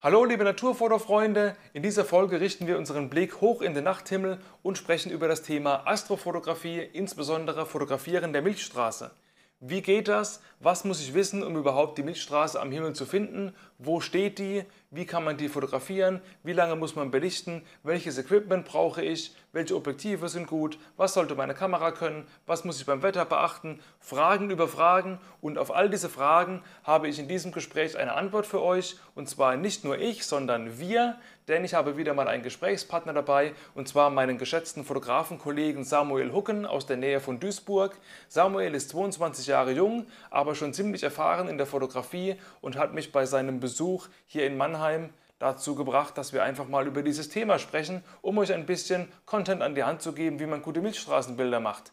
Hallo 0.00 0.24
liebe 0.24 0.44
Naturfotofreunde, 0.44 1.56
in 1.72 1.82
dieser 1.82 2.04
Folge 2.04 2.40
richten 2.40 2.68
wir 2.68 2.78
unseren 2.78 3.10
Blick 3.10 3.40
hoch 3.40 3.62
in 3.62 3.74
den 3.74 3.82
Nachthimmel 3.82 4.38
und 4.62 4.78
sprechen 4.78 5.10
über 5.10 5.26
das 5.26 5.42
Thema 5.42 5.88
Astrofotografie, 5.88 6.78
insbesondere 6.78 7.66
Fotografieren 7.66 8.32
der 8.32 8.42
Milchstraße. 8.42 9.10
Wie 9.60 9.82
geht 9.82 10.06
das? 10.06 10.40
Was 10.60 10.84
muss 10.84 11.00
ich 11.00 11.14
wissen, 11.14 11.42
um 11.42 11.56
überhaupt 11.56 11.98
die 11.98 12.04
Milchstraße 12.04 12.60
am 12.60 12.70
Himmel 12.70 12.92
zu 12.92 13.06
finden? 13.06 13.52
Wo 13.76 13.98
steht 13.98 14.38
die? 14.38 14.62
Wie 14.92 15.04
kann 15.04 15.24
man 15.24 15.36
die 15.36 15.48
fotografieren? 15.48 16.20
Wie 16.44 16.52
lange 16.52 16.76
muss 16.76 16.94
man 16.94 17.10
belichten? 17.10 17.62
Welches 17.82 18.18
Equipment 18.18 18.64
brauche 18.64 19.02
ich? 19.02 19.34
Welche 19.50 19.74
Objektive 19.74 20.28
sind 20.28 20.46
gut? 20.46 20.78
Was 20.96 21.14
sollte 21.14 21.34
meine 21.34 21.54
Kamera 21.54 21.90
können? 21.90 22.28
Was 22.46 22.64
muss 22.64 22.78
ich 22.78 22.86
beim 22.86 23.02
Wetter 23.02 23.24
beachten? 23.24 23.80
Fragen 23.98 24.50
über 24.50 24.68
Fragen. 24.68 25.18
Und 25.40 25.58
auf 25.58 25.74
all 25.74 25.90
diese 25.90 26.08
Fragen 26.08 26.62
habe 26.84 27.08
ich 27.08 27.18
in 27.18 27.26
diesem 27.26 27.50
Gespräch 27.50 27.98
eine 27.98 28.14
Antwort 28.14 28.46
für 28.46 28.62
euch. 28.62 28.96
Und 29.16 29.28
zwar 29.28 29.56
nicht 29.56 29.82
nur 29.82 29.98
ich, 29.98 30.24
sondern 30.24 30.78
wir, 30.78 31.18
denn 31.48 31.64
ich 31.64 31.74
habe 31.74 31.96
wieder 31.96 32.14
mal 32.14 32.28
einen 32.28 32.42
Gesprächspartner 32.42 33.12
dabei, 33.12 33.52
und 33.74 33.88
zwar 33.88 34.10
meinen 34.10 34.38
geschätzten 34.38 34.84
Fotografenkollegen 34.84 35.82
Samuel 35.82 36.32
Hucken 36.32 36.66
aus 36.66 36.86
der 36.86 36.98
Nähe 36.98 37.20
von 37.20 37.40
Duisburg. 37.40 37.96
Samuel 38.28 38.74
ist 38.74 38.90
22 38.90 39.46
Jahre 39.46 39.72
jung, 39.72 40.06
aber 40.30 40.54
schon 40.54 40.74
ziemlich 40.74 41.02
erfahren 41.02 41.48
in 41.48 41.58
der 41.58 41.66
Fotografie 41.66 42.36
und 42.60 42.76
hat 42.76 42.94
mich 42.94 43.10
bei 43.10 43.26
seinem 43.26 43.60
Besuch 43.60 44.08
hier 44.26 44.46
in 44.46 44.56
Mannheim 44.56 45.10
dazu 45.38 45.74
gebracht, 45.74 46.18
dass 46.18 46.32
wir 46.32 46.42
einfach 46.42 46.68
mal 46.68 46.86
über 46.86 47.02
dieses 47.02 47.28
Thema 47.28 47.58
sprechen, 47.58 48.02
um 48.22 48.38
euch 48.38 48.52
ein 48.52 48.66
bisschen 48.66 49.08
Content 49.24 49.62
an 49.62 49.74
die 49.74 49.84
Hand 49.84 50.02
zu 50.02 50.12
geben, 50.12 50.40
wie 50.40 50.46
man 50.46 50.62
gute 50.62 50.80
Milchstraßenbilder 50.80 51.60
macht. 51.60 51.92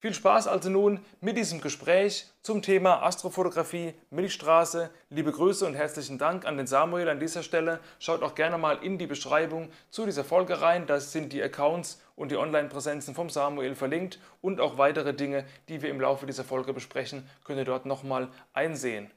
Viel 0.00 0.14
Spaß 0.14 0.46
also 0.46 0.70
nun 0.70 1.04
mit 1.20 1.36
diesem 1.36 1.60
Gespräch 1.60 2.28
zum 2.42 2.62
Thema 2.62 3.02
Astrofotografie, 3.02 3.94
Milchstraße. 4.10 4.90
Liebe 5.10 5.32
Grüße 5.32 5.66
und 5.66 5.74
herzlichen 5.74 6.18
Dank 6.18 6.46
an 6.46 6.56
den 6.56 6.68
Samuel 6.68 7.08
an 7.08 7.18
dieser 7.18 7.42
Stelle. 7.42 7.80
Schaut 7.98 8.22
auch 8.22 8.36
gerne 8.36 8.58
mal 8.58 8.78
in 8.84 8.98
die 8.98 9.08
Beschreibung 9.08 9.72
zu 9.90 10.06
dieser 10.06 10.22
Folge 10.22 10.60
rein. 10.60 10.86
Da 10.86 11.00
sind 11.00 11.32
die 11.32 11.42
Accounts 11.42 12.00
und 12.14 12.30
die 12.30 12.36
Online-Präsenzen 12.36 13.16
vom 13.16 13.28
Samuel 13.28 13.74
verlinkt 13.74 14.20
und 14.40 14.60
auch 14.60 14.78
weitere 14.78 15.14
Dinge, 15.14 15.44
die 15.68 15.82
wir 15.82 15.90
im 15.90 16.00
Laufe 16.00 16.26
dieser 16.26 16.44
Folge 16.44 16.72
besprechen, 16.72 17.28
könnt 17.42 17.58
ihr 17.58 17.64
dort 17.64 17.84
nochmal 17.84 18.28
einsehen. 18.52 19.10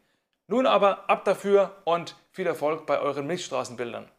Nun 0.48 0.66
aber 0.66 1.08
ab 1.12 1.26
dafür 1.26 1.76
und 1.84 2.16
viel 2.32 2.48
Erfolg 2.48 2.88
bei 2.88 3.00
euren 3.00 3.28
Milchstraßenbildern. 3.28 4.10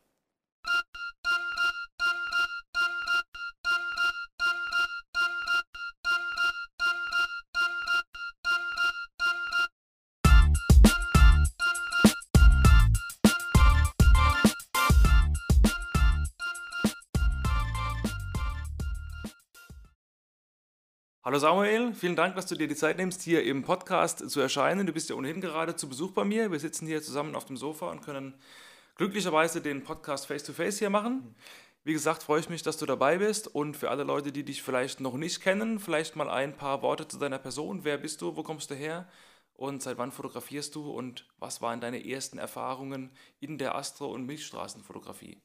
Hallo 21.33 21.41
Samuel, 21.41 21.95
vielen 21.95 22.15
Dank, 22.15 22.37
dass 22.37 22.45
du 22.45 22.57
dir 22.57 22.69
die 22.69 22.75
Zeit 22.75 22.99
nimmst, 22.99 23.23
hier 23.23 23.43
im 23.43 23.63
Podcast 23.63 24.29
zu 24.29 24.39
erscheinen. 24.39 24.87
Du 24.87 24.93
bist 24.93 25.09
ja 25.09 25.17
ohnehin 25.17 25.41
gerade 25.41 25.75
zu 25.75 25.89
Besuch 25.89 26.13
bei 26.13 26.25
mir. 26.25 26.53
Wir 26.53 26.61
sitzen 26.61 26.87
hier 26.87 27.03
zusammen 27.03 27.35
auf 27.35 27.47
dem 27.47 27.57
Sofa 27.57 27.91
und 27.91 28.03
können 28.03 28.35
glücklicherweise 28.97 29.63
den 29.63 29.83
Podcast 29.83 30.27
face-to-face 30.27 30.75
-face 30.75 30.79
hier 30.81 30.91
machen. 30.91 31.35
Wie 31.85 31.95
gesagt, 31.95 32.23
freue 32.23 32.41
ich 32.41 32.51
mich, 32.51 32.63
dass 32.63 32.77
du 32.77 32.85
dabei 32.85 33.17
bist 33.17 33.49
und 33.49 33.79
für 33.79 33.89
alle 33.89 34.05
Leute, 34.05 34.31
die 34.31 34.45
dich 34.45 34.63
vielleicht 34.63 35.01
noch 35.01 35.17
nicht 35.17 35.41
kennen, 35.41 35.81
vielleicht 35.81 36.17
mal 36.17 36.29
ein 36.29 36.55
paar 36.55 36.83
Worte 36.83 37.09
zu 37.09 37.17
deiner 37.17 37.39
Person. 37.39 37.83
Wer 37.83 37.97
bist 37.97 38.21
du, 38.21 38.37
wo 38.37 38.43
kommst 38.43 38.71
du 38.71 38.75
her 38.75 39.09
und 39.55 39.83
seit 39.83 39.97
wann 39.97 40.13
fotografierst 40.13 40.75
du 40.75 40.91
und 40.91 41.27
was 41.39 41.63
waren 41.63 41.81
deine 41.81 42.07
ersten 42.07 42.37
Erfahrungen 42.37 43.11
in 43.41 43.57
der 43.57 43.75
Astro- 43.75 44.13
und 44.13 44.27
Milchstraßenfotografie? 44.27 45.41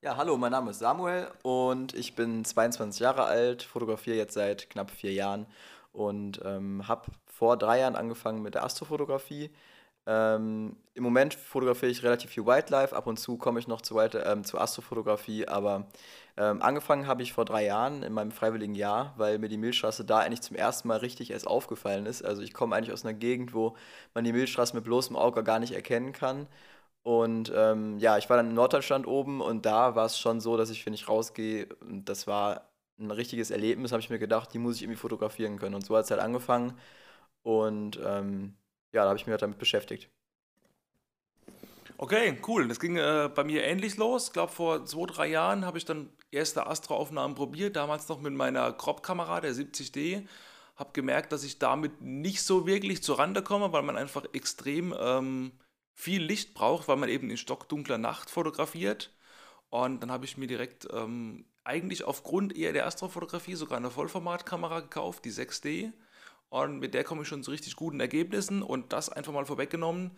Ja, 0.00 0.16
hallo, 0.16 0.36
mein 0.36 0.52
Name 0.52 0.70
ist 0.70 0.78
Samuel 0.78 1.28
und 1.42 1.92
ich 1.92 2.14
bin 2.14 2.44
22 2.44 3.00
Jahre 3.00 3.24
alt, 3.24 3.64
fotografiere 3.64 4.16
jetzt 4.16 4.34
seit 4.34 4.70
knapp 4.70 4.92
vier 4.92 5.12
Jahren 5.12 5.46
und 5.92 6.40
ähm, 6.44 6.86
habe 6.86 7.10
vor 7.26 7.56
drei 7.56 7.80
Jahren 7.80 7.96
angefangen 7.96 8.40
mit 8.40 8.54
der 8.54 8.62
Astrofotografie. 8.62 9.50
Ähm, 10.06 10.76
Im 10.94 11.02
Moment 11.02 11.34
fotografiere 11.34 11.90
ich 11.90 12.04
relativ 12.04 12.30
viel 12.30 12.46
Wildlife, 12.46 12.94
ab 12.94 13.08
und 13.08 13.18
zu 13.18 13.38
komme 13.38 13.58
ich 13.58 13.66
noch 13.66 13.80
zu, 13.82 13.98
ähm, 13.98 14.44
zu 14.44 14.60
Astrofotografie, 14.60 15.48
aber 15.48 15.88
ähm, 16.36 16.62
angefangen 16.62 17.08
habe 17.08 17.22
ich 17.24 17.32
vor 17.32 17.44
drei 17.44 17.64
Jahren 17.64 18.04
in 18.04 18.12
meinem 18.12 18.30
freiwilligen 18.30 18.76
Jahr, 18.76 19.14
weil 19.16 19.40
mir 19.40 19.48
die 19.48 19.56
Milchstraße 19.56 20.04
da 20.04 20.20
eigentlich 20.20 20.42
zum 20.42 20.56
ersten 20.56 20.86
Mal 20.86 20.98
richtig 20.98 21.32
erst 21.32 21.48
aufgefallen 21.48 22.06
ist. 22.06 22.24
Also 22.24 22.42
ich 22.42 22.54
komme 22.54 22.76
eigentlich 22.76 22.92
aus 22.92 23.04
einer 23.04 23.14
Gegend, 23.14 23.52
wo 23.52 23.74
man 24.14 24.22
die 24.22 24.32
Milchstraße 24.32 24.76
mit 24.76 24.84
bloßem 24.84 25.16
Auge 25.16 25.42
gar 25.42 25.58
nicht 25.58 25.72
erkennen 25.72 26.12
kann. 26.12 26.46
Und 27.02 27.52
ähm, 27.54 27.98
ja, 27.98 28.18
ich 28.18 28.28
war 28.28 28.36
dann 28.36 28.50
in 28.50 28.54
Norddeutschland 28.54 29.06
oben 29.06 29.40
und 29.40 29.64
da 29.64 29.94
war 29.94 30.06
es 30.06 30.18
schon 30.18 30.40
so, 30.40 30.56
dass 30.56 30.70
ich, 30.70 30.84
wenn 30.84 30.94
ich 30.94 31.08
rausgehe, 31.08 31.68
das 31.80 32.26
war 32.26 32.68
ein 32.98 33.10
richtiges 33.10 33.50
Erlebnis, 33.50 33.92
habe 33.92 34.02
ich 34.02 34.10
mir 34.10 34.18
gedacht, 34.18 34.52
die 34.52 34.58
muss 34.58 34.76
ich 34.76 34.82
irgendwie 34.82 34.98
fotografieren 34.98 35.58
können. 35.58 35.74
Und 35.74 35.86
so 35.86 35.96
hat 35.96 36.04
es 36.04 36.10
halt 36.10 36.20
angefangen. 36.20 36.74
Und 37.42 37.98
ähm, 38.04 38.54
ja, 38.92 39.02
da 39.02 39.08
habe 39.08 39.18
ich 39.18 39.26
mich 39.26 39.32
halt 39.32 39.42
damit 39.42 39.58
beschäftigt. 39.58 40.10
Okay, 41.96 42.38
cool. 42.46 42.68
Das 42.68 42.78
ging 42.78 42.96
äh, 42.96 43.28
bei 43.34 43.42
mir 43.42 43.64
ähnlich 43.64 43.96
los. 43.96 44.28
Ich 44.28 44.32
glaube, 44.32 44.52
vor 44.52 44.84
zwei, 44.86 45.06
drei 45.06 45.26
Jahren 45.28 45.64
habe 45.64 45.78
ich 45.78 45.84
dann 45.84 46.10
erste 46.30 46.66
Astro-Aufnahmen 46.66 47.34
probiert, 47.34 47.76
damals 47.76 48.08
noch 48.08 48.20
mit 48.20 48.32
meiner 48.34 48.72
Crop-Kamera, 48.72 49.40
der 49.40 49.52
70D. 49.52 50.26
Habe 50.76 50.90
gemerkt, 50.92 51.32
dass 51.32 51.42
ich 51.42 51.58
damit 51.58 52.00
nicht 52.00 52.42
so 52.42 52.66
wirklich 52.66 53.02
zur 53.02 53.18
Rande 53.18 53.42
komme, 53.42 53.72
weil 53.72 53.82
man 53.82 53.96
einfach 53.96 54.24
extrem 54.32 54.94
ähm, 54.98 55.52
viel 55.98 56.22
Licht 56.22 56.54
braucht, 56.54 56.86
weil 56.86 56.96
man 56.96 57.08
eben 57.08 57.28
in 57.28 57.36
stockdunkler 57.36 57.98
Nacht 57.98 58.30
fotografiert. 58.30 59.12
Und 59.68 60.00
dann 60.00 60.12
habe 60.12 60.26
ich 60.26 60.36
mir 60.36 60.46
direkt 60.46 60.86
ähm, 60.92 61.44
eigentlich 61.64 62.04
aufgrund 62.04 62.56
eher 62.56 62.72
der 62.72 62.86
Astrofotografie 62.86 63.56
sogar 63.56 63.78
eine 63.78 63.90
Vollformatkamera 63.90 64.80
gekauft, 64.80 65.24
die 65.24 65.32
6D. 65.32 65.92
Und 66.50 66.78
mit 66.78 66.94
der 66.94 67.02
komme 67.02 67.22
ich 67.22 67.28
schon 67.28 67.42
zu 67.42 67.50
richtig 67.50 67.74
guten 67.74 67.98
Ergebnissen 67.98 68.62
und 68.62 68.92
das 68.92 69.08
einfach 69.08 69.32
mal 69.32 69.44
vorweggenommen. 69.44 70.12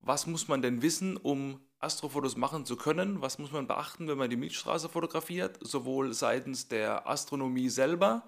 Was 0.00 0.28
muss 0.28 0.46
man 0.46 0.62
denn 0.62 0.82
wissen, 0.82 1.16
um 1.16 1.60
Astrofotos 1.80 2.36
machen 2.36 2.64
zu 2.64 2.76
können? 2.76 3.20
Was 3.20 3.40
muss 3.40 3.50
man 3.50 3.66
beachten, 3.66 4.06
wenn 4.06 4.18
man 4.18 4.30
die 4.30 4.36
Milchstraße 4.36 4.88
fotografiert? 4.88 5.58
Sowohl 5.60 6.12
seitens 6.14 6.68
der 6.68 7.08
Astronomie 7.08 7.70
selber 7.70 8.24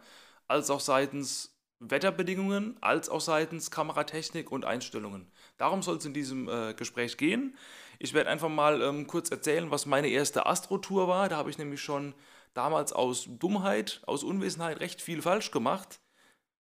als 0.49 0.71
auch 0.71 0.81
seitens 0.81 1.55
Wetterbedingungen 1.81 2.77
als 2.83 3.09
auch 3.09 3.23
seitens 3.23 3.71
Kameratechnik 3.71 4.53
und 4.53 4.65
Einstellungen. 4.65 5.27
Darum 5.61 5.83
soll 5.83 5.99
es 5.99 6.07
in 6.07 6.15
diesem 6.15 6.49
äh, 6.49 6.73
Gespräch 6.73 7.19
gehen. 7.19 7.55
Ich 7.99 8.15
werde 8.15 8.31
einfach 8.31 8.49
mal 8.49 8.81
ähm, 8.81 9.07
kurz 9.07 9.31
erzählen, 9.31 9.71
was 9.71 9.85
meine 9.85 10.09
erste 10.09 10.47
Astro-Tour 10.47 11.07
war. 11.07 11.29
Da 11.29 11.37
habe 11.37 11.51
ich 11.51 11.59
nämlich 11.59 11.83
schon 11.83 12.15
damals 12.55 12.95
aus 12.95 13.27
Dummheit, 13.29 14.01
aus 14.07 14.25
Unwissenheit 14.25 14.81
recht 14.81 15.03
viel 15.03 15.21
falsch 15.21 15.51
gemacht, 15.51 16.01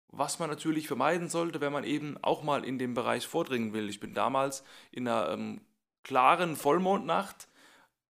was 0.06 0.38
man 0.38 0.49
natürlich 0.49 0.87
vermeiden 0.87 1.28
sollte, 1.28 1.60
wenn 1.60 1.72
man 1.72 1.83
eben 1.83 2.16
auch 2.22 2.44
mal 2.44 2.65
in 2.65 2.78
dem 2.78 2.94
Bereich 2.94 3.27
vordringen 3.27 3.72
will. 3.72 3.88
Ich 3.88 3.99
bin 3.99 4.15
damals 4.15 4.62
in 4.93 5.09
einer 5.09 5.31
ähm, 5.31 5.60
klaren 6.04 6.54
Vollmondnacht 6.54 7.49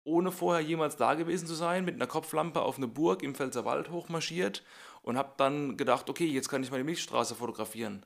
ohne 0.03 0.33
vorher 0.33 0.61
jemals 0.61 0.97
da 0.97 1.15
gewesen 1.15 1.47
zu 1.47 1.55
sein, 1.55 1.85
mit 1.85 1.95
einer 1.95 2.09
Kopflampe 2.09 2.61
auf 2.63 2.79
eine 2.79 2.89
Burg 2.89 3.23
im 3.23 3.37
Pfälzerwald 3.37 3.91
hochmarschiert 3.91 4.65
und 5.03 5.17
habe 5.17 5.35
dann 5.37 5.77
gedacht, 5.77 6.11
okay, 6.11 6.27
jetzt 6.27 6.49
kann 6.49 6.65
ich 6.65 6.71
mal 6.73 6.79
die 6.79 6.85
Milchstraße 6.85 7.37
fotografieren. 7.37 8.05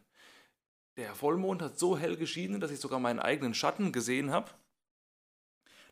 Der 0.99 1.15
Vollmond 1.15 1.63
hat 1.63 1.79
so 1.79 1.97
hell 1.97 2.17
geschienen, 2.17 2.61
dass 2.61 2.73
ich 2.73 2.81
sogar 2.81 2.99
meinen 2.99 3.21
eigenen 3.21 3.55
Schatten 3.55 3.93
gesehen 3.93 4.33
habe. 4.33 4.51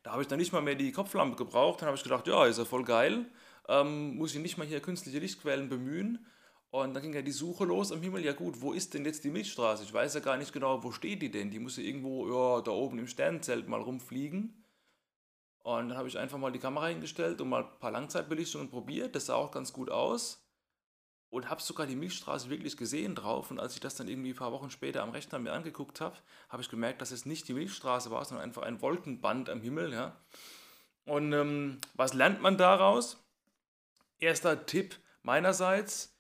Da 0.03 0.11
habe 0.11 0.23
ich 0.23 0.27
dann 0.27 0.41
nicht 0.41 0.53
mal 0.53 0.63
mehr 0.63 0.75
die 0.75 0.91
Kopflampe 0.91 1.37
gebraucht. 1.37 1.81
Dann 1.81 1.87
habe 1.87 1.97
ich 1.97 2.03
gedacht, 2.03 2.27
ja, 2.27 2.45
ist 2.45 2.59
ja 2.59 2.65
voll 2.65 2.83
geil. 2.83 3.25
Ähm, 3.69 4.17
muss 4.17 4.35
ich 4.35 4.41
nicht 4.41 4.59
mal 4.59 4.67
hier 4.67 4.81
künstliche 4.81 5.21
Lichtquellen 5.21 5.69
bemühen. 5.69 6.27
Und 6.71 6.93
dann 6.93 7.05
ging 7.05 7.15
ja 7.15 7.23
die 7.23 7.31
Suche 7.31 7.65
los 7.65 7.93
am 7.93 8.03
Himmel. 8.03 8.25
Ja 8.25 8.33
gut, 8.33 8.61
wo 8.61 8.73
ist 8.73 8.95
denn 8.95 9.05
jetzt 9.05 9.23
die 9.23 9.31
Milchstraße? 9.31 9.85
Ich 9.85 9.95
weiß 9.95 10.15
ja 10.15 10.21
gar 10.21 10.37
nicht 10.39 10.53
genau, 10.53 10.83
wo 10.83 10.91
steht 10.91 11.23
die 11.23 11.31
denn? 11.31 11.53
Die 11.53 11.61
muss 11.61 11.77
ja 11.77 11.85
irgendwo 11.85 12.27
ja, 12.29 12.61
da 12.63 12.73
oben 12.73 12.99
im 12.99 13.07
Sternzelt 13.07 13.69
mal 13.69 13.81
rumfliegen. 13.81 14.65
Und 15.61 15.91
dann 15.91 15.97
habe 15.99 16.09
ich 16.09 16.19
einfach 16.19 16.39
mal 16.39 16.51
die 16.51 16.59
Kamera 16.59 16.89
hingestellt 16.89 17.41
und 17.41 17.49
mal 17.49 17.63
ein 17.63 17.79
paar 17.79 17.93
Langzeitbelichtungen 17.93 18.71
probiert. 18.71 19.15
Das 19.15 19.27
sah 19.27 19.37
auch 19.37 19.53
ganz 19.53 19.73
gut 19.73 19.89
aus 19.89 20.46
und 21.31 21.51
habe 21.51 21.61
sogar 21.61 21.87
die 21.87 21.97
Milchstraße 21.97 22.51
wirklich 22.51 22.77
gesehen 22.77 23.15
drauf. 23.15 23.51
Und 23.51 23.61
als 23.61 23.75
ich 23.75 23.81
das 23.81 23.97
dann 23.97 24.09
irgendwie 24.09 24.31
ein 24.31 24.37
paar 24.37 24.53
Wochen 24.53 24.71
später 24.71 25.03
am 25.03 25.11
Rechner 25.11 25.39
mir 25.39 25.53
angeguckt 25.53 26.01
habe, 26.01 26.17
habe 26.49 26.63
ich 26.63 26.69
gemerkt, 26.69 27.01
dass 27.01 27.11
es 27.11 27.27
nicht 27.27 27.49
die 27.49 27.55
Milchstraße 27.55 28.11
war, 28.11 28.25
sondern 28.25 28.45
einfach 28.45 28.63
ein 28.63 28.81
Wolkenband 28.81 29.51
am 29.51 29.61
Himmel. 29.61 29.93
Ja. 29.93 30.17
Und 31.05 31.33
ähm, 31.33 31.79
was 31.95 32.15
lernt 32.15 32.43
man 32.43 32.57
daraus? 32.57 33.19
Erster 34.19 34.67
Tipp 34.67 34.99
meinerseits, 35.23 36.17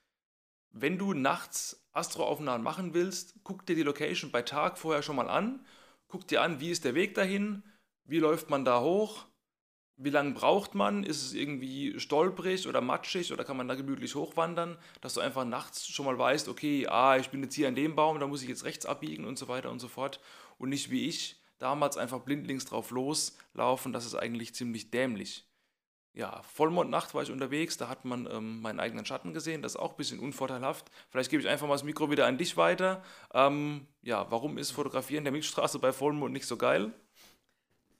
wenn 0.70 0.98
du 0.98 1.14
nachts 1.14 1.86
Astroaufnahmen 1.92 2.62
machen 2.62 2.92
willst, 2.92 3.36
guck 3.42 3.64
dir 3.64 3.74
die 3.74 3.82
Location 3.82 4.30
bei 4.30 4.42
Tag 4.42 4.76
vorher 4.76 5.02
schon 5.02 5.16
mal 5.16 5.30
an. 5.30 5.64
Guck 6.08 6.28
dir 6.28 6.42
an, 6.42 6.60
wie 6.60 6.70
ist 6.70 6.84
der 6.84 6.94
Weg 6.94 7.14
dahin, 7.14 7.64
wie 8.04 8.18
läuft 8.18 8.50
man 8.50 8.64
da 8.64 8.80
hoch, 8.80 9.26
wie 9.96 10.10
lange 10.10 10.32
braucht 10.32 10.74
man? 10.74 11.04
Ist 11.04 11.22
es 11.22 11.32
irgendwie 11.32 11.98
stolprig 11.98 12.68
oder 12.68 12.80
matschig 12.80 13.32
oder 13.32 13.44
kann 13.44 13.56
man 13.56 13.68
da 13.68 13.74
gemütlich 13.74 14.14
hochwandern, 14.14 14.76
dass 15.00 15.14
du 15.14 15.20
einfach 15.20 15.44
nachts 15.44 15.88
schon 15.88 16.04
mal 16.04 16.18
weißt, 16.18 16.48
okay, 16.48 16.86
ah, 16.86 17.16
ich 17.16 17.30
bin 17.30 17.42
jetzt 17.42 17.54
hier 17.54 17.68
an 17.68 17.74
dem 17.74 17.96
Baum, 17.96 18.20
da 18.20 18.26
muss 18.26 18.42
ich 18.42 18.48
jetzt 18.48 18.64
rechts 18.64 18.84
abbiegen 18.84 19.24
und 19.24 19.38
so 19.38 19.48
weiter 19.48 19.70
und 19.70 19.80
so 19.80 19.88
fort 19.88 20.20
und 20.58 20.68
nicht 20.68 20.90
wie 20.90 21.06
ich 21.08 21.40
damals 21.58 21.96
einfach 21.96 22.20
blindlings 22.20 22.66
drauf 22.66 22.90
loslaufen. 22.90 23.92
Das 23.92 24.04
ist 24.04 24.14
eigentlich 24.14 24.54
ziemlich 24.54 24.90
dämlich. 24.90 25.46
Ja, 26.12 26.42
Vollmondnacht 26.42 27.14
war 27.14 27.22
ich 27.22 27.30
unterwegs, 27.30 27.76
da 27.76 27.88
hat 27.88 28.06
man 28.06 28.26
ähm, 28.30 28.62
meinen 28.62 28.80
eigenen 28.80 29.04
Schatten 29.04 29.34
gesehen, 29.34 29.60
das 29.60 29.72
ist 29.72 29.78
auch 29.78 29.90
ein 29.90 29.96
bisschen 29.98 30.18
unvorteilhaft. 30.18 30.90
Vielleicht 31.10 31.30
gebe 31.30 31.42
ich 31.42 31.48
einfach 31.48 31.66
mal 31.66 31.74
das 31.74 31.84
Mikro 31.84 32.10
wieder 32.10 32.26
an 32.26 32.38
dich 32.38 32.56
weiter. 32.56 33.02
Ähm, 33.34 33.86
ja, 34.00 34.30
warum 34.30 34.56
ist 34.56 34.70
Fotografieren 34.70 35.24
der 35.24 35.32
Milchstraße 35.32 35.78
bei 35.78 35.92
Vollmond 35.92 36.32
nicht 36.32 36.46
so 36.46 36.56
geil? 36.56 36.94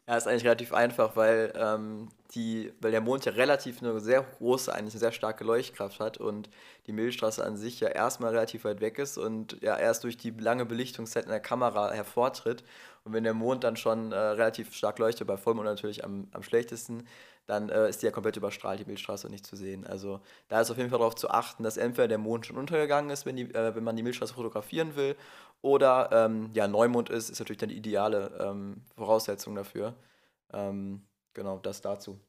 Ja, 0.08 0.16
ist 0.16 0.28
eigentlich 0.28 0.44
relativ 0.44 0.72
einfach, 0.72 1.16
weil, 1.16 1.52
ähm, 1.56 2.08
die, 2.34 2.72
weil 2.80 2.92
der 2.92 3.00
Mond 3.00 3.24
ja 3.24 3.32
relativ 3.32 3.82
eine 3.82 3.98
sehr 3.98 4.22
große, 4.22 4.72
eigentlich 4.72 4.94
eine 4.94 5.00
sehr 5.00 5.10
starke 5.10 5.42
Leuchtkraft 5.42 5.98
hat 5.98 6.18
und 6.18 6.48
die 6.86 6.92
Milchstraße 6.92 7.44
an 7.44 7.56
sich 7.56 7.80
ja 7.80 7.88
erstmal 7.88 8.30
relativ 8.30 8.64
weit 8.64 8.80
weg 8.80 8.98
ist 9.00 9.18
und 9.18 9.60
ja 9.62 9.76
erst 9.76 10.04
durch 10.04 10.16
die 10.16 10.30
lange 10.30 10.64
Belichtungszeit 10.64 11.24
in 11.24 11.30
der 11.30 11.40
Kamera 11.40 11.90
hervortritt. 11.90 12.62
Und 13.04 13.14
wenn 13.14 13.24
der 13.24 13.34
Mond 13.34 13.64
dann 13.64 13.76
schon 13.76 14.12
äh, 14.12 14.16
relativ 14.16 14.74
stark 14.74 14.98
leuchtet, 15.00 15.26
bei 15.26 15.36
Vollmond 15.36 15.66
natürlich 15.66 16.04
am, 16.04 16.28
am 16.32 16.42
schlechtesten, 16.44 17.04
dann 17.46 17.68
äh, 17.68 17.88
ist 17.88 18.02
die 18.02 18.06
ja 18.06 18.12
komplett 18.12 18.36
überstrahlt, 18.36 18.80
die 18.80 18.84
Milchstraße 18.84 19.28
nicht 19.28 19.46
zu 19.46 19.56
sehen. 19.56 19.86
Also 19.86 20.20
da 20.48 20.60
ist 20.60 20.70
auf 20.70 20.76
jeden 20.78 20.90
Fall 20.90 20.98
darauf 20.98 21.14
zu 21.14 21.30
achten, 21.30 21.62
dass 21.62 21.76
entweder 21.76 22.08
der 22.08 22.18
Mond 22.18 22.46
schon 22.46 22.56
untergegangen 22.56 23.10
ist, 23.10 23.24
wenn, 23.26 23.36
die, 23.36 23.54
äh, 23.54 23.74
wenn 23.74 23.84
man 23.84 23.96
die 23.96 24.02
Milchstraße 24.02 24.34
fotografieren 24.34 24.96
will, 24.96 25.16
oder 25.66 26.10
ähm, 26.12 26.50
ja, 26.52 26.68
Neumond 26.68 27.10
ist, 27.10 27.28
ist 27.28 27.40
natürlich 27.40 27.58
dann 27.58 27.70
die 27.70 27.76
ideale 27.76 28.38
ähm, 28.38 28.82
Voraussetzung 28.94 29.56
dafür. 29.56 29.96
Ähm, 30.52 31.04
genau, 31.34 31.58
das 31.58 31.80
dazu. 31.80 32.20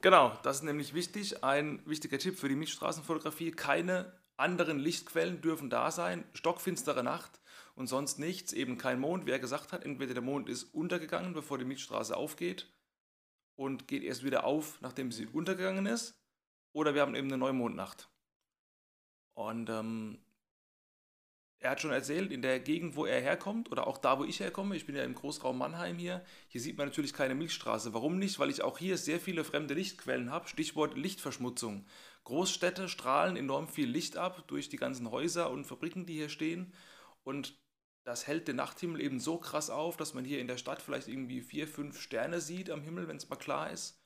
Genau, 0.00 0.32
das 0.42 0.56
ist 0.56 0.62
nämlich 0.62 0.94
wichtig. 0.94 1.44
Ein 1.44 1.82
wichtiger 1.84 2.18
Tipp 2.18 2.38
für 2.38 2.48
die 2.48 2.54
Milchstraßenfotografie. 2.54 3.50
Keine 3.50 4.10
anderen 4.38 4.78
Lichtquellen 4.78 5.42
dürfen 5.42 5.68
da 5.68 5.90
sein. 5.90 6.24
Stockfinstere 6.32 7.04
Nacht 7.04 7.42
und 7.74 7.88
sonst 7.88 8.18
nichts. 8.18 8.54
Eben 8.54 8.78
kein 8.78 8.98
Mond. 8.98 9.26
Wer 9.26 9.38
gesagt 9.38 9.72
hat, 9.72 9.84
entweder 9.84 10.14
der 10.14 10.22
Mond 10.22 10.48
ist 10.48 10.64
untergegangen, 10.72 11.34
bevor 11.34 11.58
die 11.58 11.66
Milchstraße 11.66 12.16
aufgeht 12.16 12.72
und 13.56 13.86
geht 13.86 14.02
erst 14.02 14.24
wieder 14.24 14.44
auf, 14.44 14.80
nachdem 14.80 15.12
sie 15.12 15.26
untergegangen 15.26 15.84
ist. 15.84 16.18
Oder 16.72 16.94
wir 16.94 17.02
haben 17.02 17.14
eben 17.14 17.28
eine 17.28 17.36
Neumondnacht. 17.36 18.08
Und 19.34 19.68
ähm, 19.68 20.20
er 21.60 21.70
hat 21.70 21.80
schon 21.82 21.92
erzählt, 21.92 22.32
in 22.32 22.40
der 22.40 22.58
Gegend, 22.58 22.96
wo 22.96 23.04
er 23.04 23.20
herkommt, 23.20 23.70
oder 23.70 23.86
auch 23.86 23.98
da, 23.98 24.18
wo 24.18 24.24
ich 24.24 24.40
herkomme, 24.40 24.74
ich 24.76 24.86
bin 24.86 24.96
ja 24.96 25.04
im 25.04 25.14
Großraum 25.14 25.58
Mannheim 25.58 25.98
hier, 25.98 26.24
hier 26.48 26.60
sieht 26.60 26.78
man 26.78 26.88
natürlich 26.88 27.12
keine 27.12 27.34
Milchstraße. 27.34 27.92
Warum 27.92 28.18
nicht? 28.18 28.38
Weil 28.38 28.48
ich 28.48 28.62
auch 28.62 28.78
hier 28.78 28.96
sehr 28.96 29.20
viele 29.20 29.44
fremde 29.44 29.74
Lichtquellen 29.74 30.30
habe. 30.30 30.48
Stichwort 30.48 30.96
Lichtverschmutzung. 30.96 31.86
Großstädte 32.24 32.88
strahlen 32.88 33.36
enorm 33.36 33.68
viel 33.68 33.88
Licht 33.88 34.16
ab 34.16 34.44
durch 34.48 34.70
die 34.70 34.78
ganzen 34.78 35.10
Häuser 35.10 35.50
und 35.50 35.66
Fabriken, 35.66 36.06
die 36.06 36.14
hier 36.14 36.30
stehen. 36.30 36.72
Und 37.24 37.58
das 38.04 38.26
hält 38.26 38.48
den 38.48 38.56
Nachthimmel 38.56 39.00
eben 39.02 39.20
so 39.20 39.36
krass 39.36 39.68
auf, 39.68 39.98
dass 39.98 40.14
man 40.14 40.24
hier 40.24 40.40
in 40.40 40.48
der 40.48 40.56
Stadt 40.56 40.80
vielleicht 40.80 41.08
irgendwie 41.08 41.42
vier, 41.42 41.68
fünf 41.68 42.00
Sterne 42.00 42.40
sieht 42.40 42.70
am 42.70 42.82
Himmel, 42.82 43.06
wenn 43.06 43.18
es 43.18 43.28
mal 43.28 43.36
klar 43.36 43.70
ist. 43.70 43.99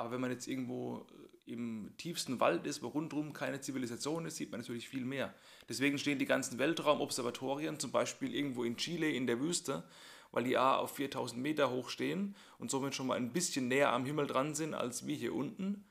Aber 0.00 0.12
wenn 0.12 0.20
man 0.22 0.30
jetzt 0.30 0.48
irgendwo 0.48 1.06
äh, 1.46 1.52
im 1.52 1.92
tiefsten 1.98 2.40
Wald 2.40 2.66
ist, 2.66 2.82
wo 2.82 2.88
rundherum 2.88 3.34
keine 3.34 3.60
Zivilisation 3.60 4.24
ist, 4.24 4.36
sieht 4.36 4.50
man 4.50 4.60
natürlich 4.60 4.88
viel 4.88 5.04
mehr. 5.04 5.34
Deswegen 5.68 5.98
stehen 5.98 6.18
die 6.18 6.24
ganzen 6.24 6.58
Weltraumobservatorien 6.58 7.78
zum 7.78 7.92
Beispiel 7.92 8.34
irgendwo 8.34 8.64
in 8.64 8.78
Chile 8.78 9.10
in 9.10 9.26
der 9.26 9.40
Wüste, 9.40 9.84
weil 10.32 10.44
die 10.44 10.56
A 10.56 10.76
auf 10.76 10.94
4000 10.94 11.42
Meter 11.42 11.70
hoch 11.70 11.90
stehen 11.90 12.34
und 12.56 12.70
somit 12.70 12.94
schon 12.94 13.08
mal 13.08 13.18
ein 13.18 13.34
bisschen 13.34 13.68
näher 13.68 13.92
am 13.92 14.06
Himmel 14.06 14.26
dran 14.26 14.54
sind 14.54 14.72
als 14.72 15.06
wir 15.06 15.16
hier 15.16 15.34
unten. 15.34 15.84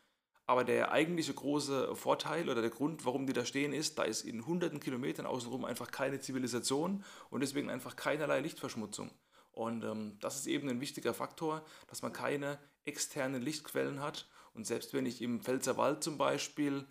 Aber 0.47 0.63
der 0.63 0.91
eigentliche 0.91 1.35
große 1.35 1.95
Vorteil 1.95 2.49
oder 2.49 2.61
der 2.61 2.71
Grund, 2.71 3.05
warum 3.05 3.27
die 3.27 3.33
da 3.33 3.45
stehen, 3.45 3.73
ist, 3.73 3.99
da 3.99 4.05
ist 4.05 4.23
in 4.23 4.47
hunderten 4.47 4.79
Kilometern 4.79 5.27
außenrum 5.27 5.65
einfach 5.65 5.91
keine 5.91 6.19
Zivilisation 6.19 7.03
und 7.29 7.41
deswegen 7.41 7.69
einfach 7.69 7.95
keinerlei 7.95 8.39
Lichtverschmutzung. 8.39 9.11
Und 9.51 9.83
ähm, 9.83 10.17
das 10.19 10.37
ist 10.37 10.47
eben 10.47 10.67
ein 10.69 10.81
wichtiger 10.81 11.13
Faktor, 11.13 11.63
dass 11.87 12.01
man 12.01 12.13
keine 12.13 12.57
externen 12.89 13.41
Lichtquellen 13.41 14.01
hat. 14.01 14.27
Und 14.53 14.67
selbst 14.67 14.93
wenn 14.93 15.05
ich 15.05 15.21
im 15.21 15.39
Pfälzerwald 15.39 16.03
zum 16.03 16.17
Beispiel 16.17 16.85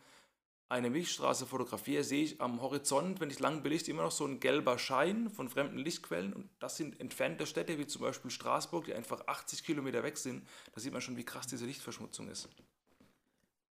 eine 0.70 0.90
Milchstraße 0.90 1.46
fotografiere, 1.46 2.04
sehe 2.04 2.24
ich 2.24 2.40
am 2.40 2.60
Horizont, 2.60 3.20
wenn 3.20 3.30
ich 3.30 3.40
lang 3.40 3.62
belichte, 3.62 3.90
immer 3.90 4.02
noch 4.02 4.12
so 4.12 4.26
ein 4.26 4.38
gelber 4.40 4.78
Schein 4.78 5.30
von 5.30 5.48
fremden 5.48 5.78
Lichtquellen. 5.78 6.32
Und 6.32 6.50
das 6.60 6.76
sind 6.76 7.00
entfernte 7.00 7.46
Städte 7.46 7.78
wie 7.78 7.86
zum 7.86 8.02
Beispiel 8.02 8.30
Straßburg, 8.30 8.84
die 8.84 8.94
einfach 8.94 9.26
80 9.26 9.64
Kilometer 9.64 10.02
weg 10.02 10.18
sind. 10.18 10.46
Da 10.72 10.80
sieht 10.80 10.92
man 10.92 11.00
schon, 11.00 11.16
wie 11.16 11.24
krass 11.24 11.46
diese 11.46 11.64
Lichtverschmutzung 11.64 12.28
ist. 12.28 12.48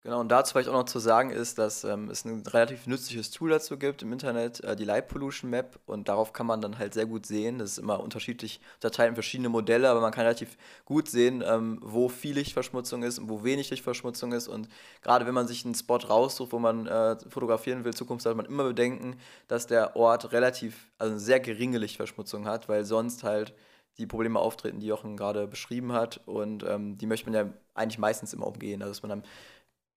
Genau, 0.04 0.19
und 0.19 0.31
dazu 0.31 0.52
vielleicht 0.52 0.69
auch 0.69 0.72
noch 0.72 0.84
zu 0.87 0.99
sagen 0.99 1.31
ist, 1.31 1.58
dass 1.58 1.84
ähm, 1.84 2.10
es 2.10 2.25
ein 2.25 2.43
relativ 2.44 2.88
nützliches 2.88 3.31
Tool 3.31 3.50
dazu 3.50 3.78
gibt 3.78 4.02
im 4.02 4.12
Internet, 4.12 4.58
äh, 4.64 4.75
die 4.75 4.84
Light 4.84 5.06
Pollution 5.06 5.49
Map. 5.49 5.78
Und 5.87 6.08
darauf 6.08 6.32
kann 6.32 6.44
man 6.49 6.60
dann 6.60 6.76
halt 6.78 6.93
sehr 6.93 7.06
gut 7.06 7.25
sehen. 7.25 7.60
Das 7.60 7.72
ist 7.72 7.78
immer 7.78 8.00
unterschiedlich 8.00 8.60
unterteilt 8.75 9.10
in 9.10 9.14
verschiedene 9.14 9.49
Modelle, 9.49 9.88
aber 9.88 10.00
man 10.00 10.10
kann 10.10 10.25
relativ 10.25 10.58
gut 10.87 11.08
sehen, 11.08 11.44
ähm, 11.46 11.78
wo 11.82 12.08
viel 12.08 12.34
Lichtverschmutzung 12.34 13.04
ist 13.04 13.20
und 13.20 13.28
wo 13.28 13.44
wenig 13.44 13.70
Lichtverschmutzung 13.70 14.32
ist. 14.32 14.49
Und 14.49 14.69
gerade 15.02 15.25
wenn 15.25 15.34
man 15.34 15.46
sich 15.46 15.64
einen 15.64 15.76
Spot 15.76 15.99
raussucht, 15.99 16.50
wo 16.50 16.58
man 16.58 16.88
äh, 16.88 17.16
fotografieren 17.28 17.84
will, 17.84 17.94
Zukunft 17.94 18.25
sollte 18.25 18.38
man 18.38 18.46
immer 18.46 18.64
bedenken, 18.64 19.20
dass 19.46 19.69
der 19.69 19.94
Ort 19.94 20.32
relativ, 20.32 20.90
also 20.99 21.12
eine 21.12 21.20
sehr 21.20 21.38
geringe 21.38 21.78
Lichtverschmutzung 21.78 22.49
hat, 22.49 22.69
weil 22.69 22.84
sonst 22.84 23.22
halt 23.22 23.54
die 23.99 24.06
Probleme 24.06 24.40
auftreten, 24.40 24.81
die 24.81 24.87
Jochen 24.87 25.16
gerade 25.16 25.46
beschrieben 25.46 25.93
hat. 25.93 26.20
Und 26.26 26.64
ähm, 26.64 26.99
die 26.99 27.06
möchte 27.06 27.31
man 27.31 27.34
ja 27.34 27.52
eigentlich 27.75 27.99
meistens 27.99 28.32
immer 28.32 28.49
umgehen. 28.49 28.82
Also 28.82 28.90
dass 28.93 29.02
man 29.02 29.10
dann 29.10 29.22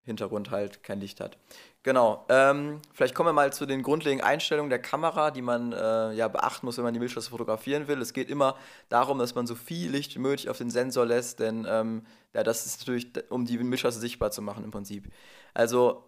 Hintergrund 0.06 0.52
halt 0.52 0.84
kein 0.84 1.00
Licht 1.00 1.20
hat. 1.20 1.38
Genau. 1.84 2.26
Ähm, 2.30 2.82
vielleicht 2.94 3.14
kommen 3.14 3.30
wir 3.30 3.34
mal 3.34 3.52
zu 3.52 3.66
den 3.66 3.84
grundlegenden 3.84 4.26
Einstellungen 4.26 4.70
der 4.70 4.80
Kamera, 4.80 5.32
die 5.32 5.42
man 5.42 5.74
äh, 5.74 6.14
ja 6.14 6.28
beachten 6.28 6.66
muss, 6.66 6.78
wenn 6.78 6.84
man 6.84 6.94
die 6.94 7.00
Milchstraße 7.00 7.30
fotografieren 7.30 7.88
will. 7.88 8.02
Es 8.02 8.14
geht 8.14 8.30
immer 8.30 8.56
darum, 8.90 9.20
dass 9.20 9.36
man 9.36 9.48
so 9.48 9.56
viel 9.56 9.92
Licht 9.92 10.16
wie 10.16 10.20
möglich 10.20 10.50
auf 10.50 10.58
den 10.58 10.70
Sensor 10.70 11.06
lässt, 11.06 11.40
denn 11.40 11.66
ähm, 11.70 12.06
ja, 12.34 12.44
das 12.44 12.66
ist 12.66 12.80
natürlich, 12.80 13.12
um 13.30 13.46
die 13.46 13.58
Milchstraße 13.58 14.00
sichtbar 14.00 14.32
zu 14.32 14.42
machen 14.42 14.64
im 14.64 14.72
Prinzip. 14.72 15.12
Also 15.54 16.04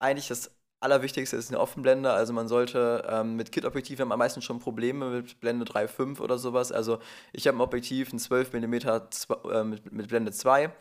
eigentlich 0.00 0.28
das 0.28 0.50
Allerwichtigste 0.82 1.36
ist 1.36 1.50
eine 1.50 1.60
Offenblende. 1.60 2.10
Also 2.10 2.32
man 2.32 2.48
sollte 2.48 3.04
ähm, 3.08 3.36
mit 3.36 3.52
Kit-Objektiven 3.52 4.10
am 4.10 4.18
meisten 4.18 4.42
schon 4.42 4.58
Probleme 4.58 5.10
mit 5.10 5.38
Blende 5.40 5.64
3.5 5.64 6.20
oder 6.20 6.38
sowas. 6.38 6.72
Also 6.72 6.98
ich 7.32 7.46
habe 7.46 7.56
ein 7.58 7.60
Objektiv, 7.60 8.12
ein 8.12 8.18
12 8.18 8.52
mm 8.52 8.74
äh, 8.74 9.64
mit, 9.64 9.92
mit 9.92 10.08
Blende 10.08 10.32
2 10.32 10.72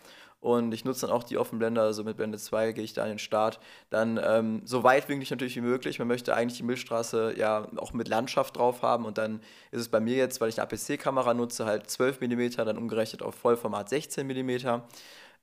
und 0.42 0.74
ich 0.74 0.86
nutze 0.86 1.06
dann 1.06 1.16
auch 1.16 1.24
die 1.24 1.38
Offenblende, 1.38 1.82
also 1.82 2.04
mit 2.04 2.18
Blende 2.18 2.40
2 2.40 2.72
gehe 2.72 2.84
ich 2.84 2.94
da 2.94 3.04
an 3.04 3.10
den 3.10 3.20
Start. 3.20 3.60
Dann 3.92 4.20
ähm, 4.22 4.64
so 4.66 4.84
weitwinklig 4.84 5.30
natürlich 5.30 5.56
wie 5.56 5.62
möglich. 5.62 6.00
Man 6.00 6.08
möchte 6.08 6.36
eigentlich 6.36 6.58
die 6.58 6.64
Milchstraße 6.64 7.36
ja 7.38 7.68
auch 7.78 7.94
mit 7.94 8.08
Landschaft 8.08 8.58
drauf 8.58 8.82
haben 8.82 9.06
und 9.06 9.20
dann 9.20 9.42
ist 9.70 9.82
es 9.82 9.90
bei 9.90 10.00
mir 10.00 10.16
jetzt, 10.16 10.42
weil 10.42 10.50
ich 10.50 10.60
eine 10.60 10.64
APC-Kamera 10.64 11.36
nutze, 11.36 11.66
halt 11.66 11.90
12 11.90 12.22
mm, 12.22 12.66
dann 12.66 12.78
umgerechnet 12.80 13.22
auf 13.22 13.36
Vollformat 13.36 13.90
16 13.90 14.26
mm. 14.26 14.82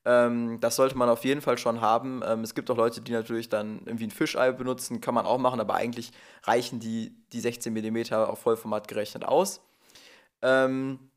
Ähm, 0.04 0.58
das 0.60 0.74
sollte 0.76 0.96
man 0.98 1.08
auf 1.08 1.24
jeden 1.24 1.42
Fall 1.42 1.58
schon 1.58 1.80
haben. 1.80 2.22
Ähm, 2.26 2.42
es 2.42 2.56
gibt 2.56 2.68
auch 2.70 2.76
Leute, 2.76 3.00
die 3.00 3.12
natürlich 3.12 3.48
dann 3.48 3.82
irgendwie 3.84 4.06
ein 4.06 4.10
Fischei 4.10 4.50
benutzen, 4.50 5.00
kann 5.00 5.14
man 5.14 5.26
auch 5.26 5.38
machen, 5.38 5.60
aber 5.60 5.74
eigentlich 5.74 6.10
reichen 6.42 6.80
die, 6.80 7.14
die 7.32 7.40
16 7.40 7.72
mm 7.72 8.14
auf 8.14 8.40
Vollformat 8.40 8.88
gerechnet 8.88 9.24
aus. 9.24 9.60
Ähm, 10.42 11.07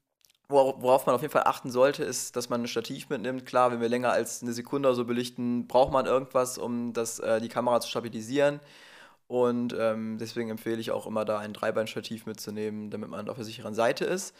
Worauf 0.52 1.06
man 1.06 1.16
auf 1.16 1.22
jeden 1.22 1.32
Fall 1.32 1.44
achten 1.46 1.72
sollte, 1.72 2.04
ist, 2.04 2.36
dass 2.36 2.50
man 2.50 2.62
ein 2.62 2.68
Stativ 2.68 3.10
mitnimmt. 3.10 3.46
Klar, 3.46 3.72
wenn 3.72 3.82
wir 3.82 3.90
länger 3.90 4.12
als 4.12 4.42
eine 4.42 4.54
Sekunde 4.54 4.90
oder 4.90 4.96
so 4.96 5.06
belichten, 5.06 5.68
braucht 5.68 5.92
man 5.92 6.06
irgendwas, 6.06 6.58
um 6.58 6.94
das, 6.94 7.20
äh, 7.20 7.42
die 7.42 7.50
Kamera 7.50 7.80
zu 7.80 7.90
stabilisieren. 7.90 8.60
Und 9.28 9.74
ähm, 9.80 10.18
deswegen 10.20 10.50
empfehle 10.50 10.80
ich 10.80 10.92
auch 10.92 11.08
immer 11.08 11.24
da 11.24 11.40
ein 11.40 11.54
Dreibeinstativ 11.54 12.26
mitzunehmen, 12.26 12.90
damit 12.90 13.10
man 13.10 13.30
auf 13.30 13.38
der 13.38 13.46
sicheren 13.46 13.74
Seite 13.74 14.04
ist. 14.04 14.36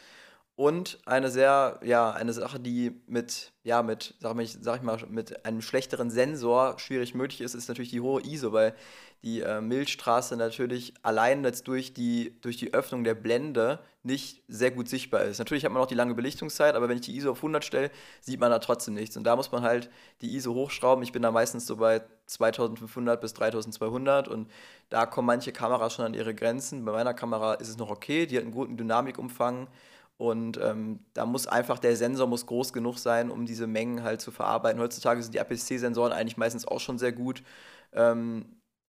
Und 0.54 0.98
eine 1.06 1.30
sehr, 1.30 1.80
ja, 1.82 2.10
eine 2.10 2.32
Sache, 2.34 2.60
die 2.60 3.00
mit, 3.06 3.52
ja, 3.64 3.82
mit, 3.82 4.14
sag 4.20 4.38
ich, 4.38 4.58
sag 4.60 4.76
ich 4.76 4.82
mal, 4.82 4.98
mit 5.08 5.46
einem 5.46 5.62
schlechteren 5.62 6.10
Sensor 6.10 6.78
schwierig 6.78 7.14
möglich 7.14 7.40
ist, 7.40 7.54
ist 7.54 7.68
natürlich 7.68 7.90
die 7.90 8.02
hohe 8.02 8.22
ISO, 8.22 8.52
weil 8.52 8.74
die 9.22 9.40
äh, 9.40 9.60
Milchstraße 9.60 10.36
natürlich 10.36 10.92
allein 11.02 11.42
jetzt 11.44 11.68
durch 11.68 11.94
die, 11.94 12.38
durch 12.42 12.58
die 12.58 12.74
Öffnung 12.74 13.04
der 13.04 13.14
Blende 13.14 13.78
nicht 14.02 14.42
sehr 14.48 14.72
gut 14.72 14.88
sichtbar 14.88 15.22
ist. 15.22 15.38
Natürlich 15.38 15.64
hat 15.64 15.72
man 15.72 15.80
auch 15.80 15.86
die 15.86 15.94
lange 15.94 16.14
Belichtungszeit, 16.14 16.74
aber 16.74 16.88
wenn 16.88 16.96
ich 16.96 17.06
die 17.06 17.16
ISO 17.16 17.30
auf 17.30 17.38
100 17.38 17.64
stelle, 17.64 17.90
sieht 18.20 18.40
man 18.40 18.50
da 18.50 18.58
trotzdem 18.58 18.94
nichts. 18.94 19.16
Und 19.16 19.24
da 19.24 19.36
muss 19.36 19.52
man 19.52 19.62
halt 19.62 19.90
die 20.20 20.34
ISO 20.34 20.54
hochschrauben. 20.54 21.04
Ich 21.04 21.12
bin 21.12 21.22
da 21.22 21.30
meistens 21.30 21.66
so 21.66 21.76
bei 21.76 22.02
2500 22.26 23.20
bis 23.20 23.32
3200 23.34 24.26
und 24.28 24.50
da 24.90 25.06
kommen 25.06 25.26
manche 25.26 25.52
Kameras 25.52 25.94
schon 25.94 26.04
an 26.04 26.14
ihre 26.14 26.34
Grenzen. 26.34 26.84
Bei 26.84 26.92
meiner 26.92 27.14
Kamera 27.14 27.54
ist 27.54 27.68
es 27.68 27.78
noch 27.78 27.90
okay, 27.90 28.26
die 28.26 28.36
hat 28.36 28.42
einen 28.42 28.52
guten 28.52 28.76
Dynamikumfang. 28.76 29.68
Und 30.22 30.56
ähm, 30.62 31.00
da 31.14 31.26
muss 31.26 31.48
einfach 31.48 31.80
der 31.80 31.96
Sensor 31.96 32.28
muss 32.28 32.46
groß 32.46 32.72
genug 32.72 32.98
sein, 32.98 33.28
um 33.28 33.44
diese 33.44 33.66
Mengen 33.66 34.04
halt 34.04 34.20
zu 34.20 34.30
verarbeiten. 34.30 34.80
Heutzutage 34.80 35.20
sind 35.20 35.34
die 35.34 35.40
APC-Sensoren 35.40 36.12
eigentlich 36.12 36.36
meistens 36.36 36.64
auch 36.64 36.78
schon 36.78 36.96
sehr 36.96 37.10
gut. 37.10 37.42
Ähm, 37.92 38.44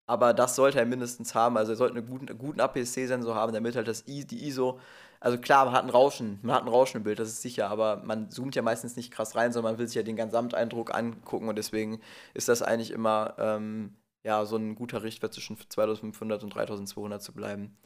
aber 0.05 0.33
das 0.33 0.55
sollte 0.55 0.79
er 0.79 0.85
mindestens 0.85 1.35
haben. 1.35 1.57
Also 1.57 1.73
er 1.73 1.75
sollte 1.75 1.97
einen 1.97 2.07
guten, 2.07 2.37
guten 2.37 2.61
APC-Sensor 2.61 3.35
haben, 3.35 3.51
damit 3.51 3.75
halt 3.75 3.89
das 3.89 4.07
I, 4.07 4.23
die 4.23 4.47
ISO. 4.47 4.79
Also 5.19 5.37
klar, 5.37 5.65
man 5.65 5.73
hat 5.73 5.83
ein 5.83 5.89
Rauschen, 5.89 6.39
man 6.43 6.55
hat 6.55 6.63
ein 6.63 6.69
Rauschen 6.69 6.99
im 6.99 7.03
Bild, 7.03 7.19
das 7.19 7.27
ist 7.27 7.41
sicher, 7.41 7.69
aber 7.69 7.97
man 8.05 8.29
zoomt 8.31 8.55
ja 8.55 8.61
meistens 8.61 8.95
nicht 8.95 9.11
krass 9.11 9.35
rein, 9.35 9.51
sondern 9.51 9.73
man 9.73 9.79
will 9.79 9.87
sich 9.87 9.95
ja 9.95 10.03
den 10.03 10.15
Gesamteindruck 10.15 10.93
angucken 10.95 11.49
und 11.49 11.57
deswegen 11.57 11.99
ist 12.35 12.47
das 12.47 12.61
eigentlich 12.61 12.91
immer 12.91 13.33
ähm, 13.37 13.97
ja, 14.23 14.45
so 14.45 14.55
ein 14.55 14.75
guter 14.75 15.03
Richtwert 15.03 15.33
zwischen 15.33 15.57
2500 15.57 16.43
und 16.43 16.55
3200 16.55 17.21
zu 17.21 17.33
bleiben. 17.33 17.77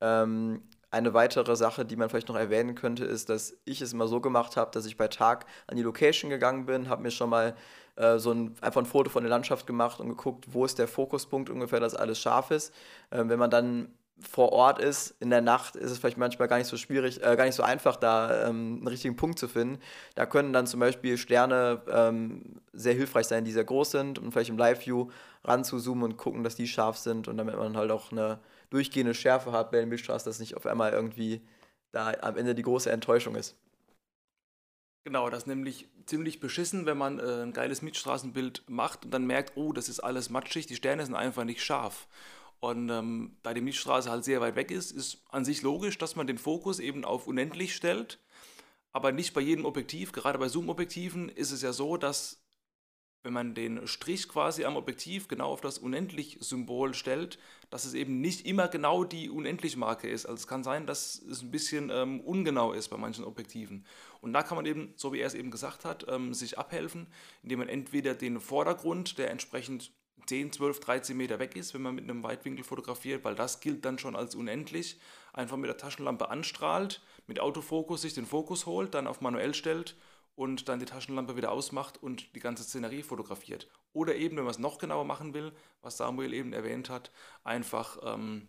Ähm, 0.00 0.62
eine 0.90 1.12
weitere 1.14 1.54
Sache, 1.56 1.84
die 1.84 1.96
man 1.96 2.08
vielleicht 2.08 2.28
noch 2.28 2.36
erwähnen 2.36 2.74
könnte, 2.74 3.04
ist, 3.04 3.28
dass 3.28 3.56
ich 3.64 3.80
es 3.80 3.92
immer 3.92 4.08
so 4.08 4.20
gemacht 4.20 4.56
habe, 4.56 4.70
dass 4.70 4.86
ich 4.86 4.96
bei 4.96 5.08
Tag 5.08 5.46
an 5.66 5.76
die 5.76 5.82
Location 5.82 6.30
gegangen 6.30 6.66
bin, 6.66 6.88
habe 6.88 7.02
mir 7.02 7.10
schon 7.10 7.30
mal 7.30 7.54
äh, 7.96 8.18
so 8.18 8.32
ein, 8.32 8.54
einfach 8.60 8.80
ein 8.80 8.86
Foto 8.86 9.10
von 9.10 9.22
der 9.22 9.30
Landschaft 9.30 9.66
gemacht 9.66 10.00
und 10.00 10.08
geguckt, 10.08 10.46
wo 10.48 10.64
ist 10.64 10.78
der 10.78 10.88
Fokuspunkt 10.88 11.50
ungefähr, 11.50 11.80
dass 11.80 11.94
alles 11.94 12.18
scharf 12.18 12.50
ist. 12.50 12.72
Äh, 13.10 13.24
wenn 13.26 13.38
man 13.38 13.50
dann 13.50 13.92
vor 14.20 14.52
Ort 14.52 14.80
ist, 14.80 15.14
in 15.20 15.30
der 15.30 15.40
Nacht 15.40 15.76
ist 15.76 15.90
es 15.90 15.98
vielleicht 15.98 16.16
manchmal 16.16 16.48
gar 16.48 16.58
nicht 16.58 16.66
so 16.66 16.76
schwierig, 16.76 17.22
äh, 17.22 17.36
gar 17.36 17.44
nicht 17.44 17.54
so 17.54 17.62
einfach, 17.62 17.96
da 17.96 18.48
ähm, 18.48 18.78
einen 18.78 18.88
richtigen 18.88 19.16
Punkt 19.16 19.38
zu 19.38 19.46
finden. 19.46 19.78
Da 20.14 20.26
können 20.26 20.52
dann 20.52 20.66
zum 20.66 20.80
Beispiel 20.80 21.16
Sterne 21.16 21.82
ähm, 21.90 22.60
sehr 22.72 22.94
hilfreich 22.94 23.26
sein, 23.26 23.44
die 23.44 23.52
sehr 23.52 23.64
groß 23.64 23.92
sind 23.92 24.18
und 24.18 24.32
vielleicht 24.32 24.50
im 24.50 24.58
Live-View 24.58 25.08
ranzuzoomen 25.44 26.04
und 26.04 26.16
gucken, 26.16 26.42
dass 26.42 26.56
die 26.56 26.66
scharf 26.66 26.96
sind 26.96 27.28
und 27.28 27.36
damit 27.36 27.56
man 27.56 27.76
halt 27.76 27.90
auch 27.90 28.10
eine 28.10 28.40
durchgehende 28.70 29.14
Schärfe 29.14 29.52
hat 29.52 29.70
bei 29.70 29.80
den 29.80 29.88
Milchstraßen, 29.88 30.28
dass 30.28 30.40
nicht 30.40 30.56
auf 30.56 30.66
einmal 30.66 30.92
irgendwie 30.92 31.40
da 31.92 32.12
am 32.20 32.36
Ende 32.36 32.54
die 32.54 32.62
große 32.62 32.90
Enttäuschung 32.90 33.34
ist. 33.34 33.56
Genau, 35.04 35.30
das 35.30 35.44
ist 35.44 35.46
nämlich 35.46 35.88
ziemlich 36.04 36.38
beschissen, 36.38 36.84
wenn 36.84 36.98
man 36.98 37.18
äh, 37.18 37.42
ein 37.42 37.52
geiles 37.52 37.80
Mietstraßenbild 37.80 38.64
macht 38.68 39.06
und 39.06 39.10
dann 39.10 39.26
merkt, 39.26 39.56
oh, 39.56 39.72
das 39.72 39.88
ist 39.88 40.00
alles 40.00 40.28
matschig, 40.28 40.66
die 40.66 40.76
Sterne 40.76 41.04
sind 41.04 41.14
einfach 41.14 41.44
nicht 41.44 41.64
scharf. 41.64 42.08
Und 42.60 42.90
ähm, 42.90 43.36
da 43.42 43.54
die 43.54 43.60
Mietstraße 43.60 44.10
halt 44.10 44.24
sehr 44.24 44.40
weit 44.40 44.56
weg 44.56 44.70
ist, 44.70 44.90
ist 44.90 45.22
an 45.30 45.44
sich 45.44 45.62
logisch, 45.62 45.96
dass 45.96 46.16
man 46.16 46.26
den 46.26 46.38
Fokus 46.38 46.80
eben 46.80 47.04
auf 47.04 47.26
unendlich 47.26 47.74
stellt. 47.74 48.18
Aber 48.92 49.12
nicht 49.12 49.32
bei 49.32 49.40
jedem 49.40 49.64
Objektiv. 49.64 50.12
Gerade 50.12 50.38
bei 50.38 50.48
Zoom-Objektiven 50.48 51.28
ist 51.28 51.52
es 51.52 51.62
ja 51.62 51.72
so, 51.72 51.96
dass 51.96 52.42
wenn 53.22 53.32
man 53.32 53.54
den 53.54 53.86
Strich 53.86 54.28
quasi 54.28 54.64
am 54.64 54.76
Objektiv 54.76 55.28
genau 55.28 55.50
auf 55.50 55.60
das 55.60 55.78
Unendlich-Symbol 55.78 56.94
stellt, 56.94 57.38
dass 57.70 57.84
es 57.84 57.94
eben 57.94 58.20
nicht 58.20 58.46
immer 58.46 58.68
genau 58.68 59.04
die 59.04 59.28
Unendlich-Marke 59.28 60.08
ist. 60.08 60.26
Also 60.26 60.40
es 60.40 60.46
kann 60.46 60.62
sein, 60.62 60.86
dass 60.86 61.20
es 61.20 61.42
ein 61.42 61.50
bisschen 61.50 61.90
ähm, 61.90 62.20
ungenau 62.20 62.72
ist 62.72 62.88
bei 62.88 62.96
manchen 62.96 63.24
Objektiven. 63.24 63.84
Und 64.20 64.32
da 64.32 64.42
kann 64.42 64.56
man 64.56 64.66
eben, 64.66 64.92
so 64.96 65.12
wie 65.12 65.20
er 65.20 65.26
es 65.26 65.34
eben 65.34 65.50
gesagt 65.50 65.84
hat, 65.84 66.06
ähm, 66.08 66.32
sich 66.32 66.58
abhelfen, 66.58 67.08
indem 67.42 67.58
man 67.58 67.68
entweder 67.68 68.14
den 68.14 68.40
Vordergrund, 68.40 69.18
der 69.18 69.30
entsprechend 69.30 69.92
10, 70.26 70.52
12, 70.52 70.80
13 70.80 71.16
Meter 71.16 71.38
weg 71.38 71.56
ist, 71.56 71.74
wenn 71.74 71.82
man 71.82 71.94
mit 71.94 72.04
einem 72.04 72.22
Weitwinkel 72.22 72.64
fotografiert, 72.64 73.24
weil 73.24 73.34
das 73.34 73.60
gilt 73.60 73.84
dann 73.84 73.98
schon 73.98 74.14
als 74.14 74.34
unendlich, 74.34 74.98
einfach 75.32 75.56
mit 75.56 75.68
der 75.68 75.76
Taschenlampe 75.76 76.30
anstrahlt, 76.30 77.02
mit 77.26 77.40
Autofokus 77.40 78.02
sich 78.02 78.14
den 78.14 78.26
Fokus 78.26 78.66
holt, 78.66 78.94
dann 78.94 79.06
auf 79.06 79.20
manuell 79.20 79.54
stellt 79.54 79.96
und 80.38 80.68
dann 80.68 80.78
die 80.78 80.86
Taschenlampe 80.86 81.34
wieder 81.34 81.50
ausmacht 81.50 82.00
und 82.00 82.32
die 82.36 82.38
ganze 82.38 82.62
Szenerie 82.62 83.02
fotografiert. 83.02 83.68
Oder 83.92 84.14
eben, 84.14 84.36
wenn 84.36 84.44
man 84.44 84.52
es 84.52 84.60
noch 84.60 84.78
genauer 84.78 85.04
machen 85.04 85.34
will, 85.34 85.52
was 85.82 85.96
Samuel 85.96 86.32
eben 86.32 86.52
erwähnt 86.52 86.90
hat, 86.90 87.10
einfach 87.42 87.98
ähm, 88.04 88.46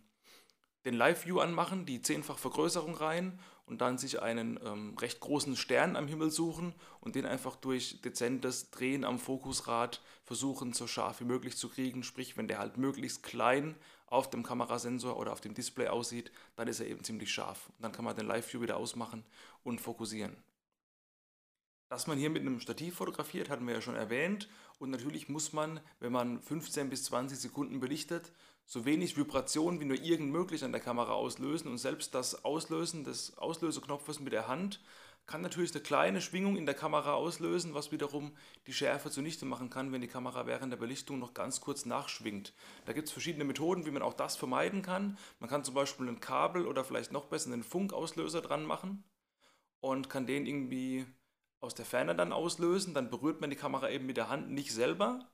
den 0.85 0.93
Live-View 0.93 1.39
anmachen, 1.39 1.87
die 1.87 2.03
zehnfach 2.03 2.37
Vergrößerung 2.37 2.93
rein 2.93 3.39
und 3.65 3.81
dann 3.81 3.97
sich 3.97 4.21
einen 4.21 4.59
ähm, 4.63 4.95
recht 4.99 5.19
großen 5.19 5.55
Stern 5.55 5.95
am 5.95 6.07
Himmel 6.07 6.29
suchen 6.29 6.75
und 6.99 7.15
den 7.15 7.25
einfach 7.25 7.55
durch 7.55 7.99
dezentes 8.03 8.69
Drehen 8.69 9.03
am 9.03 9.17
Fokusrad 9.17 10.03
versuchen, 10.25 10.73
so 10.73 10.85
scharf 10.85 11.21
wie 11.21 11.25
möglich 11.25 11.57
zu 11.57 11.69
kriegen. 11.69 12.03
Sprich, 12.03 12.37
wenn 12.37 12.47
der 12.47 12.59
halt 12.59 12.77
möglichst 12.77 13.23
klein 13.23 13.75
auf 14.05 14.29
dem 14.29 14.43
Kamerasensor 14.43 15.17
oder 15.17 15.31
auf 15.31 15.41
dem 15.41 15.55
Display 15.55 15.87
aussieht, 15.87 16.31
dann 16.55 16.67
ist 16.67 16.81
er 16.81 16.85
eben 16.85 17.03
ziemlich 17.03 17.31
scharf. 17.31 17.69
Und 17.69 17.81
dann 17.81 17.93
kann 17.93 18.05
man 18.05 18.15
den 18.15 18.27
Live-View 18.27 18.61
wieder 18.61 18.77
ausmachen 18.77 19.25
und 19.63 19.81
fokussieren. 19.81 20.37
Dass 21.89 22.05
man 22.05 22.17
hier 22.17 22.29
mit 22.29 22.41
einem 22.41 22.59
Stativ 22.59 22.95
fotografiert, 22.95 23.49
hatten 23.49 23.65
wir 23.65 23.73
ja 23.73 23.81
schon 23.81 23.95
erwähnt. 23.95 24.47
Und 24.77 24.91
natürlich 24.91 25.27
muss 25.27 25.53
man, 25.53 25.79
wenn 25.99 26.11
man 26.11 26.39
15 26.39 26.89
bis 26.89 27.03
20 27.05 27.37
Sekunden 27.39 27.79
belichtet, 27.79 28.31
so 28.65 28.85
wenig 28.85 29.17
Vibration 29.17 29.79
wie 29.79 29.85
nur 29.85 29.99
irgend 29.99 30.31
möglich 30.31 30.63
an 30.63 30.71
der 30.71 30.81
Kamera 30.81 31.13
auslösen 31.13 31.71
und 31.71 31.79
selbst 31.79 32.13
das 32.13 32.45
Auslösen 32.45 33.03
des 33.03 33.35
Auslöseknopfes 33.39 34.19
mit 34.19 34.31
der 34.31 34.47
Hand 34.47 34.79
kann 35.25 35.41
natürlich 35.41 35.71
eine 35.73 35.83
kleine 35.83 36.21
Schwingung 36.21 36.55
in 36.55 36.65
der 36.65 36.75
Kamera 36.75 37.13
auslösen, 37.13 37.75
was 37.75 37.91
wiederum 37.91 38.35
die 38.65 38.73
Schärfe 38.73 39.11
zunichte 39.11 39.45
machen 39.45 39.69
kann, 39.69 39.91
wenn 39.91 40.01
die 40.01 40.07
Kamera 40.07 40.47
während 40.47 40.71
der 40.71 40.77
Belichtung 40.77 41.19
noch 41.19 41.35
ganz 41.35 41.61
kurz 41.61 41.85
nachschwingt. 41.85 42.53
Da 42.85 42.93
gibt 42.93 43.07
es 43.07 43.11
verschiedene 43.11 43.43
Methoden, 43.43 43.85
wie 43.85 43.91
man 43.91 44.01
auch 44.01 44.15
das 44.15 44.35
vermeiden 44.35 44.81
kann. 44.81 45.17
Man 45.39 45.49
kann 45.49 45.63
zum 45.63 45.75
Beispiel 45.75 46.07
ein 46.07 46.19
Kabel 46.19 46.65
oder 46.65 46.83
vielleicht 46.83 47.11
noch 47.11 47.25
besser 47.25 47.51
einen 47.51 47.63
Funkauslöser 47.63 48.41
dran 48.41 48.65
machen 48.65 49.03
und 49.81 50.09
kann 50.09 50.25
den 50.25 50.47
irgendwie 50.47 51.05
aus 51.59 51.75
der 51.75 51.85
Ferne 51.85 52.15
dann 52.15 52.33
auslösen. 52.33 52.93
Dann 52.93 53.09
berührt 53.09 53.41
man 53.41 53.49
die 53.49 53.55
Kamera 53.55 53.89
eben 53.89 54.05
mit 54.05 54.17
der 54.17 54.29
Hand 54.29 54.49
nicht 54.49 54.73
selber, 54.73 55.29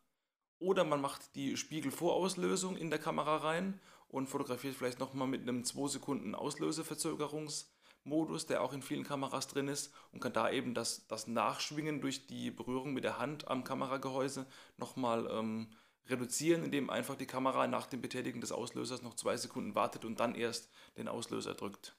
oder 0.59 0.83
man 0.83 1.01
macht 1.01 1.35
die 1.35 1.57
Spiegelvorauslösung 1.57 2.77
in 2.77 2.89
der 2.89 2.99
Kamera 2.99 3.37
rein 3.37 3.79
und 4.07 4.27
fotografiert 4.27 4.75
vielleicht 4.75 4.99
nochmal 4.99 5.27
mit 5.27 5.41
einem 5.41 5.65
2 5.65 5.89
Sekunden 5.89 6.33
Auslöseverzögerungsmodus, 6.33 8.45
der 8.45 8.61
auch 8.61 8.71
in 8.73 8.81
vielen 8.81 9.03
Kameras 9.03 9.47
drin 9.47 9.67
ist 9.67 9.93
und 10.11 10.21
kann 10.21 10.33
da 10.33 10.49
eben 10.49 10.73
das, 10.73 11.07
das 11.07 11.27
Nachschwingen 11.27 12.01
durch 12.01 12.27
die 12.27 12.51
Berührung 12.51 12.93
mit 12.93 13.03
der 13.03 13.19
Hand 13.19 13.49
am 13.49 13.65
Kameragehäuse 13.65 14.47
nochmal 14.77 15.27
ähm, 15.29 15.67
reduzieren, 16.07 16.63
indem 16.63 16.89
einfach 16.89 17.15
die 17.15 17.25
Kamera 17.25 17.67
nach 17.67 17.87
dem 17.87 18.01
Betätigen 18.01 18.39
des 18.39 18.51
Auslösers 18.51 19.01
noch 19.01 19.15
zwei 19.15 19.37
Sekunden 19.37 19.75
wartet 19.75 20.05
und 20.05 20.19
dann 20.19 20.35
erst 20.35 20.69
den 20.97 21.07
Auslöser 21.07 21.53
drückt. 21.53 21.95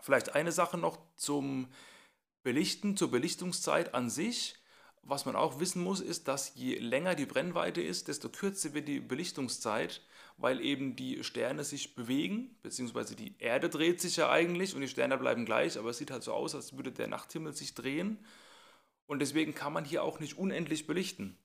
Vielleicht 0.00 0.34
eine 0.34 0.52
Sache 0.52 0.78
noch 0.78 0.98
zum 1.16 1.68
Belichten, 2.46 2.96
zur 2.96 3.10
Belichtungszeit 3.10 3.92
an 3.92 4.08
sich. 4.08 4.54
Was 5.02 5.26
man 5.26 5.34
auch 5.34 5.58
wissen 5.58 5.82
muss, 5.82 6.00
ist, 6.00 6.28
dass 6.28 6.52
je 6.54 6.78
länger 6.78 7.16
die 7.16 7.26
Brennweite 7.26 7.82
ist, 7.82 8.06
desto 8.06 8.28
kürzer 8.28 8.72
wird 8.72 8.86
die 8.86 9.00
Belichtungszeit, 9.00 10.00
weil 10.36 10.60
eben 10.60 10.94
die 10.94 11.24
Sterne 11.24 11.64
sich 11.64 11.96
bewegen, 11.96 12.56
beziehungsweise 12.62 13.16
die 13.16 13.34
Erde 13.40 13.68
dreht 13.68 14.00
sich 14.00 14.14
ja 14.14 14.30
eigentlich 14.30 14.76
und 14.76 14.80
die 14.80 14.86
Sterne 14.86 15.18
bleiben 15.18 15.44
gleich, 15.44 15.76
aber 15.76 15.90
es 15.90 15.98
sieht 15.98 16.12
halt 16.12 16.22
so 16.22 16.34
aus, 16.34 16.54
als 16.54 16.76
würde 16.76 16.92
der 16.92 17.08
Nachthimmel 17.08 17.52
sich 17.52 17.74
drehen. 17.74 18.24
Und 19.06 19.18
deswegen 19.18 19.52
kann 19.52 19.72
man 19.72 19.84
hier 19.84 20.04
auch 20.04 20.20
nicht 20.20 20.38
unendlich 20.38 20.86
belichten. 20.86 21.36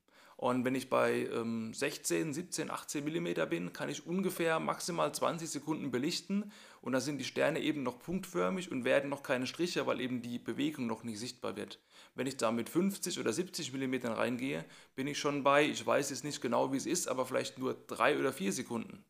Und 0.42 0.64
wenn 0.64 0.74
ich 0.74 0.90
bei 0.90 1.28
ähm, 1.32 1.72
16, 1.72 2.34
17, 2.34 2.68
18 2.68 3.04
mm 3.04 3.48
bin, 3.48 3.72
kann 3.72 3.88
ich 3.88 4.08
ungefähr 4.08 4.58
maximal 4.58 5.14
20 5.14 5.48
Sekunden 5.48 5.92
belichten 5.92 6.50
und 6.80 6.94
da 6.94 7.00
sind 7.00 7.18
die 7.18 7.24
Sterne 7.24 7.60
eben 7.60 7.84
noch 7.84 8.00
punktförmig 8.00 8.72
und 8.72 8.84
werden 8.84 9.08
noch 9.08 9.22
keine 9.22 9.46
Striche, 9.46 9.86
weil 9.86 10.00
eben 10.00 10.20
die 10.20 10.40
Bewegung 10.40 10.88
noch 10.88 11.04
nicht 11.04 11.20
sichtbar 11.20 11.54
wird. 11.54 11.78
Wenn 12.16 12.26
ich 12.26 12.38
da 12.38 12.50
mit 12.50 12.68
50 12.68 13.20
oder 13.20 13.32
70 13.32 13.72
mm 13.72 13.94
reingehe, 14.08 14.64
bin 14.96 15.06
ich 15.06 15.20
schon 15.20 15.44
bei, 15.44 15.64
ich 15.64 15.86
weiß 15.86 16.10
jetzt 16.10 16.24
nicht 16.24 16.40
genau 16.40 16.72
wie 16.72 16.78
es 16.78 16.86
ist, 16.86 17.06
aber 17.06 17.24
vielleicht 17.24 17.58
nur 17.58 17.74
3 17.86 18.18
oder 18.18 18.32
4 18.32 18.52
Sekunden. 18.52 19.04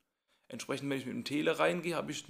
Entsprechend, 0.48 0.90
wenn 0.90 0.98
ich 0.98 1.06
mit 1.06 1.14
dem 1.14 1.24
Tele 1.24 1.58
reingehe, 1.58 1.96
habe 1.96 2.12
ich, 2.12 2.26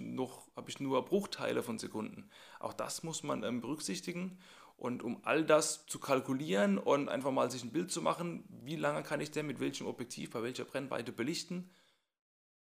hab 0.54 0.68
ich 0.68 0.78
nur 0.78 1.04
Bruchteile 1.04 1.64
von 1.64 1.80
Sekunden. 1.80 2.30
Auch 2.60 2.72
das 2.72 3.02
muss 3.02 3.24
man 3.24 3.42
ähm, 3.42 3.60
berücksichtigen. 3.60 4.38
Und 4.76 5.02
um 5.02 5.20
all 5.24 5.44
das 5.44 5.86
zu 5.86 5.98
kalkulieren 5.98 6.78
und 6.78 7.08
einfach 7.08 7.30
mal 7.30 7.50
sich 7.50 7.62
ein 7.62 7.72
Bild 7.72 7.90
zu 7.90 8.02
machen, 8.02 8.44
wie 8.48 8.76
lange 8.76 9.02
kann 9.02 9.20
ich 9.20 9.30
denn 9.30 9.46
mit 9.46 9.60
welchem 9.60 9.86
Objektiv 9.86 10.30
bei 10.30 10.42
welcher 10.42 10.64
Brennweite 10.64 11.12
belichten, 11.12 11.70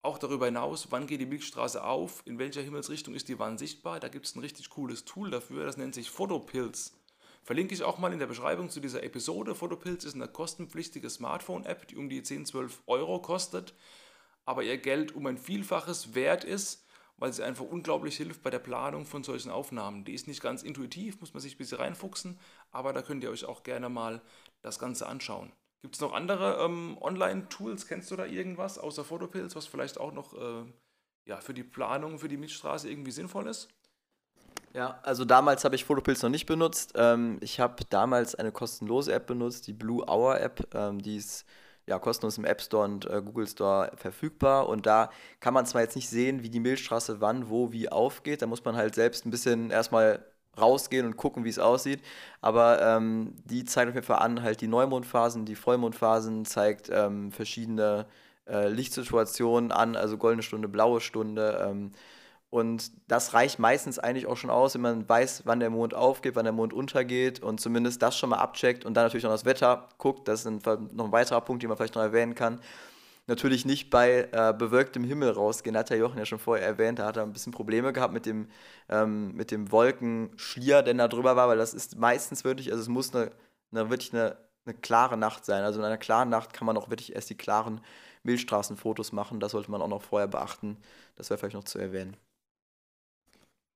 auch 0.02 0.19
darüber 0.19 0.47
hinaus, 0.47 0.88
wann 0.90 1.07
geht 1.07 1.21
die 1.21 1.26
Milchstraße 1.26 1.83
auf, 1.83 2.23
in 2.25 2.38
welcher 2.38 2.62
Himmelsrichtung 2.62 3.14
ist 3.14 3.28
die 3.28 3.38
Wand 3.38 3.59
sichtbar, 3.59 4.00
da 4.00 4.09
gibt 4.09 4.26
es 4.26 4.37
ein 4.37 4.40
richtig 4.40 4.71
cooles 4.71 5.05
Tool 5.05 5.31
dafür, 5.31 5.67
das 5.67 5.76
nennt 5.76 5.95
sich 5.95 6.11
Photopills. 6.11 6.95
Verlinke 7.43 7.75
ich 7.75 7.83
auch 7.83 7.99
mal 7.99 8.12
in 8.12 8.19
der 8.19 8.26
Beschreibung 8.26 8.71
zu 8.71 8.81
dieser 8.81 9.02
Episode. 9.02 9.55
Photopills 9.55 10.05
ist 10.05 10.14
eine 10.14 10.28
kostenpflichtige 10.28 11.09
Smartphone-App, 11.09 11.88
die 11.88 11.97
um 11.97 12.09
die 12.09 12.23
10, 12.23 12.47
12 12.47 12.83
Euro 12.87 13.21
kostet, 13.21 13.75
aber 14.45 14.62
ihr 14.62 14.78
Geld 14.78 15.14
um 15.14 15.26
ein 15.26 15.38
Vielfaches 15.38 16.14
wert 16.14 16.45
ist 16.45 16.85
weil 17.19 17.33
sie 17.33 17.45
einfach 17.45 17.65
unglaublich 17.65 18.17
hilft 18.17 18.43
bei 18.43 18.51
der 18.51 18.59
Planung 18.61 19.05
von 19.05 19.23
solchen 19.23 19.51
Aufnahmen. 19.51 20.05
Die 20.05 20.15
ist 20.15 20.29
nicht 20.29 20.41
ganz 20.41 20.63
intuitiv, 20.63 21.21
muss 21.21 21.35
man 21.35 21.41
sich 21.41 21.55
ein 21.55 21.59
bisschen 21.59 21.79
reinfuchsen, 21.79 22.39
aber 22.71 22.93
da 22.93 23.03
könnt 23.03 23.23
ihr 23.23 23.31
euch 23.31 23.45
auch 23.45 23.63
gerne 23.63 23.89
mal 23.89 24.23
das 24.63 24.79
Ganze 24.79 25.07
anschauen. 25.07 25.53
Gibt 25.83 25.95
es 25.95 26.01
noch 26.01 26.13
andere 26.13 26.65
ähm, 26.65 26.97
Online-Tools? 27.01 27.87
Kennst 27.87 28.11
du 28.11 28.17
da 28.17 28.27
irgendwas 28.27 28.79
außer 28.79 29.05
Photopills, 29.05 29.55
was 29.55 29.67
vielleicht 29.67 29.99
auch 29.99 30.13
noch 30.13 30.35
äh, 30.35 30.65
ja, 31.27 31.41
für 31.41 31.55
die 31.55 31.63
Planung 31.63 32.19
für 32.19 32.29
die 32.29 32.37
Milchstraße 32.37 32.91
irgendwie 32.91 33.13
sinnvoll 33.13 33.47
ist? 33.47 33.69
Ja, 34.75 35.01
also 35.03 35.25
damals 35.25 35.65
habe 35.65 35.77
ich 35.77 35.85
Photopills 35.85 36.23
noch 36.23 36.31
nicht 36.31 36.47
benutzt. 36.47 36.93
Ähm, 36.95 37.39
ich 37.41 37.61
habe 37.61 37.85
damals 37.89 38.35
eine 38.35 38.53
kostenlose 38.53 39.13
App 39.13 39.27
benutzt, 39.27 39.67
die 39.67 39.73
Blue 39.73 40.05
Hour 40.09 40.41
App. 40.41 40.69
Ähm, 40.75 41.01
die 41.01 41.17
ist 41.17 41.47
ja, 41.88 41.99
kostenlos 41.99 42.38
im 42.38 42.45
App 42.45 42.61
Store 42.61 42.85
und 42.85 43.07
äh, 43.07 43.23
Google 43.25 43.49
Store 43.49 43.90
verfügbar. 43.97 44.68
Und 44.68 44.87
da 44.87 45.11
kann 45.40 45.54
man 45.54 45.66
zwar 45.66 45.83
jetzt 45.83 45.97
nicht 45.97 46.09
sehen, 46.09 46.42
wie 46.42 46.50
die 46.50 46.61
Milchstraße 46.61 47.21
wann, 47.21 47.49
wo, 47.49 47.73
wie 47.73 47.88
aufgeht. 47.88 48.42
Da 48.42 48.47
muss 48.47 48.64
man 48.64 48.76
halt 48.76 48.95
selbst 48.95 49.26
ein 49.26 49.30
bisschen 49.30 49.71
erstmal 49.71 50.25
rausgehen 50.61 51.07
und 51.07 51.16
gucken, 51.16 51.45
wie 51.45 51.49
es 51.49 51.59
aussieht. 51.59 52.00
Aber 52.40 52.83
ähm, 52.83 53.35
die 53.45 53.64
zeigt 53.64 53.88
auf 53.88 53.95
jeden 53.95 54.07
Fall 54.07 54.18
an, 54.18 54.42
halt 54.42 54.61
die 54.61 54.68
Neumondphasen, 54.68 55.45
die 55.45 55.54
Vollmondphasen, 55.54 56.45
zeigt 56.45 56.90
ähm, 56.92 57.33
verschiedene 57.33 58.07
äh, 58.47 58.68
Lichtsituationen 58.68 59.73
an, 59.73 59.97
also 59.97 60.18
goldene 60.18 60.42
Stunde, 60.42 60.68
blaue 60.68 61.00
Stunde. 61.00 61.66
Ähm, 61.68 61.92
und 62.50 62.93
das 63.09 63.35
reicht 63.35 63.59
meistens 63.59 63.99
eigentlich 63.99 64.26
auch 64.26 64.37
schon 64.38 64.49
aus, 64.49 64.75
wenn 64.75 64.81
man 64.81 65.09
weiß, 65.09 65.43
wann 65.45 65.61
der 65.61 65.69
Mond 65.69 65.93
aufgeht, 65.93 66.35
wann 66.35 66.45
der 66.45 66.52
Mond 66.55 66.73
untergeht 66.73 67.43
und 67.43 67.61
zumindest 67.61 68.00
das 68.00 68.17
schon 68.17 68.31
mal 68.31 68.38
abcheckt 68.38 68.87
und 68.87 68.95
dann 68.95 69.05
natürlich 69.05 69.25
noch 69.25 69.33
das 69.33 69.45
Wetter 69.45 69.88
guckt. 69.99 70.28
Das 70.28 70.45
ist 70.45 70.67
noch 70.67 71.05
ein 71.05 71.12
weiterer 71.12 71.43
Punkt, 71.43 71.62
den 71.62 71.69
man 71.69 71.76
vielleicht 71.76 71.95
noch 71.95 72.02
erwähnen 72.02 72.35
kann. 72.35 72.61
natürlich 73.26 73.67
nicht 73.67 73.90
bei 73.90 74.28
äh, 74.33 74.55
bewölktem 74.57 75.05
Himmel 75.05 75.31
rausgehen. 75.31 75.76
Hat 75.76 75.90
der 75.90 75.99
Jochen 75.99 76.19
ja 76.19 76.25
schon 76.26 76.38
vorher 76.38 76.67
erwähnt, 76.67 76.99
da 76.99 77.07
hat 77.07 77.19
er 77.19 77.25
ein 77.25 77.33
bisschen 77.33 77.52
Probleme 77.52 77.93
gehabt 77.93 78.14
mit 78.14 78.26
dem, 78.26 78.49
ähm, 78.88 79.35
mit 79.35 79.50
dem 79.50 79.71
Wolkenschlier, 79.73 80.83
der 80.83 80.95
da 80.95 81.09
drüber 81.09 81.37
war, 81.37 81.49
weil 81.49 81.59
das 81.59 81.75
ist 81.75 81.99
meistens 81.99 82.45
wirklich, 82.45 82.71
also 82.73 82.83
es 82.83 82.88
muss 82.88 83.14
eine, 83.14 83.31
eine 83.73 83.90
wirklich 83.90 84.14
eine, 84.14 84.38
eine 84.67 84.75
klare 84.75 85.19
Nacht 85.19 85.45
sein. 85.45 85.64
Also 85.64 85.81
in 85.81 85.85
einer 85.85 85.99
klaren 85.99 86.31
Nacht 86.31 86.52
kann 86.55 86.67
man 86.67 86.76
auch 86.78 86.90
wirklich 86.90 87.14
erst 87.14 87.31
die 87.31 87.37
klaren 87.37 87.83
Milchstraßenfotos 88.23 89.12
machen. 89.12 89.40
Das 89.40 89.52
sollte 89.52 89.71
man 89.71 89.83
auch 89.83 89.88
noch 89.88 90.02
vorher 90.02 90.28
beachten. 90.28 90.78
Das 91.17 91.31
wäre 91.31 91.38
vielleicht 91.38 91.57
noch 91.57 91.64
zu 91.64 91.78
erwähnen. 91.78 92.17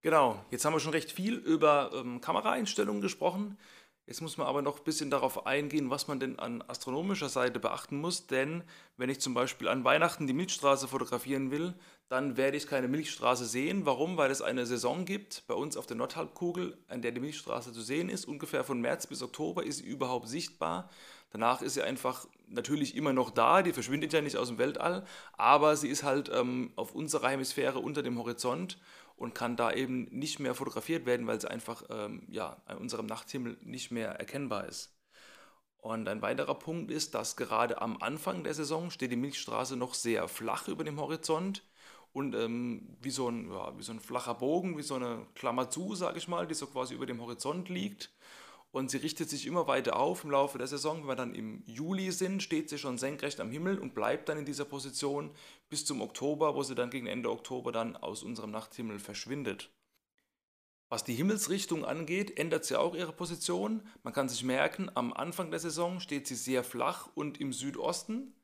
Genau, 0.02 0.44
jetzt 0.50 0.64
haben 0.64 0.72
wir 0.72 0.80
schon 0.80 0.92
recht 0.92 1.12
viel 1.12 1.34
über 1.34 1.92
ähm, 1.94 2.20
Kameraeinstellungen 2.20 3.00
gesprochen. 3.00 3.56
Jetzt 4.04 4.20
muss 4.20 4.36
man 4.36 4.48
aber 4.48 4.60
noch 4.60 4.78
ein 4.78 4.84
bisschen 4.84 5.10
darauf 5.10 5.46
eingehen, 5.46 5.90
was 5.90 6.08
man 6.08 6.18
denn 6.18 6.40
an 6.40 6.60
astronomischer 6.60 7.28
Seite 7.28 7.60
beachten 7.60 8.00
muss. 8.00 8.26
Denn 8.26 8.64
wenn 8.96 9.10
ich 9.10 9.20
zum 9.20 9.32
Beispiel 9.32 9.68
an 9.68 9.84
Weihnachten 9.84 10.26
die 10.26 10.32
Milchstraße 10.32 10.88
fotografieren 10.88 11.52
will, 11.52 11.74
dann 12.08 12.36
werde 12.36 12.56
ich 12.56 12.66
keine 12.66 12.88
Milchstraße 12.88 13.46
sehen. 13.46 13.86
Warum? 13.86 14.16
Weil 14.16 14.32
es 14.32 14.42
eine 14.42 14.66
Saison 14.66 15.04
gibt 15.04 15.44
bei 15.46 15.54
uns 15.54 15.76
auf 15.76 15.86
der 15.86 15.96
Nordhalbkugel, 15.96 16.76
an 16.88 17.00
der 17.00 17.12
die 17.12 17.20
Milchstraße 17.20 17.72
zu 17.72 17.80
sehen 17.80 18.08
ist. 18.08 18.24
Ungefähr 18.24 18.64
von 18.64 18.80
März 18.80 19.06
bis 19.06 19.22
Oktober 19.22 19.64
ist 19.64 19.78
sie 19.78 19.86
überhaupt 19.86 20.28
sichtbar. 20.28 20.90
Danach 21.30 21.62
ist 21.62 21.74
sie 21.74 21.82
einfach 21.82 22.26
natürlich 22.48 22.96
immer 22.96 23.12
noch 23.12 23.30
da, 23.30 23.62
die 23.62 23.72
verschwindet 23.72 24.12
ja 24.12 24.20
nicht 24.20 24.36
aus 24.36 24.48
dem 24.48 24.58
Weltall, 24.58 25.06
aber 25.32 25.76
sie 25.76 25.88
ist 25.88 26.02
halt 26.02 26.30
ähm, 26.34 26.72
auf 26.76 26.94
unserer 26.94 27.30
Hemisphäre 27.30 27.78
unter 27.78 28.02
dem 28.02 28.18
Horizont 28.18 28.78
und 29.22 29.36
kann 29.36 29.54
da 29.54 29.72
eben 29.72 30.08
nicht 30.10 30.40
mehr 30.40 30.52
fotografiert 30.52 31.06
werden, 31.06 31.28
weil 31.28 31.40
sie 31.40 31.48
einfach 31.48 31.84
ähm, 31.90 32.26
ja, 32.28 32.60
an 32.66 32.78
unserem 32.78 33.06
Nachthimmel 33.06 33.56
nicht 33.62 33.92
mehr 33.92 34.08
erkennbar 34.08 34.66
ist. 34.66 34.98
Und 35.78 36.08
ein 36.08 36.22
weiterer 36.22 36.56
Punkt 36.56 36.90
ist, 36.90 37.14
dass 37.14 37.36
gerade 37.36 37.80
am 37.80 38.02
Anfang 38.02 38.42
der 38.42 38.54
Saison 38.54 38.90
steht 38.90 39.12
die 39.12 39.16
Milchstraße 39.16 39.76
noch 39.76 39.94
sehr 39.94 40.26
flach 40.26 40.66
über 40.66 40.82
dem 40.82 40.98
Horizont 40.98 41.62
und 42.12 42.34
ähm, 42.34 42.96
wie, 43.00 43.10
so 43.10 43.28
ein, 43.28 43.48
ja, 43.48 43.78
wie 43.78 43.84
so 43.84 43.92
ein 43.92 44.00
flacher 44.00 44.34
Bogen, 44.34 44.76
wie 44.76 44.82
so 44.82 44.96
eine 44.96 45.24
Klammer 45.36 45.70
zu, 45.70 45.94
sage 45.94 46.18
ich 46.18 46.26
mal, 46.26 46.48
die 46.48 46.54
so 46.54 46.66
quasi 46.66 46.94
über 46.94 47.06
dem 47.06 47.20
Horizont 47.20 47.68
liegt. 47.68 48.10
Und 48.72 48.90
sie 48.90 48.96
richtet 48.96 49.28
sich 49.28 49.46
immer 49.46 49.66
weiter 49.66 49.96
auf 49.96 50.24
im 50.24 50.30
Laufe 50.30 50.56
der 50.56 50.66
Saison. 50.66 51.02
Wenn 51.02 51.08
wir 51.08 51.14
dann 51.14 51.34
im 51.34 51.62
Juli 51.66 52.10
sind, 52.10 52.42
steht 52.42 52.70
sie 52.70 52.78
schon 52.78 52.96
senkrecht 52.96 53.38
am 53.38 53.50
Himmel 53.50 53.78
und 53.78 53.94
bleibt 53.94 54.30
dann 54.30 54.38
in 54.38 54.46
dieser 54.46 54.64
Position 54.64 55.30
bis 55.68 55.84
zum 55.84 56.00
Oktober, 56.00 56.54
wo 56.54 56.62
sie 56.62 56.74
dann 56.74 56.88
gegen 56.88 57.06
Ende 57.06 57.30
Oktober 57.30 57.70
dann 57.70 57.96
aus 57.96 58.22
unserem 58.22 58.50
Nachthimmel 58.50 58.98
verschwindet. 58.98 59.70
Was 60.88 61.04
die 61.04 61.14
Himmelsrichtung 61.14 61.84
angeht, 61.84 62.38
ändert 62.38 62.64
sie 62.64 62.78
auch 62.78 62.94
ihre 62.94 63.12
Position. 63.12 63.82
Man 64.02 64.12
kann 64.14 64.28
sich 64.28 64.42
merken, 64.42 64.90
am 64.94 65.12
Anfang 65.12 65.50
der 65.50 65.60
Saison 65.60 66.00
steht 66.00 66.26
sie 66.26 66.34
sehr 66.34 66.64
flach 66.64 67.08
und 67.14 67.40
im 67.40 67.52
Südosten. 67.52 68.34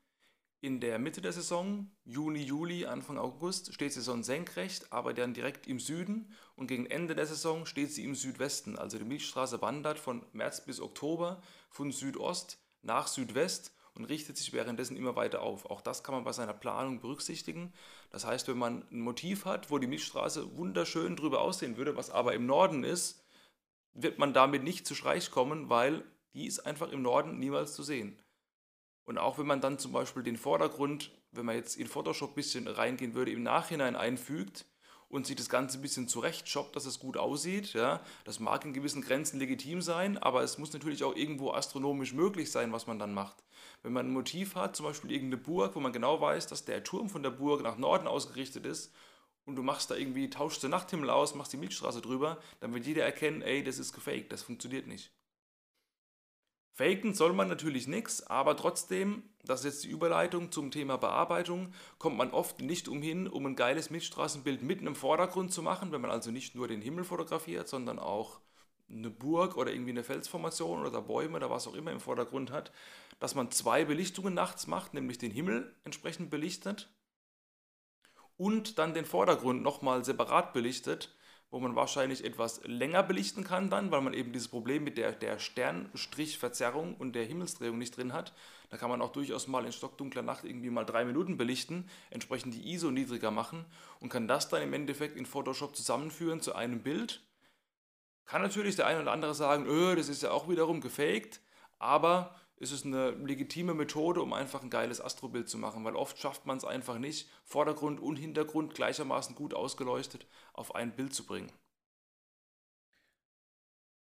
In 0.61 0.81
der 0.81 0.99
Mitte 0.99 1.21
der 1.21 1.31
Saison, 1.31 1.89
Juni, 2.03 2.43
Juli, 2.43 2.85
Anfang 2.85 3.17
August, 3.17 3.73
steht 3.73 3.93
sie 3.93 4.01
senkrecht, 4.01 4.91
aber 4.91 5.13
dann 5.13 5.33
direkt 5.33 5.67
im 5.67 5.79
Süden 5.79 6.33
und 6.57 6.67
gegen 6.67 6.85
Ende 6.85 7.15
der 7.15 7.27
Saison 7.27 7.65
steht 7.65 7.93
sie 7.93 8.03
im 8.03 8.13
Südwesten. 8.13 8.77
Also 8.77 8.97
die 8.97 9.05
Milchstraße 9.05 9.61
wandert 9.61 9.99
von 9.99 10.25
März 10.33 10.65
bis 10.65 10.81
Oktober 10.81 11.41
von 11.69 11.93
Südost 11.93 12.59
nach 12.81 13.07
Südwest 13.07 13.73
und 13.93 14.03
richtet 14.03 14.35
sich 14.35 14.51
währenddessen 14.51 14.97
immer 14.97 15.15
weiter 15.15 15.43
auf. 15.43 15.65
Auch 15.65 15.79
das 15.79 16.03
kann 16.03 16.13
man 16.13 16.25
bei 16.25 16.33
seiner 16.33 16.53
Planung 16.53 16.99
berücksichtigen. 16.99 17.71
Das 18.09 18.25
heißt, 18.25 18.49
wenn 18.49 18.57
man 18.57 18.85
ein 18.91 18.99
Motiv 18.99 19.45
hat, 19.45 19.71
wo 19.71 19.77
die 19.77 19.87
Milchstraße 19.87 20.57
wunderschön 20.57 21.15
drüber 21.15 21.39
aussehen 21.39 21.77
würde, 21.77 21.95
was 21.95 22.09
aber 22.09 22.33
im 22.33 22.45
Norden 22.45 22.83
ist, 22.83 23.23
wird 23.93 24.19
man 24.19 24.33
damit 24.33 24.63
nicht 24.63 24.85
zu 24.85 24.93
Streich 24.93 25.31
kommen, 25.31 25.69
weil 25.69 26.03
die 26.33 26.47
ist 26.47 26.59
einfach 26.59 26.91
im 26.91 27.01
Norden 27.01 27.39
niemals 27.39 27.75
zu 27.75 27.83
sehen. 27.83 28.21
Und 29.09 29.17
auch 29.17 29.39
wenn 29.39 29.47
man 29.47 29.59
dann 29.59 29.79
zum 29.79 29.91
Beispiel 29.91 30.21
den 30.21 30.37
Vordergrund, 30.37 31.09
wenn 31.31 31.43
man 31.43 31.55
jetzt 31.55 31.77
in 31.77 31.87
Photoshop 31.87 32.33
ein 32.33 32.35
bisschen 32.35 32.67
reingehen 32.67 33.15
würde, 33.15 33.31
im 33.31 33.41
Nachhinein 33.41 33.95
einfügt 33.95 34.67
und 35.07 35.25
sich 35.25 35.35
das 35.35 35.49
Ganze 35.49 35.79
ein 35.79 35.81
bisschen 35.81 36.07
zurechtschoppt, 36.07 36.75
dass 36.75 36.85
es 36.85 36.99
gut 36.99 37.17
aussieht, 37.17 37.73
ja, 37.73 38.01
das 38.23 38.39
mag 38.39 38.65
in 38.65 38.73
gewissen 38.73 39.01
Grenzen 39.01 39.39
legitim 39.39 39.81
sein, 39.81 40.19
aber 40.19 40.43
es 40.43 40.59
muss 40.59 40.73
natürlich 40.73 41.03
auch 41.03 41.15
irgendwo 41.15 41.53
astronomisch 41.53 42.13
möglich 42.13 42.51
sein, 42.51 42.71
was 42.71 42.85
man 42.85 42.99
dann 42.99 43.15
macht. 43.15 43.43
Wenn 43.81 43.93
man 43.93 44.05
ein 44.05 44.13
Motiv 44.13 44.53
hat, 44.53 44.75
zum 44.75 44.85
Beispiel 44.85 45.11
irgendeine 45.11 45.41
Burg, 45.41 45.75
wo 45.75 45.79
man 45.79 45.91
genau 45.91 46.21
weiß, 46.21 46.45
dass 46.45 46.65
der 46.65 46.83
Turm 46.83 47.09
von 47.09 47.23
der 47.23 47.31
Burg 47.31 47.63
nach 47.63 47.79
Norden 47.79 48.05
ausgerichtet 48.05 48.67
ist 48.67 48.93
und 49.43 49.55
du 49.55 49.63
machst 49.63 49.89
da 49.89 49.95
irgendwie, 49.95 50.29
tauschst 50.29 50.61
den 50.61 50.69
Nachthimmel 50.69 51.09
aus, 51.09 51.33
machst 51.33 51.51
die 51.51 51.57
Milchstraße 51.57 52.01
drüber, 52.01 52.37
dann 52.59 52.75
wird 52.75 52.85
jeder 52.85 53.05
erkennen, 53.05 53.41
ey, 53.41 53.63
das 53.63 53.79
ist 53.79 53.91
gefaked, 53.91 54.31
das 54.31 54.43
funktioniert 54.43 54.85
nicht. 54.85 55.11
Faken 56.79 57.13
soll 57.13 57.33
man 57.33 57.49
natürlich 57.49 57.87
nichts, 57.87 58.25
aber 58.25 58.55
trotzdem, 58.55 59.23
das 59.43 59.59
ist 59.59 59.65
jetzt 59.65 59.83
die 59.83 59.89
Überleitung 59.89 60.49
zum 60.49 60.71
Thema 60.71 60.97
Bearbeitung, 60.97 61.73
kommt 61.97 62.15
man 62.15 62.31
oft 62.31 62.61
nicht 62.61 62.87
umhin, 62.87 63.27
um 63.27 63.45
ein 63.47 63.57
geiles 63.57 63.89
Milchstraßenbild 63.89 64.61
mitten 64.61 64.87
im 64.87 64.95
Vordergrund 64.95 65.51
zu 65.51 65.61
machen, 65.61 65.91
wenn 65.91 65.99
man 65.99 66.09
also 66.09 66.31
nicht 66.31 66.55
nur 66.55 66.69
den 66.69 66.81
Himmel 66.81 67.03
fotografiert, 67.03 67.67
sondern 67.67 67.99
auch 67.99 68.39
eine 68.89 69.09
Burg 69.09 69.57
oder 69.57 69.73
irgendwie 69.73 69.89
eine 69.89 70.05
Felsformation 70.05 70.85
oder 70.85 71.01
Bäume 71.01 71.35
oder 71.35 71.49
was 71.49 71.67
auch 71.67 71.73
immer 71.73 71.91
im 71.91 71.99
Vordergrund 71.99 72.49
hat, 72.49 72.71
dass 73.19 73.35
man 73.35 73.51
zwei 73.51 73.83
Belichtungen 73.83 74.33
nachts 74.33 74.65
macht, 74.65 74.93
nämlich 74.93 75.17
den 75.17 75.31
Himmel 75.31 75.75
entsprechend 75.83 76.29
belichtet 76.29 76.89
und 78.37 78.77
dann 78.77 78.93
den 78.93 79.03
Vordergrund 79.03 79.63
nochmal 79.63 80.05
separat 80.05 80.53
belichtet, 80.53 81.13
wo 81.51 81.59
man 81.59 81.75
wahrscheinlich 81.75 82.23
etwas 82.23 82.61
länger 82.65 83.01
belichten 83.01 83.43
kann 83.43 83.69
dann, 83.69 83.91
weil 83.91 84.01
man 84.01 84.13
eben 84.13 84.31
dieses 84.31 84.47
Problem 84.47 84.83
mit 84.83 84.97
der, 84.97 85.11
der 85.11 85.39
Sternstrichverzerrung 85.39 86.95
und 86.95 87.13
der 87.13 87.25
Himmelsdrehung 87.25 87.77
nicht 87.77 87.97
drin 87.97 88.13
hat. 88.13 88.33
Da 88.69 88.77
kann 88.77 88.89
man 88.89 89.01
auch 89.01 89.11
durchaus 89.11 89.47
mal 89.47 89.65
in 89.65 89.71
stockdunkler 89.71 90.21
Nacht 90.21 90.43
irgendwie 90.43 90.69
mal 90.69 90.85
drei 90.85 91.05
Minuten 91.05 91.37
belichten, 91.37 91.89
entsprechend 92.11 92.53
die 92.53 92.71
ISO 92.71 92.91
niedriger 92.91 93.31
machen 93.31 93.65
und 93.99 94.09
kann 94.09 94.27
das 94.27 94.49
dann 94.49 94.61
im 94.61 94.73
Endeffekt 94.73 95.17
in 95.17 95.25
Photoshop 95.25 95.75
zusammenführen 95.75 96.41
zu 96.41 96.53
einem 96.53 96.83
Bild. 96.83 97.23
Kann 98.25 98.43
natürlich 98.43 98.75
der 98.75 98.85
eine 98.85 99.01
oder 99.01 99.11
andere 99.11 99.33
sagen, 99.33 99.65
öh, 99.65 99.95
das 99.95 100.07
ist 100.07 100.21
ja 100.21 100.29
auch 100.29 100.47
wiederum 100.49 100.81
gefaked, 100.81 101.41
aber 101.79 102.38
ist 102.59 102.71
es 102.71 102.85
eine 102.85 103.11
legitime 103.11 103.73
Methode, 103.73 104.21
um 104.21 104.33
einfach 104.33 104.61
ein 104.61 104.69
geiles 104.69 105.01
Astrobild 105.01 105.49
zu 105.49 105.57
machen, 105.57 105.83
weil 105.85 105.95
oft 105.95 106.17
schafft 106.19 106.45
man 106.45 106.57
es 106.57 106.65
einfach 106.65 106.99
nicht, 106.99 107.29
Vordergrund 107.45 107.99
und 108.01 108.17
Hintergrund 108.17 108.73
gleichermaßen 108.75 109.35
gut 109.35 109.53
ausgeleuchtet 109.53 110.27
auf 110.53 110.75
ein 110.75 110.95
Bild 110.95 111.13
zu 111.13 111.25
bringen. 111.25 111.51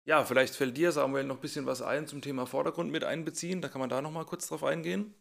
Ja, 0.06 0.24
vielleicht 0.26 0.56
fällt 0.56 0.76
dir, 0.78 0.92
Samuel, 0.92 1.26
noch 1.26 1.36
ein 1.36 1.42
bisschen 1.42 1.66
was 1.68 1.82
ein 1.84 2.08
zum 2.08 2.22
Thema 2.22 2.46
Vordergrund 2.48 2.92
mit 2.92 3.04
einbeziehen. 3.04 3.62
Da 3.62 3.68
kann 3.70 3.80
man 3.80 3.90
da 3.90 4.02
nochmal 4.02 4.26
kurz 4.26 4.48
drauf 4.48 4.64
eingehen. 4.64 5.14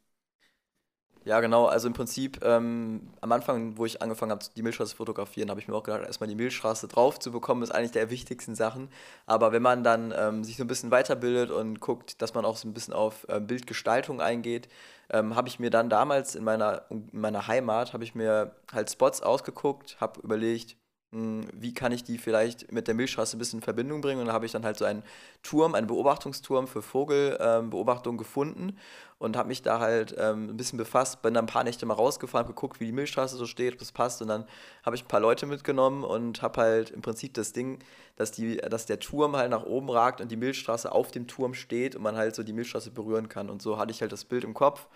Ja, 1.27 1.41
genau. 1.41 1.67
Also 1.67 1.89
im 1.89 1.93
Prinzip 1.93 2.39
ähm, 2.45 3.09
am 3.21 3.33
Anfang, 3.33 3.77
wo 3.77 3.85
ich 3.85 4.01
angefangen 4.01 4.31
habe, 4.31 4.45
die 4.57 4.63
Milchstraße 4.63 4.93
zu 4.93 4.97
fotografieren, 4.97 5.51
habe 5.51 5.59
ich 5.59 5.67
mir 5.67 5.75
auch 5.75 5.83
gedacht, 5.83 6.03
erstmal 6.05 6.29
die 6.29 6.37
Milchstraße 6.37 6.87
drauf 6.87 7.19
zu 7.19 7.33
bekommen, 7.33 7.65
ist 7.65 7.73
eigentlich 7.73 7.91
der 7.91 8.11
wichtigsten 8.11 8.55
Sachen. 8.55 8.89
Aber 9.27 9.51
wenn 9.51 9.61
man 9.61 9.83
dann 9.83 10.15
ähm, 10.17 10.45
sich 10.45 10.57
so 10.57 10.63
ein 10.63 10.69
bisschen 10.69 10.93
weiterbildet 10.93 11.51
und 11.51 11.81
guckt, 11.81 12.23
dass 12.23 12.35
man 12.35 12.45
auch 12.45 12.57
so 12.57 12.69
ein 12.69 12.75
bisschen 12.75 12.95
auf 12.95 13.27
äh, 13.29 13.41
Bildgestaltung 13.41 14.21
eingeht, 14.21 14.69
ähm, 15.11 15.35
habe 15.35 15.49
ich 15.49 15.59
mir 15.59 15.71
dann 15.71 15.91
damals 15.91 16.37
in 16.37 16.45
meiner, 16.45 16.83
in 16.91 17.09
meiner 17.11 17.49
Heimat, 17.49 17.93
habe 17.93 18.05
ich 18.05 18.15
mir 18.15 18.55
halt 18.73 18.89
Spots 18.89 19.21
ausgeguckt, 19.21 19.97
habe 20.01 20.21
überlegt, 20.21 20.77
hm, 21.13 21.49
wie 21.53 21.75
kann 21.75 21.93
ich 21.93 22.05
die 22.05 22.19
vielleicht 22.19 22.71
mit 22.73 22.89
der 22.89 22.95
Milchstraße 22.95 23.37
ein 23.37 23.39
bisschen 23.39 23.61
in 23.61 23.65
Verbindung 23.65 24.01
bringen. 24.01 24.21
Und 24.21 24.27
da 24.27 24.33
habe 24.33 24.47
ich 24.47 24.53
dann 24.53 24.65
halt 24.65 24.77
so 24.77 24.85
einen 24.85 25.03
Turm, 25.43 25.75
einen 25.75 25.87
Beobachtungsturm 25.87 26.69
für 26.69 26.83
Vogelbeobachtung 26.83 28.15
ähm, 28.15 28.19
gefunden 28.19 28.79
und 29.19 29.37
habe 29.37 29.49
mich 29.49 29.63
da 29.63 29.81
halt 29.81 30.15
ähm, 30.19 30.51
ein 30.51 30.57
bisschen 30.57 30.77
befasst, 30.77 31.23
bin 31.23 31.33
dann 31.33 31.45
ein 31.45 31.49
paar 31.49 31.65
Nächte 31.65 31.87
mal 31.87 31.95
rausgefahren, 31.95 32.47
geguckt, 32.47 32.81
wie 32.81 32.87
die 32.87 32.93
Milchstraße 32.93 33.37
so 33.37 33.47
steht, 33.47 33.75
ob 33.75 33.79
das 33.79 33.93
passt. 33.93 34.21
Und 34.21 34.29
dann 34.29 34.45
habe 34.85 34.95
ich 34.95 35.05
ein 35.05 35.09
paar 35.09 35.21
Leute 35.21 35.47
mitgenommen 35.47 36.05
und 36.05 36.43
habe 36.43 36.61
halt 36.61 36.91
im 36.91 37.01
Prinzip 37.01 37.33
das 37.35 37.53
Ding, 37.53 37.79
dass, 38.17 38.31
die, 38.31 38.59
dass 38.59 38.85
der 38.85 39.01
Turm 39.01 39.35
halt 39.37 39.51
nach 39.51 39.65
oben 39.65 39.89
ragt 39.89 40.21
und 40.21 40.31
die 40.31 40.37
Milchstraße 40.37 40.93
auf 40.93 41.11
dem 41.11 41.27
Turm 41.27 41.55
steht 41.55 41.97
und 41.97 42.03
man 42.03 42.17
halt 42.17 42.35
so 42.35 42.43
die 42.43 42.53
Milchstraße 42.53 42.91
berühren 42.91 43.31
kann. 43.31 43.49
Und 43.49 43.63
so 43.63 43.79
hatte 43.79 43.91
ich 43.91 44.03
halt 44.03 44.13
das 44.13 44.25
Bild 44.25 44.45
im 44.45 44.53
Kopf 44.53 44.87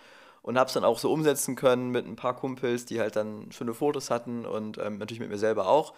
und 0.43 0.57
habe 0.57 0.67
es 0.67 0.73
dann 0.73 0.83
auch 0.83 0.99
so 0.99 1.11
umsetzen 1.11 1.55
können 1.55 1.89
mit 1.89 2.05
ein 2.05 2.15
paar 2.15 2.35
Kumpels, 2.35 2.85
die 2.85 2.99
halt 2.99 3.15
dann 3.15 3.51
schöne 3.51 3.73
Fotos 3.73 4.11
hatten 4.11 4.45
und 4.45 4.77
ähm, 4.77 4.99
natürlich 4.99 5.19
mit 5.19 5.29
mir 5.29 5.39
selber 5.39 5.67
auch. 5.67 5.93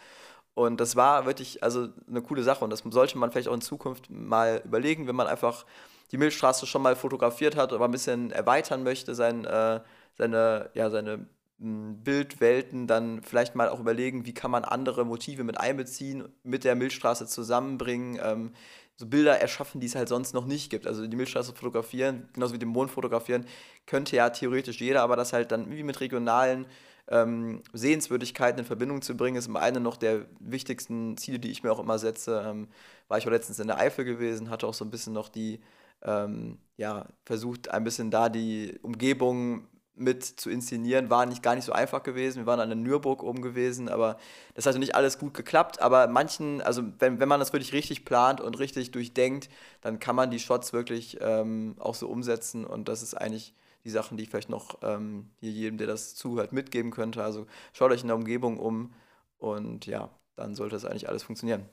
Und 0.55 0.79
das 0.79 0.95
war 0.95 1.25
wirklich 1.25 1.63
also 1.63 1.89
eine 2.07 2.21
coole 2.21 2.43
Sache 2.43 2.63
und 2.63 2.69
das 2.69 2.83
sollte 2.85 3.17
man 3.17 3.31
vielleicht 3.31 3.47
auch 3.47 3.53
in 3.53 3.61
Zukunft 3.61 4.09
mal 4.09 4.61
überlegen, 4.63 5.07
wenn 5.07 5.15
man 5.15 5.27
einfach 5.27 5.65
die 6.11 6.17
Milchstraße 6.17 6.65
schon 6.65 6.81
mal 6.81 6.95
fotografiert 6.95 7.55
hat 7.55 7.73
oder 7.73 7.85
ein 7.85 7.91
bisschen 7.91 8.31
erweitern 8.31 8.83
möchte, 8.83 9.15
sein, 9.15 9.45
äh, 9.45 9.79
seine, 10.15 10.69
ja, 10.73 10.89
seine 10.89 11.27
hm, 11.59 12.03
Bildwelten, 12.03 12.87
dann 12.87 13.21
vielleicht 13.21 13.55
mal 13.55 13.69
auch 13.69 13.79
überlegen, 13.79 14.25
wie 14.25 14.33
kann 14.33 14.51
man 14.51 14.63
andere 14.63 15.05
Motive 15.05 15.43
mit 15.43 15.59
einbeziehen, 15.59 16.27
mit 16.43 16.63
der 16.63 16.75
Milchstraße 16.75 17.27
zusammenbringen. 17.27 18.19
Ähm, 18.23 18.51
so 18.95 19.07
Bilder 19.07 19.39
erschaffen, 19.39 19.81
die 19.81 19.87
es 19.87 19.95
halt 19.95 20.07
sonst 20.07 20.33
noch 20.33 20.45
nicht 20.45 20.69
gibt. 20.69 20.85
Also 20.85 21.07
die 21.07 21.17
Milchstraße 21.17 21.53
fotografieren, 21.53 22.29
genauso 22.33 22.53
wie 22.53 22.59
den 22.59 22.69
Mond 22.69 22.91
fotografieren, 22.91 23.45
könnte 23.87 24.15
ja 24.15 24.29
theoretisch 24.29 24.81
jeder, 24.81 25.01
aber 25.01 25.15
das 25.15 25.33
halt 25.33 25.51
dann 25.51 25.71
wie 25.71 25.83
mit 25.83 25.99
regionalen 25.99 26.67
ähm, 27.07 27.61
Sehenswürdigkeiten 27.73 28.59
in 28.59 28.65
Verbindung 28.65 29.01
zu 29.01 29.17
bringen, 29.17 29.37
ist 29.37 29.47
immer 29.47 29.61
eine 29.61 29.79
noch 29.79 29.97
der 29.97 30.25
wichtigsten 30.39 31.17
Ziele, 31.17 31.39
die 31.39 31.51
ich 31.51 31.63
mir 31.63 31.71
auch 31.71 31.79
immer 31.79 31.99
setze. 31.99 32.43
Ähm, 32.45 32.67
war 33.07 33.17
ich 33.17 33.27
auch 33.27 33.31
letztens 33.31 33.59
in 33.59 33.67
der 33.67 33.79
Eifel 33.79 34.05
gewesen, 34.05 34.49
hatte 34.49 34.67
auch 34.67 34.73
so 34.73 34.85
ein 34.85 34.91
bisschen 34.91 35.13
noch 35.13 35.29
die, 35.29 35.59
ähm, 36.03 36.59
ja, 36.77 37.07
versucht 37.25 37.69
ein 37.71 37.83
bisschen 37.83 38.11
da 38.11 38.29
die 38.29 38.79
Umgebung 38.81 39.67
mit 39.95 40.23
zu 40.23 40.49
inszenieren, 40.49 41.09
war 41.09 41.25
nicht 41.25 41.43
gar 41.43 41.55
nicht 41.55 41.65
so 41.65 41.71
einfach 41.71 42.01
gewesen. 42.01 42.39
Wir 42.39 42.45
waren 42.47 42.59
an 42.59 42.69
der 42.69 42.77
Nürburg 42.77 43.21
oben 43.21 43.41
gewesen, 43.41 43.89
aber 43.89 44.17
das 44.55 44.65
hat 44.65 44.75
nicht 44.77 44.95
alles 44.95 45.19
gut 45.19 45.33
geklappt. 45.33 45.81
Aber 45.81 46.07
manchen, 46.07 46.61
also 46.61 46.83
wenn, 46.99 47.19
wenn 47.19 47.29
man 47.29 47.39
das 47.39 47.53
wirklich 47.53 47.73
richtig 47.73 48.05
plant 48.05 48.41
und 48.41 48.57
richtig 48.59 48.91
durchdenkt, 48.91 49.49
dann 49.81 49.99
kann 49.99 50.15
man 50.15 50.31
die 50.31 50.39
Shots 50.39 50.73
wirklich 50.73 51.19
ähm, 51.21 51.75
auch 51.79 51.95
so 51.95 52.07
umsetzen 52.07 52.65
und 52.65 52.89
das 52.89 53.03
ist 53.03 53.13
eigentlich 53.13 53.53
die 53.83 53.89
Sachen, 53.89 54.17
die 54.17 54.23
ich 54.23 54.29
vielleicht 54.29 54.49
noch 54.49 54.79
ähm, 54.81 55.29
hier 55.39 55.51
jedem, 55.51 55.77
der 55.77 55.87
das 55.87 56.15
zuhört, 56.15 56.53
mitgeben 56.53 56.91
könnte. 56.91 57.23
Also 57.23 57.45
schaut 57.73 57.91
euch 57.91 58.01
in 58.01 58.07
der 58.07 58.15
Umgebung 58.15 58.57
um 58.57 58.93
und 59.37 59.85
ja, 59.85 60.09
dann 60.35 60.55
sollte 60.55 60.75
das 60.75 60.85
eigentlich 60.85 61.09
alles 61.09 61.23
funktionieren. 61.23 61.65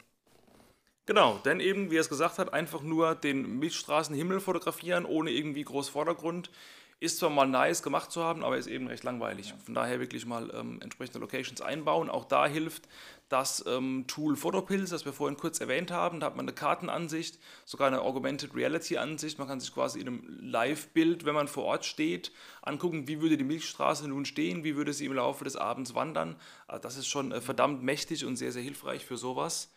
Genau, 1.06 1.38
denn 1.44 1.60
eben, 1.60 1.90
wie 1.90 1.96
er 1.96 2.02
es 2.02 2.08
gesagt 2.08 2.38
hat, 2.38 2.52
einfach 2.52 2.82
nur 2.82 3.14
den 3.14 3.58
Milchstraßenhimmel 3.58 4.40
fotografieren, 4.40 5.04
ohne 5.04 5.30
irgendwie 5.30 5.64
groß 5.64 5.88
Vordergrund. 5.88 6.50
Ist 7.02 7.18
zwar 7.18 7.30
mal 7.30 7.46
nice 7.46 7.82
gemacht 7.82 8.12
zu 8.12 8.22
haben, 8.22 8.44
aber 8.44 8.58
ist 8.58 8.66
eben 8.66 8.86
recht 8.86 9.04
langweilig. 9.04 9.54
Von 9.64 9.72
daher 9.74 10.00
wirklich 10.00 10.26
mal 10.26 10.52
ähm, 10.54 10.82
entsprechende 10.82 11.18
Locations 11.18 11.62
einbauen. 11.62 12.10
Auch 12.10 12.26
da 12.26 12.46
hilft 12.46 12.88
das 13.30 13.64
ähm, 13.66 14.04
Tool 14.06 14.36
Photopills, 14.36 14.90
das 14.90 15.06
wir 15.06 15.14
vorhin 15.14 15.38
kurz 15.38 15.60
erwähnt 15.60 15.90
haben. 15.90 16.20
Da 16.20 16.26
hat 16.26 16.36
man 16.36 16.44
eine 16.44 16.52
Kartenansicht, 16.52 17.38
sogar 17.64 17.86
eine 17.86 18.02
Augmented 18.02 18.54
Reality 18.54 18.98
Ansicht. 18.98 19.38
Man 19.38 19.48
kann 19.48 19.60
sich 19.60 19.72
quasi 19.72 19.98
in 19.98 20.08
einem 20.08 20.40
Live-Bild, 20.42 21.24
wenn 21.24 21.34
man 21.34 21.48
vor 21.48 21.64
Ort 21.64 21.86
steht, 21.86 22.32
angucken, 22.60 23.08
wie 23.08 23.22
würde 23.22 23.38
die 23.38 23.44
Milchstraße 23.44 24.06
nun 24.06 24.26
stehen, 24.26 24.62
wie 24.62 24.76
würde 24.76 24.92
sie 24.92 25.06
im 25.06 25.14
Laufe 25.14 25.44
des 25.44 25.56
Abends 25.56 25.94
wandern. 25.94 26.36
Also 26.68 26.82
das 26.82 26.98
ist 26.98 27.06
schon 27.06 27.32
äh, 27.32 27.40
verdammt 27.40 27.82
mächtig 27.82 28.26
und 28.26 28.36
sehr, 28.36 28.52
sehr 28.52 28.62
hilfreich 28.62 29.06
für 29.06 29.16
sowas. 29.16 29.72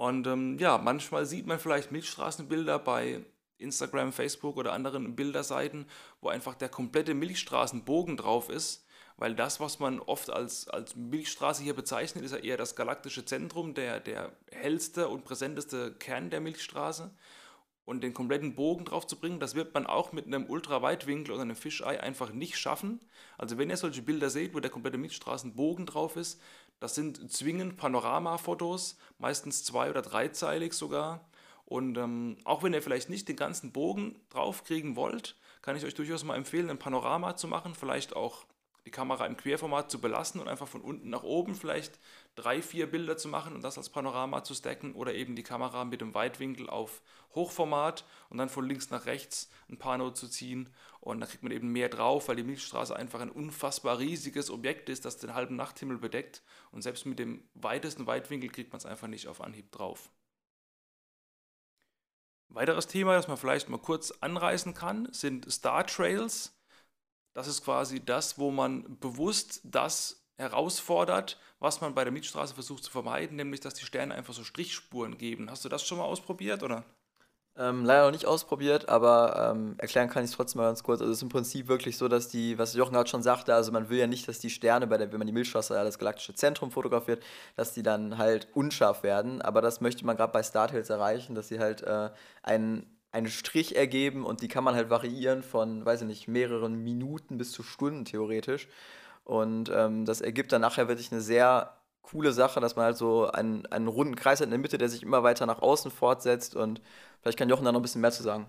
Und 0.00 0.26
ähm, 0.26 0.56
ja, 0.56 0.78
manchmal 0.78 1.26
sieht 1.26 1.46
man 1.46 1.58
vielleicht 1.58 1.92
Milchstraßenbilder 1.92 2.78
bei 2.78 3.22
Instagram, 3.58 4.14
Facebook 4.14 4.56
oder 4.56 4.72
anderen 4.72 5.14
Bilderseiten, 5.14 5.84
wo 6.22 6.30
einfach 6.30 6.54
der 6.54 6.70
komplette 6.70 7.12
Milchstraßenbogen 7.12 8.16
drauf 8.16 8.48
ist, 8.48 8.86
weil 9.18 9.34
das, 9.34 9.60
was 9.60 9.78
man 9.78 10.00
oft 10.00 10.30
als, 10.30 10.68
als 10.68 10.96
Milchstraße 10.96 11.62
hier 11.62 11.74
bezeichnet, 11.74 12.24
ist 12.24 12.32
ja 12.32 12.38
eher 12.38 12.56
das 12.56 12.76
galaktische 12.76 13.26
Zentrum, 13.26 13.74
der, 13.74 14.00
der 14.00 14.32
hellste 14.50 15.06
und 15.06 15.26
präsenteste 15.26 15.92
Kern 15.92 16.30
der 16.30 16.40
Milchstraße. 16.40 17.10
Und 17.84 18.02
den 18.02 18.14
kompletten 18.14 18.54
Bogen 18.54 18.86
drauf 18.86 19.06
zu 19.06 19.16
bringen, 19.16 19.40
das 19.40 19.54
wird 19.54 19.74
man 19.74 19.84
auch 19.84 20.12
mit 20.12 20.24
einem 20.24 20.46
Ultraweitwinkel 20.46 21.34
oder 21.34 21.42
einem 21.42 21.56
Fisheye 21.56 22.00
einfach 22.00 22.32
nicht 22.32 22.56
schaffen. 22.56 23.00
Also 23.36 23.58
wenn 23.58 23.68
ihr 23.68 23.76
solche 23.76 24.00
Bilder 24.00 24.30
seht, 24.30 24.54
wo 24.54 24.60
der 24.60 24.70
komplette 24.70 24.96
Milchstraßenbogen 24.96 25.84
drauf 25.84 26.16
ist, 26.16 26.40
das 26.80 26.94
sind 26.94 27.30
zwingend 27.30 27.76
Panoramafotos, 27.76 28.96
meistens 29.18 29.64
zwei- 29.64 29.90
oder 29.90 30.02
dreizeilig 30.02 30.72
sogar. 30.72 31.28
Und 31.66 31.96
ähm, 31.98 32.38
auch 32.44 32.62
wenn 32.62 32.72
ihr 32.72 32.82
vielleicht 32.82 33.10
nicht 33.10 33.28
den 33.28 33.36
ganzen 33.36 33.70
Bogen 33.70 34.18
draufkriegen 34.30 34.96
wollt, 34.96 35.36
kann 35.62 35.76
ich 35.76 35.84
euch 35.84 35.94
durchaus 35.94 36.24
mal 36.24 36.36
empfehlen, 36.36 36.70
ein 36.70 36.78
Panorama 36.78 37.36
zu 37.36 37.46
machen, 37.46 37.74
vielleicht 37.74 38.16
auch 38.16 38.44
die 38.86 38.90
Kamera 38.90 39.26
im 39.26 39.36
Querformat 39.36 39.90
zu 39.90 40.00
belassen 40.00 40.40
und 40.40 40.48
einfach 40.48 40.66
von 40.66 40.80
unten 40.80 41.10
nach 41.10 41.22
oben 41.22 41.54
vielleicht 41.54 41.98
drei, 42.34 42.62
vier 42.62 42.90
Bilder 42.90 43.16
zu 43.16 43.28
machen 43.28 43.54
und 43.54 43.62
das 43.62 43.76
als 43.76 43.90
Panorama 43.90 44.42
zu 44.42 44.54
stacken 44.54 44.94
oder 44.94 45.14
eben 45.14 45.36
die 45.36 45.42
Kamera 45.42 45.84
mit 45.84 46.00
dem 46.00 46.14
Weitwinkel 46.14 46.70
auf 46.70 47.02
Hochformat 47.34 48.04
und 48.28 48.38
dann 48.38 48.48
von 48.48 48.66
links 48.66 48.90
nach 48.90 49.06
rechts 49.06 49.50
ein 49.68 49.78
Pano 49.78 50.10
zu 50.10 50.28
ziehen 50.28 50.68
und 51.00 51.20
da 51.20 51.26
kriegt 51.26 51.42
man 51.42 51.52
eben 51.52 51.72
mehr 51.72 51.88
drauf, 51.88 52.28
weil 52.28 52.36
die 52.36 52.42
Milchstraße 52.42 52.94
einfach 52.94 53.20
ein 53.20 53.30
unfassbar 53.30 53.98
riesiges 53.98 54.50
Objekt 54.50 54.88
ist, 54.88 55.04
das 55.04 55.18
den 55.18 55.34
halben 55.34 55.56
Nachthimmel 55.56 55.98
bedeckt 55.98 56.42
und 56.70 56.82
selbst 56.82 57.06
mit 57.06 57.18
dem 57.18 57.48
weitesten 57.54 58.06
Weitwinkel 58.06 58.50
kriegt 58.50 58.72
man 58.72 58.78
es 58.78 58.86
einfach 58.86 59.08
nicht 59.08 59.28
auf 59.28 59.40
Anhieb 59.40 59.70
drauf. 59.72 60.10
Weiteres 62.52 62.88
Thema, 62.88 63.14
das 63.14 63.28
man 63.28 63.36
vielleicht 63.36 63.68
mal 63.68 63.78
kurz 63.78 64.10
anreißen 64.10 64.74
kann, 64.74 65.08
sind 65.12 65.50
Star 65.50 65.86
Trails. 65.86 66.58
Das 67.32 67.46
ist 67.46 67.64
quasi 67.64 68.04
das, 68.04 68.38
wo 68.38 68.50
man 68.50 68.98
bewusst 68.98 69.60
das 69.62 70.19
herausfordert, 70.40 71.38
was 71.60 71.80
man 71.80 71.94
bei 71.94 72.04
der 72.04 72.12
Mietstraße 72.12 72.54
versucht 72.54 72.84
zu 72.84 72.90
vermeiden, 72.90 73.36
nämlich 73.36 73.60
dass 73.60 73.74
die 73.74 73.84
Sterne 73.84 74.14
einfach 74.14 74.34
so 74.34 74.42
Strichspuren 74.42 75.18
geben. 75.18 75.50
Hast 75.50 75.64
du 75.64 75.68
das 75.68 75.86
schon 75.86 75.98
mal 75.98 76.04
ausprobiert 76.04 76.62
oder? 76.62 76.84
Ähm, 77.56 77.84
leider 77.84 78.04
noch 78.04 78.12
nicht 78.12 78.26
ausprobiert, 78.26 78.88
aber 78.88 79.50
ähm, 79.52 79.74
erklären 79.76 80.08
kann 80.08 80.24
ich 80.24 80.30
es 80.30 80.36
trotzdem 80.36 80.60
mal 80.60 80.68
ganz 80.68 80.82
kurz. 80.82 81.00
Also 81.00 81.12
es 81.12 81.18
ist 81.18 81.22
im 81.22 81.28
Prinzip 81.28 81.68
wirklich 81.68 81.98
so, 81.98 82.08
dass 82.08 82.28
die, 82.28 82.56
was 82.58 82.74
Jochen 82.74 82.94
gerade 82.94 83.10
schon 83.10 83.22
sagte, 83.22 83.54
also 83.54 83.70
man 83.70 83.90
will 83.90 83.98
ja 83.98 84.06
nicht, 84.06 84.28
dass 84.28 84.38
die 84.38 84.50
Sterne, 84.50 84.86
bei 84.86 84.96
der, 84.96 85.12
wenn 85.12 85.18
man 85.18 85.26
die 85.26 85.32
Milchstraße, 85.32 85.74
das 85.74 85.98
galaktische 85.98 86.34
Zentrum 86.34 86.70
fotografiert, 86.70 87.22
dass 87.56 87.74
die 87.74 87.82
dann 87.82 88.18
halt 88.18 88.48
unscharf 88.54 89.02
werden. 89.02 89.42
Aber 89.42 89.60
das 89.60 89.80
möchte 89.80 90.06
man 90.06 90.16
gerade 90.16 90.32
bei 90.32 90.42
Startails 90.42 90.88
erreichen, 90.88 91.34
dass 91.34 91.48
sie 91.48 91.58
halt 91.58 91.82
äh, 91.82 92.10
einen, 92.42 92.86
einen 93.12 93.28
Strich 93.28 93.76
ergeben 93.76 94.24
und 94.24 94.40
die 94.40 94.48
kann 94.48 94.64
man 94.64 94.74
halt 94.74 94.88
variieren 94.88 95.42
von, 95.42 95.84
weiß 95.84 96.02
ich 96.02 96.06
nicht, 96.06 96.28
mehreren 96.28 96.82
Minuten 96.82 97.36
bis 97.36 97.52
zu 97.52 97.62
Stunden 97.62 98.04
theoretisch. 98.04 98.68
Und 99.30 99.70
ähm, 99.72 100.06
das 100.06 100.20
ergibt 100.20 100.50
dann 100.50 100.60
nachher 100.60 100.88
wirklich 100.88 101.12
eine 101.12 101.20
sehr 101.20 101.76
coole 102.02 102.32
Sache, 102.32 102.58
dass 102.58 102.74
man 102.74 102.86
halt 102.86 102.96
so 102.96 103.30
einen, 103.30 103.64
einen 103.66 103.86
runden 103.86 104.16
Kreis 104.16 104.40
hat 104.40 104.46
in 104.46 104.50
der 104.50 104.58
Mitte, 104.58 104.76
der 104.76 104.88
sich 104.88 105.04
immer 105.04 105.22
weiter 105.22 105.46
nach 105.46 105.62
außen 105.62 105.92
fortsetzt. 105.92 106.56
Und 106.56 106.82
vielleicht 107.22 107.38
kann 107.38 107.48
Jochen 107.48 107.64
da 107.64 107.70
noch 107.70 107.78
ein 107.78 107.82
bisschen 107.82 108.00
mehr 108.00 108.10
zu 108.10 108.24
sagen. 108.24 108.48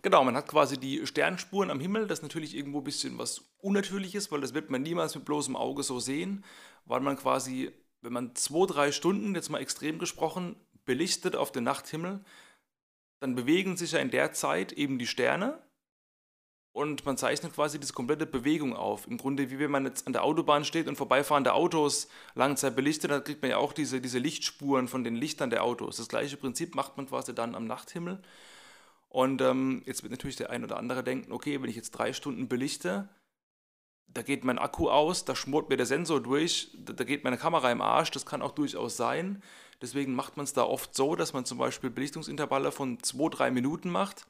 Genau, 0.00 0.24
man 0.24 0.34
hat 0.34 0.48
quasi 0.48 0.78
die 0.78 1.06
Sternspuren 1.06 1.70
am 1.70 1.78
Himmel, 1.78 2.06
das 2.06 2.20
ist 2.20 2.22
natürlich 2.22 2.56
irgendwo 2.56 2.78
ein 2.78 2.84
bisschen 2.84 3.18
was 3.18 3.42
Unnatürliches, 3.58 4.32
weil 4.32 4.40
das 4.40 4.54
wird 4.54 4.70
man 4.70 4.80
niemals 4.80 5.14
mit 5.14 5.26
bloßem 5.26 5.56
Auge 5.56 5.82
so 5.82 6.00
sehen, 6.00 6.42
weil 6.86 7.00
man 7.00 7.18
quasi, 7.18 7.70
wenn 8.00 8.14
man 8.14 8.34
zwei, 8.34 8.66
drei 8.66 8.92
Stunden, 8.92 9.34
jetzt 9.34 9.50
mal 9.50 9.60
extrem 9.60 9.98
gesprochen, 9.98 10.56
belichtet 10.86 11.36
auf 11.36 11.52
den 11.52 11.64
Nachthimmel, 11.64 12.24
dann 13.20 13.34
bewegen 13.34 13.76
sich 13.76 13.92
ja 13.92 13.98
in 13.98 14.10
der 14.10 14.32
Zeit 14.32 14.72
eben 14.72 14.98
die 14.98 15.06
Sterne 15.06 15.58
und 16.72 17.04
man 17.04 17.18
zeichnet 17.18 17.54
quasi 17.54 17.78
diese 17.78 17.92
komplette 17.92 18.26
Bewegung 18.26 18.74
auf. 18.74 19.06
Im 19.06 19.18
Grunde, 19.18 19.50
wie 19.50 19.58
wenn 19.58 19.70
man 19.70 19.84
jetzt 19.84 20.06
an 20.06 20.14
der 20.14 20.24
Autobahn 20.24 20.64
steht 20.64 20.88
und 20.88 20.96
vorbeifahrende 20.96 21.52
Autos 21.52 22.08
Langzeit 22.34 22.74
belichtet, 22.74 23.10
dann 23.10 23.24
kriegt 23.24 23.42
man 23.42 23.50
ja 23.50 23.58
auch 23.58 23.74
diese, 23.74 24.00
diese 24.00 24.18
Lichtspuren 24.18 24.88
von 24.88 25.04
den 25.04 25.14
Lichtern 25.14 25.50
der 25.50 25.64
Autos. 25.64 25.98
Das 25.98 26.08
gleiche 26.08 26.36
Prinzip 26.38 26.74
macht 26.74 26.96
man 26.96 27.06
quasi 27.06 27.34
dann 27.34 27.54
am 27.54 27.66
Nachthimmel. 27.66 28.22
Und 29.10 29.42
ähm, 29.42 29.82
jetzt 29.84 30.02
wird 30.02 30.12
natürlich 30.12 30.36
der 30.36 30.48
ein 30.48 30.64
oder 30.64 30.78
andere 30.78 31.04
denken, 31.04 31.32
okay, 31.32 31.60
wenn 31.60 31.68
ich 31.68 31.76
jetzt 31.76 31.90
drei 31.90 32.14
Stunden 32.14 32.48
belichte, 32.48 33.10
da 34.08 34.22
geht 34.22 34.44
mein 34.44 34.58
Akku 34.58 34.88
aus, 34.88 35.26
da 35.26 35.36
schmort 35.36 35.68
mir 35.68 35.76
der 35.76 35.86
Sensor 35.86 36.22
durch, 36.22 36.70
da, 36.78 36.94
da 36.94 37.04
geht 37.04 37.24
meine 37.24 37.36
Kamera 37.36 37.70
im 37.70 37.82
Arsch, 37.82 38.10
das 38.10 38.24
kann 38.24 38.40
auch 38.40 38.52
durchaus 38.52 38.96
sein. 38.96 39.42
Deswegen 39.82 40.14
macht 40.14 40.38
man 40.38 40.44
es 40.44 40.54
da 40.54 40.62
oft 40.62 40.94
so, 40.94 41.16
dass 41.16 41.34
man 41.34 41.44
zum 41.44 41.58
Beispiel 41.58 41.90
Belichtungsintervalle 41.90 42.72
von 42.72 43.02
zwei, 43.02 43.28
drei 43.28 43.50
Minuten 43.50 43.90
macht 43.90 44.26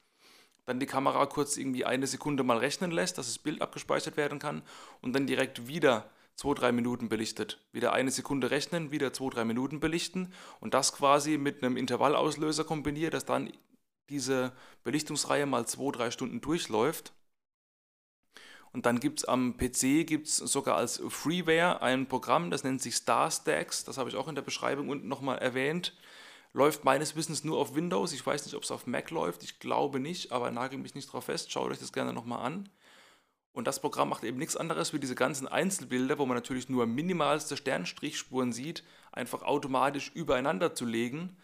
dann 0.65 0.79
die 0.79 0.85
Kamera 0.85 1.25
kurz 1.25 1.57
irgendwie 1.57 1.85
eine 1.85 2.07
Sekunde 2.07 2.43
mal 2.43 2.57
rechnen 2.57 2.91
lässt, 2.91 3.17
dass 3.17 3.27
das 3.27 3.39
Bild 3.39 3.61
abgespeichert 3.61 4.17
werden 4.17 4.39
kann 4.39 4.61
und 5.01 5.13
dann 5.13 5.27
direkt 5.27 5.67
wieder 5.67 6.09
zwei, 6.35 6.53
drei 6.53 6.71
Minuten 6.71 7.09
belichtet. 7.09 7.59
Wieder 7.71 7.93
eine 7.93 8.11
Sekunde 8.11 8.51
rechnen, 8.51 8.91
wieder 8.91 9.13
zwei, 9.13 9.29
drei 9.29 9.45
Minuten 9.45 9.79
belichten 9.79 10.33
und 10.59 10.73
das 10.73 10.93
quasi 10.93 11.37
mit 11.37 11.63
einem 11.63 11.77
Intervallauslöser 11.77 12.63
kombiniert, 12.63 13.13
dass 13.13 13.25
dann 13.25 13.51
diese 14.09 14.53
Belichtungsreihe 14.83 15.45
mal 15.45 15.67
zwei, 15.67 15.91
drei 15.91 16.11
Stunden 16.11 16.41
durchläuft. 16.41 17.13
Und 18.71 18.87
dann 18.87 18.99
gibt 18.99 19.19
es 19.19 19.25
am 19.25 19.55
PC 19.55 20.07
gibt's 20.07 20.37
sogar 20.37 20.77
als 20.77 21.01
Freeware 21.09 21.81
ein 21.83 22.07
Programm, 22.07 22.49
das 22.49 22.63
nennt 22.63 22.81
sich 22.81 22.95
StarStacks, 22.95 23.83
das 23.83 23.97
habe 23.97 24.09
ich 24.09 24.15
auch 24.15 24.27
in 24.27 24.33
der 24.33 24.41
Beschreibung 24.41 24.89
unten 24.89 25.07
nochmal 25.07 25.37
erwähnt 25.37 25.93
Läuft 26.53 26.83
meines 26.83 27.15
Wissens 27.15 27.43
nur 27.43 27.57
auf 27.57 27.73
Windows. 27.75 28.13
Ich 28.13 28.25
weiß 28.25 28.45
nicht, 28.45 28.55
ob 28.55 28.63
es 28.63 28.71
auf 28.71 28.85
Mac 28.85 29.09
läuft. 29.09 29.43
Ich 29.43 29.59
glaube 29.59 29.99
nicht, 29.99 30.31
aber 30.31 30.51
nagel 30.51 30.77
mich 30.77 30.93
nicht 30.93 31.11
drauf 31.11 31.25
fest. 31.25 31.51
Schaut 31.51 31.71
euch 31.71 31.79
das 31.79 31.91
gerne 31.91 32.13
nochmal 32.13 32.45
an. 32.45 32.69
Und 33.53 33.65
das 33.65 33.79
Programm 33.81 34.09
macht 34.09 34.23
eben 34.23 34.37
nichts 34.37 34.55
anderes 34.55 34.93
wie 34.93 34.99
diese 34.99 35.15
ganzen 35.15 35.47
Einzelbilder, 35.47 36.17
wo 36.17 36.25
man 36.25 36.37
natürlich 36.37 36.69
nur 36.69 36.85
minimalste 36.85 37.57
Sternstrichspuren 37.57 38.51
sieht, 38.51 38.83
einfach 39.11 39.43
automatisch 39.43 40.11
übereinander 40.13 40.73
zu 40.73 40.85
legen. 40.85 41.37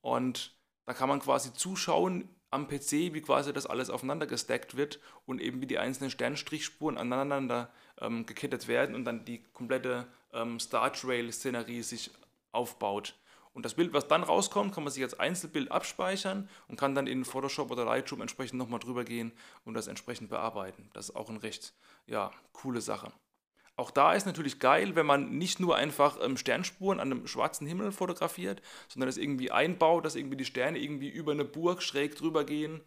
Und 0.00 0.54
da 0.86 0.92
kann 0.92 1.08
man 1.08 1.20
quasi 1.20 1.52
zuschauen 1.52 2.28
am 2.50 2.68
PC, 2.68 3.12
wie 3.12 3.22
quasi 3.22 3.52
das 3.52 3.66
alles 3.66 3.90
aufeinander 3.90 4.26
gestackt 4.26 4.76
wird 4.76 5.00
und 5.26 5.40
eben 5.40 5.60
wie 5.60 5.66
die 5.66 5.78
einzelnen 5.78 6.10
Sternstrichspuren 6.10 6.96
aneinander 6.96 7.70
ähm, 8.00 8.26
gekettet 8.26 8.68
werden 8.68 8.94
und 8.94 9.04
dann 9.04 9.24
die 9.24 9.42
komplette 9.52 10.06
ähm, 10.32 10.60
Star 10.60 10.92
Trail-Szenerie 10.92 11.82
sich 11.82 12.10
aufbaut. 12.52 13.14
Und 13.54 13.64
das 13.64 13.74
Bild, 13.74 13.92
was 13.92 14.08
dann 14.08 14.24
rauskommt, 14.24 14.74
kann 14.74 14.82
man 14.82 14.92
sich 14.92 15.02
als 15.02 15.18
Einzelbild 15.18 15.70
abspeichern 15.70 16.48
und 16.68 16.78
kann 16.78 16.94
dann 16.96 17.06
in 17.06 17.24
Photoshop 17.24 17.70
oder 17.70 17.84
Lightroom 17.84 18.20
entsprechend 18.20 18.58
nochmal 18.58 18.80
drüber 18.80 19.04
gehen 19.04 19.32
und 19.64 19.74
das 19.74 19.86
entsprechend 19.86 20.28
bearbeiten. 20.28 20.90
Das 20.92 21.08
ist 21.08 21.16
auch 21.16 21.30
eine 21.30 21.42
recht 21.42 21.72
ja, 22.06 22.32
coole 22.52 22.80
Sache. 22.80 23.12
Auch 23.76 23.90
da 23.90 24.12
ist 24.12 24.26
natürlich 24.26 24.60
geil, 24.60 24.94
wenn 24.96 25.06
man 25.06 25.38
nicht 25.38 25.58
nur 25.58 25.76
einfach 25.76 26.18
ähm, 26.20 26.36
Sternspuren 26.36 27.00
an 27.00 27.10
einem 27.10 27.26
schwarzen 27.26 27.66
Himmel 27.66 27.92
fotografiert, 27.92 28.60
sondern 28.88 29.08
es 29.08 29.16
irgendwie 29.16 29.50
einbaut, 29.50 30.04
dass 30.04 30.14
irgendwie 30.14 30.36
die 30.36 30.44
Sterne 30.44 30.78
irgendwie 30.78 31.08
über 31.08 31.32
eine 31.32 31.44
Burg 31.44 31.82
schräg 31.82 32.16
drüber 32.16 32.44
gehen 32.44 32.82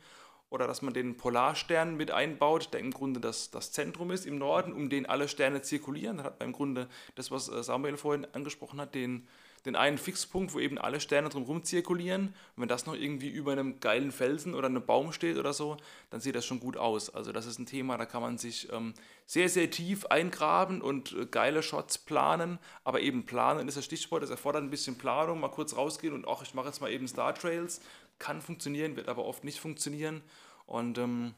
oder 0.49 0.65
dass 0.65 0.81
man 0.81 0.93
den 0.93 1.17
Polarstern 1.17 1.97
mit 1.97 2.11
einbaut, 2.11 2.69
der 2.73 2.79
im 2.79 2.91
Grunde 2.91 3.19
das, 3.19 3.51
das 3.51 3.73
Zentrum 3.73 4.11
ist 4.11 4.25
im 4.25 4.37
Norden, 4.37 4.71
um 4.71 4.89
den 4.89 5.05
alle 5.05 5.27
Sterne 5.27 5.61
zirkulieren. 5.61 6.17
Dann 6.17 6.25
hat 6.25 6.39
man 6.39 6.49
im 6.49 6.53
Grunde 6.53 6.87
das, 7.15 7.31
was 7.31 7.49
äh, 7.49 7.63
Samuel 7.63 7.97
vorhin 7.97 8.25
angesprochen 8.33 8.79
hat, 8.79 8.95
den, 8.95 9.27
den 9.65 9.75
einen 9.75 9.97
Fixpunkt, 9.97 10.53
wo 10.53 10.59
eben 10.59 10.77
alle 10.77 10.99
Sterne 10.99 11.29
drumherum 11.29 11.63
zirkulieren. 11.63 12.27
Und 12.55 12.61
wenn 12.61 12.67
das 12.67 12.85
noch 12.85 12.93
irgendwie 12.93 13.29
über 13.29 13.51
einem 13.51 13.79
geilen 13.79 14.11
Felsen 14.11 14.53
oder 14.53 14.67
einem 14.67 14.85
Baum 14.85 15.11
steht 15.11 15.37
oder 15.37 15.53
so, 15.53 15.77
dann 16.09 16.21
sieht 16.21 16.35
das 16.35 16.45
schon 16.45 16.59
gut 16.59 16.77
aus. 16.77 17.09
Also 17.09 17.31
das 17.31 17.45
ist 17.45 17.59
ein 17.59 17.65
Thema, 17.65 17.97
da 17.97 18.05
kann 18.05 18.21
man 18.21 18.37
sich 18.37 18.71
ähm, 18.71 18.93
sehr, 19.25 19.49
sehr 19.49 19.69
tief 19.69 20.05
eingraben 20.05 20.81
und 20.81 21.13
äh, 21.13 21.25
geile 21.25 21.63
Shots 21.63 21.97
planen. 21.97 22.59
Aber 22.83 23.01
eben 23.01 23.25
planen 23.25 23.67
ist 23.67 23.77
das 23.77 23.85
Stichwort, 23.85 24.23
das 24.23 24.29
erfordert 24.29 24.63
ein 24.63 24.69
bisschen 24.69 24.97
Planung, 24.97 25.39
mal 25.39 25.49
kurz 25.49 25.75
rausgehen 25.75 26.13
und 26.13 26.25
auch 26.25 26.43
ich 26.43 26.53
mache 26.53 26.67
jetzt 26.67 26.81
mal 26.81 26.91
eben 26.91 27.07
Star 27.07 27.33
Trails. 27.33 27.81
Kann 28.19 28.41
funktionieren, 28.41 28.95
wird 28.95 29.09
aber 29.09 29.25
oft 29.25 29.43
nicht 29.43 29.59
funktionieren. 29.59 30.21
Und 30.65 30.97
ähm, 30.97 31.33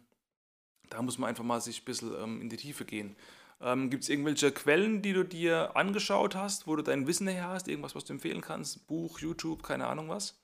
da 0.89 1.01
muss 1.01 1.17
man 1.17 1.29
einfach 1.29 1.43
mal 1.43 1.61
sich 1.61 1.81
ein 1.81 1.85
bisschen 1.85 2.13
ähm, 2.21 2.41
in 2.41 2.49
die 2.49 2.57
Tiefe 2.57 2.85
gehen. 2.85 3.15
Ähm, 3.61 3.89
Gibt 3.89 4.03
es 4.03 4.09
irgendwelche 4.09 4.51
Quellen, 4.51 5.01
die 5.01 5.13
du 5.13 5.23
dir 5.23 5.75
angeschaut 5.75 6.35
hast, 6.35 6.67
wo 6.67 6.75
du 6.75 6.83
dein 6.83 7.07
Wissen 7.07 7.27
her 7.27 7.49
hast? 7.49 7.67
Irgendwas, 7.67 7.95
was 7.95 8.05
du 8.05 8.13
empfehlen 8.13 8.41
kannst? 8.41 8.87
Buch, 8.87 9.19
YouTube, 9.19 9.63
keine 9.63 9.87
Ahnung 9.87 10.09
was? 10.09 10.35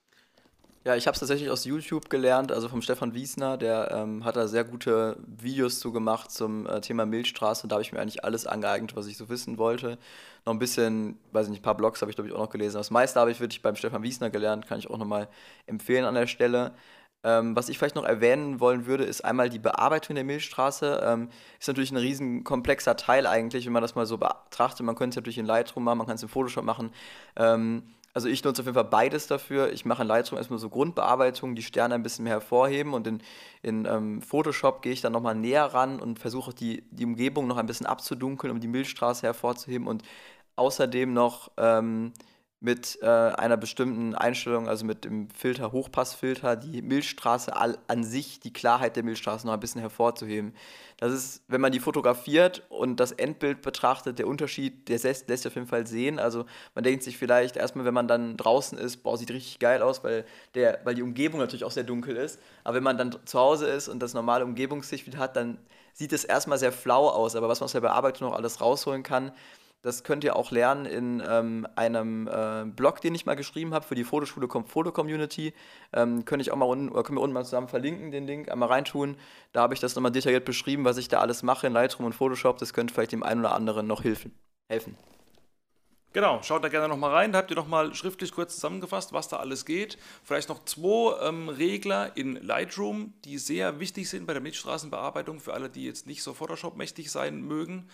Ja, 0.86 0.96
ich 0.96 1.08
habe 1.08 1.16
es 1.16 1.20
tatsächlich 1.20 1.50
aus 1.50 1.66
YouTube 1.66 2.12
gelernt, 2.12 2.52
also 2.52 2.70
vom 2.70 2.84
Stefan 2.84 3.16
Wiesner, 3.16 3.58
der 3.58 3.90
ähm, 3.92 4.24
hat 4.24 4.36
da 4.36 4.48
sehr 4.48 4.64
gute 4.64 5.18
Videos 5.26 5.80
zu 5.80 5.92
gemacht 5.92 6.30
zum 6.30 6.68
äh, 6.68 6.80
Thema 6.80 7.08
Milchstraße. 7.08 7.68
Da 7.68 7.76
habe 7.76 7.82
ich 7.82 7.92
mir 7.92 8.00
eigentlich 8.00 8.24
alles 8.24 8.46
angeeignet, 8.46 8.96
was 8.96 9.08
ich 9.08 9.18
so 9.18 9.28
wissen 9.28 9.58
wollte. 9.58 9.98
Noch 10.46 10.54
ein 10.54 10.60
bisschen, 10.60 11.18
weiß 11.32 11.48
ich 11.48 11.50
nicht, 11.50 11.62
ein 11.62 11.64
paar 11.64 11.76
Blogs 11.76 12.02
habe 12.02 12.12
ich 12.12 12.16
glaube 12.16 12.28
ich 12.30 12.36
auch 12.36 12.40
noch 12.40 12.52
gelesen. 12.52 12.78
Das 12.78 12.92
meiste 12.92 13.20
habe 13.20 13.32
ich 13.32 13.40
wirklich 13.40 13.64
beim 13.64 13.76
Stefan 13.76 14.04
Wiesner 14.04 14.30
gelernt, 14.30 14.68
kann 14.68 14.78
ich 14.78 14.88
auch 14.88 15.00
nochmal 15.00 15.28
empfehlen 15.66 16.06
an 16.06 16.14
der 16.14 16.28
Stelle. 16.28 16.72
Ähm, 17.26 17.56
was 17.56 17.70
ich 17.70 17.80
vielleicht 17.80 17.96
noch 17.96 18.06
erwähnen 18.06 18.60
wollen 18.60 18.86
würde, 18.86 19.04
ist 19.04 19.26
einmal 19.26 19.50
die 19.50 19.58
Bearbeitung 19.58 20.16
der 20.16 20.24
Milchstraße. 20.24 21.02
Ähm, 21.04 21.30
ist 21.60 21.68
natürlich 21.68 21.92
ein 21.92 21.98
riesen 21.98 22.44
komplexer 22.44 22.96
Teil 22.96 23.26
eigentlich, 23.26 23.66
wenn 23.66 23.74
man 23.74 23.82
das 23.82 23.96
mal 23.96 24.06
so 24.06 24.20
betrachtet. 24.20 24.86
Man 24.86 24.96
könnte 24.96 25.16
es 25.16 25.16
natürlich 25.16 25.40
in 25.40 25.48
Lightroom 25.48 25.84
machen, 25.84 25.98
man 25.98 26.06
kann 26.06 26.18
es 26.18 26.24
in 26.24 26.30
Photoshop 26.30 26.64
machen. 26.64 26.92
Ähm, 27.36 27.82
also 28.14 28.30
ich 28.30 28.44
nutze 28.44 28.62
auf 28.62 28.68
jeden 28.68 28.76
Fall 28.76 28.86
beides 28.86 29.26
dafür. 29.26 29.74
Ich 29.74 29.86
mache 29.86 30.04
in 30.04 30.08
Lightroom 30.08 30.38
erstmal 30.38 30.60
so 30.60 30.70
Grundbearbeitung, 30.70 31.56
die 31.56 31.64
Sterne 31.64 31.96
ein 31.96 32.04
bisschen 32.04 32.24
mehr 32.24 32.34
hervorheben 32.34 32.94
und 32.94 33.08
in, 33.08 33.22
in 33.64 33.86
ähm, 33.86 34.22
Photoshop 34.22 34.84
gehe 34.84 34.94
ich 34.94 35.02
dann 35.02 35.12
nochmal 35.12 35.36
näher 35.36 35.66
ran 35.66 36.00
und 36.00 36.20
versuche 36.20 36.54
die, 36.54 36.84
die 36.92 37.06
Umgebung 37.06 37.48
noch 37.48 37.58
ein 37.58 37.66
bisschen 37.66 37.88
abzudunkeln, 37.88 38.52
um 38.54 38.60
die 38.60 38.68
Milchstraße 38.68 39.24
hervorzuheben 39.24 39.88
und 39.88 40.04
außerdem 40.56 41.12
noch 41.12 41.52
ähm, 41.58 42.14
mit 42.66 42.98
äh, 43.04 43.06
einer 43.06 43.58
bestimmten 43.58 44.16
Einstellung, 44.16 44.68
also 44.68 44.86
mit 44.86 45.06
dem 45.06 45.30
Filter, 45.30 45.72
Hochpassfilter, 45.72 46.56
die 46.56 46.82
Milchstraße 46.82 47.56
all, 47.56 47.78
an 47.88 48.04
sich, 48.04 48.40
die 48.40 48.52
Klarheit 48.52 48.96
der 48.96 49.04
Milchstraße 49.04 49.46
noch 49.46 49.54
ein 49.54 49.60
bisschen 49.60 49.82
hervorzuheben. 49.82 50.52
Das 50.98 51.14
ist, 51.14 51.44
wenn 51.48 51.62
man 51.62 51.72
die 51.72 51.80
fotografiert 51.80 52.64
und 52.70 53.00
das 53.00 53.12
Endbild 53.12 53.62
betrachtet, 53.62 54.18
der 54.18 54.26
Unterschied, 54.26 54.90
der 54.90 54.98
lässt, 54.98 55.28
sich 55.28 55.48
auf 55.48 55.54
jeden 55.54 55.68
Fall 55.68 55.86
sehen. 55.86 56.18
Also 56.18 56.46
man 56.74 56.84
denkt 56.84 57.04
sich 57.04 57.20
vielleicht 57.20 57.56
erstmal, 57.56 57.86
wenn 57.86 57.94
man 57.94 58.08
dann 58.08 58.36
draußen 58.36 58.80
ist, 58.80 59.04
boah, 59.04 59.16
sieht 59.16 59.30
richtig 59.30 59.60
geil 59.60 59.84
aus, 59.84 60.04
weil, 60.04 60.26
der, 60.56 60.80
weil 60.86 60.96
die 60.96 61.04
Umgebung 61.04 61.40
natürlich 61.40 61.66
auch 61.66 61.72
sehr 61.72 61.84
dunkel 61.84 62.16
ist. 62.16 62.40
Aber 62.64 62.78
wenn 62.78 62.84
man 62.84 62.98
dann 62.98 63.16
zu 63.26 63.40
Hause 63.40 63.68
ist 63.68 63.90
und 63.90 64.00
das 64.00 64.16
normale 64.16 64.44
Umgebungssicht 64.44 65.06
wieder 65.06 65.20
hat, 65.20 65.36
dann 65.36 65.60
sieht 65.94 66.14
es 66.14 66.24
erstmal 66.24 66.58
sehr 66.58 66.72
flau 66.72 67.10
aus. 67.10 67.36
Aber 67.36 67.48
was 67.48 67.60
man 67.60 67.66
aus 67.66 67.74
der 67.74 67.82
Bearbeitung 67.82 68.30
noch 68.30 68.36
alles 68.36 68.60
rausholen 68.60 69.04
kann, 69.04 69.32
das 69.86 70.04
könnt 70.04 70.24
ihr 70.24 70.36
auch 70.36 70.50
lernen 70.50 70.86
in 70.86 71.24
ähm, 71.30 71.68
einem 71.76 72.28
äh, 72.28 72.66
Blog, 72.66 73.02
den 73.02 73.14
ich 73.14 73.28
mal 73.28 73.36
geschrieben 73.36 73.72
habe 73.76 73.86
für 73.86 73.94
die 73.94 74.04
Fotoschule 74.04 74.48
Foto 74.66 74.92
Community. 74.92 75.54
Ähm, 75.94 76.26
könnte 76.26 76.42
ich 76.42 76.52
auch 76.52 76.56
mal 76.56 76.66
unten, 76.66 76.90
oder 76.90 77.04
können 77.04 77.20
wir 77.20 77.22
unten 77.22 77.36
mal 77.36 77.44
zusammen 77.44 77.68
verlinken, 77.68 78.10
den 78.10 78.26
Link 78.26 78.50
einmal 78.50 78.70
reintun. 78.70 79.16
Da 79.54 79.62
habe 79.62 79.76
ich 79.76 79.80
das 79.80 79.96
nochmal 79.96 80.12
detailliert 80.12 80.44
beschrieben, 80.44 80.86
was 80.86 80.98
ich 80.98 81.08
da 81.08 81.20
alles 81.20 81.44
mache 81.44 81.68
in 81.68 81.74
Lightroom 81.74 82.08
und 82.08 82.14
Photoshop. 82.14 82.58
Das 82.58 82.74
könnte 82.74 82.96
vielleicht 82.96 83.12
dem 83.12 83.22
einen 83.22 83.42
oder 83.42 83.54
anderen 83.54 83.86
noch 83.86 84.04
helfen. 84.04 84.34
helfen. 84.68 84.98
Genau, 86.14 86.42
schaut 86.42 86.64
da 86.64 86.70
gerne 86.70 86.88
nochmal 86.88 87.12
rein. 87.12 87.32
Da 87.32 87.38
habt 87.38 87.52
ihr 87.52 87.56
nochmal 87.56 87.94
schriftlich 87.94 88.32
kurz 88.32 88.56
zusammengefasst, 88.56 89.14
was 89.14 89.28
da 89.28 89.38
alles 89.38 89.66
geht. 89.66 90.00
Vielleicht 90.24 90.50
noch 90.50 90.66
zwei 90.66 91.28
ähm, 91.28 91.50
Regler 91.50 92.18
in 92.18 92.38
Lightroom, 92.38 93.14
die 93.24 93.38
sehr 93.38 93.80
wichtig 93.80 94.10
sind 94.10 94.26
bei 94.26 94.34
der 94.34 94.42
Milchstraßenbearbeitung 94.42 95.40
für 95.40 95.54
alle, 95.54 95.70
die 95.70 95.86
jetzt 95.86 96.08
nicht 96.08 96.24
so 96.24 96.34
Photoshop-mächtig 96.34 97.12
sein 97.12 97.42
mögen. 97.42 97.88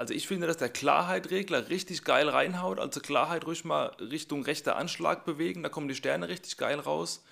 Also 0.00 0.14
ich 0.14 0.26
finde, 0.26 0.46
dass 0.46 0.56
der 0.56 0.70
Klarheit-Regler 0.70 1.68
richtig 1.68 2.04
geil 2.04 2.26
reinhaut. 2.26 2.78
Also 2.78 3.00
Klarheit 3.00 3.46
ruhig 3.46 3.66
mal 3.66 3.88
Richtung 4.00 4.42
rechter 4.42 4.76
Anschlag 4.76 5.26
bewegen, 5.26 5.62
da 5.62 5.68
kommen 5.68 5.88
die 5.88 5.94
Sterne 5.94 6.28
richtig 6.28 6.56
geil 6.56 6.80
raus. 6.80 7.22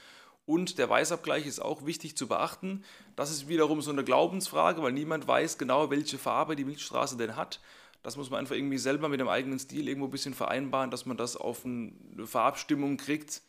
Und 0.44 0.76
der 0.76 0.90
Weißabgleich 0.90 1.46
ist 1.46 1.60
auch 1.60 1.86
wichtig 1.86 2.14
zu 2.14 2.28
beachten. 2.28 2.84
Das 3.16 3.30
ist 3.30 3.48
wiederum 3.48 3.80
so 3.80 3.90
eine 3.90 4.04
Glaubensfrage, 4.04 4.82
weil 4.82 4.92
niemand 4.92 5.26
weiß 5.26 5.56
genau, 5.56 5.88
welche 5.88 6.18
Farbe 6.18 6.56
die 6.56 6.66
Milchstraße 6.66 7.16
denn 7.16 7.36
hat. 7.36 7.62
Das 8.02 8.18
muss 8.18 8.28
man 8.28 8.40
einfach 8.40 8.54
irgendwie 8.54 8.76
selber 8.76 9.08
mit 9.08 9.20
dem 9.20 9.28
eigenen 9.28 9.58
Stil 9.58 9.88
irgendwo 9.88 10.08
ein 10.08 10.10
bisschen 10.10 10.34
vereinbaren, 10.34 10.90
dass 10.90 11.06
man 11.06 11.16
das 11.16 11.38
auf 11.38 11.64
eine 11.64 11.94
Farbstimmung 12.26 12.98
kriegt. 12.98 13.40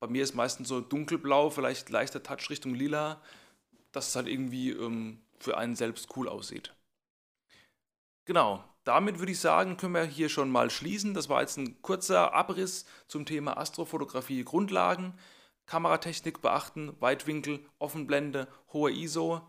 Bei 0.00 0.06
mir 0.06 0.22
ist 0.22 0.34
meistens 0.34 0.68
so 0.68 0.80
dunkelblau, 0.80 1.50
vielleicht 1.50 1.90
leichter 1.90 2.22
Touch 2.22 2.48
Richtung 2.48 2.74
lila, 2.74 3.20
dass 3.92 4.08
es 4.08 4.16
halt 4.16 4.28
irgendwie 4.28 4.70
ähm, 4.70 5.20
für 5.40 5.58
einen 5.58 5.76
selbst 5.76 6.16
cool 6.16 6.26
aussieht. 6.26 6.72
Genau, 8.24 8.62
damit 8.84 9.18
würde 9.18 9.32
ich 9.32 9.40
sagen, 9.40 9.76
können 9.76 9.94
wir 9.94 10.04
hier 10.04 10.28
schon 10.28 10.50
mal 10.50 10.70
schließen. 10.70 11.14
Das 11.14 11.28
war 11.28 11.40
jetzt 11.40 11.56
ein 11.56 11.82
kurzer 11.82 12.32
Abriss 12.32 12.84
zum 13.08 13.26
Thema 13.26 13.56
Astrofotografie 13.56 14.44
Grundlagen. 14.44 15.14
Kameratechnik 15.66 16.40
beachten, 16.40 16.94
Weitwinkel, 17.00 17.64
Offenblende, 17.78 18.48
hohe 18.72 18.92
ISO, 18.92 19.40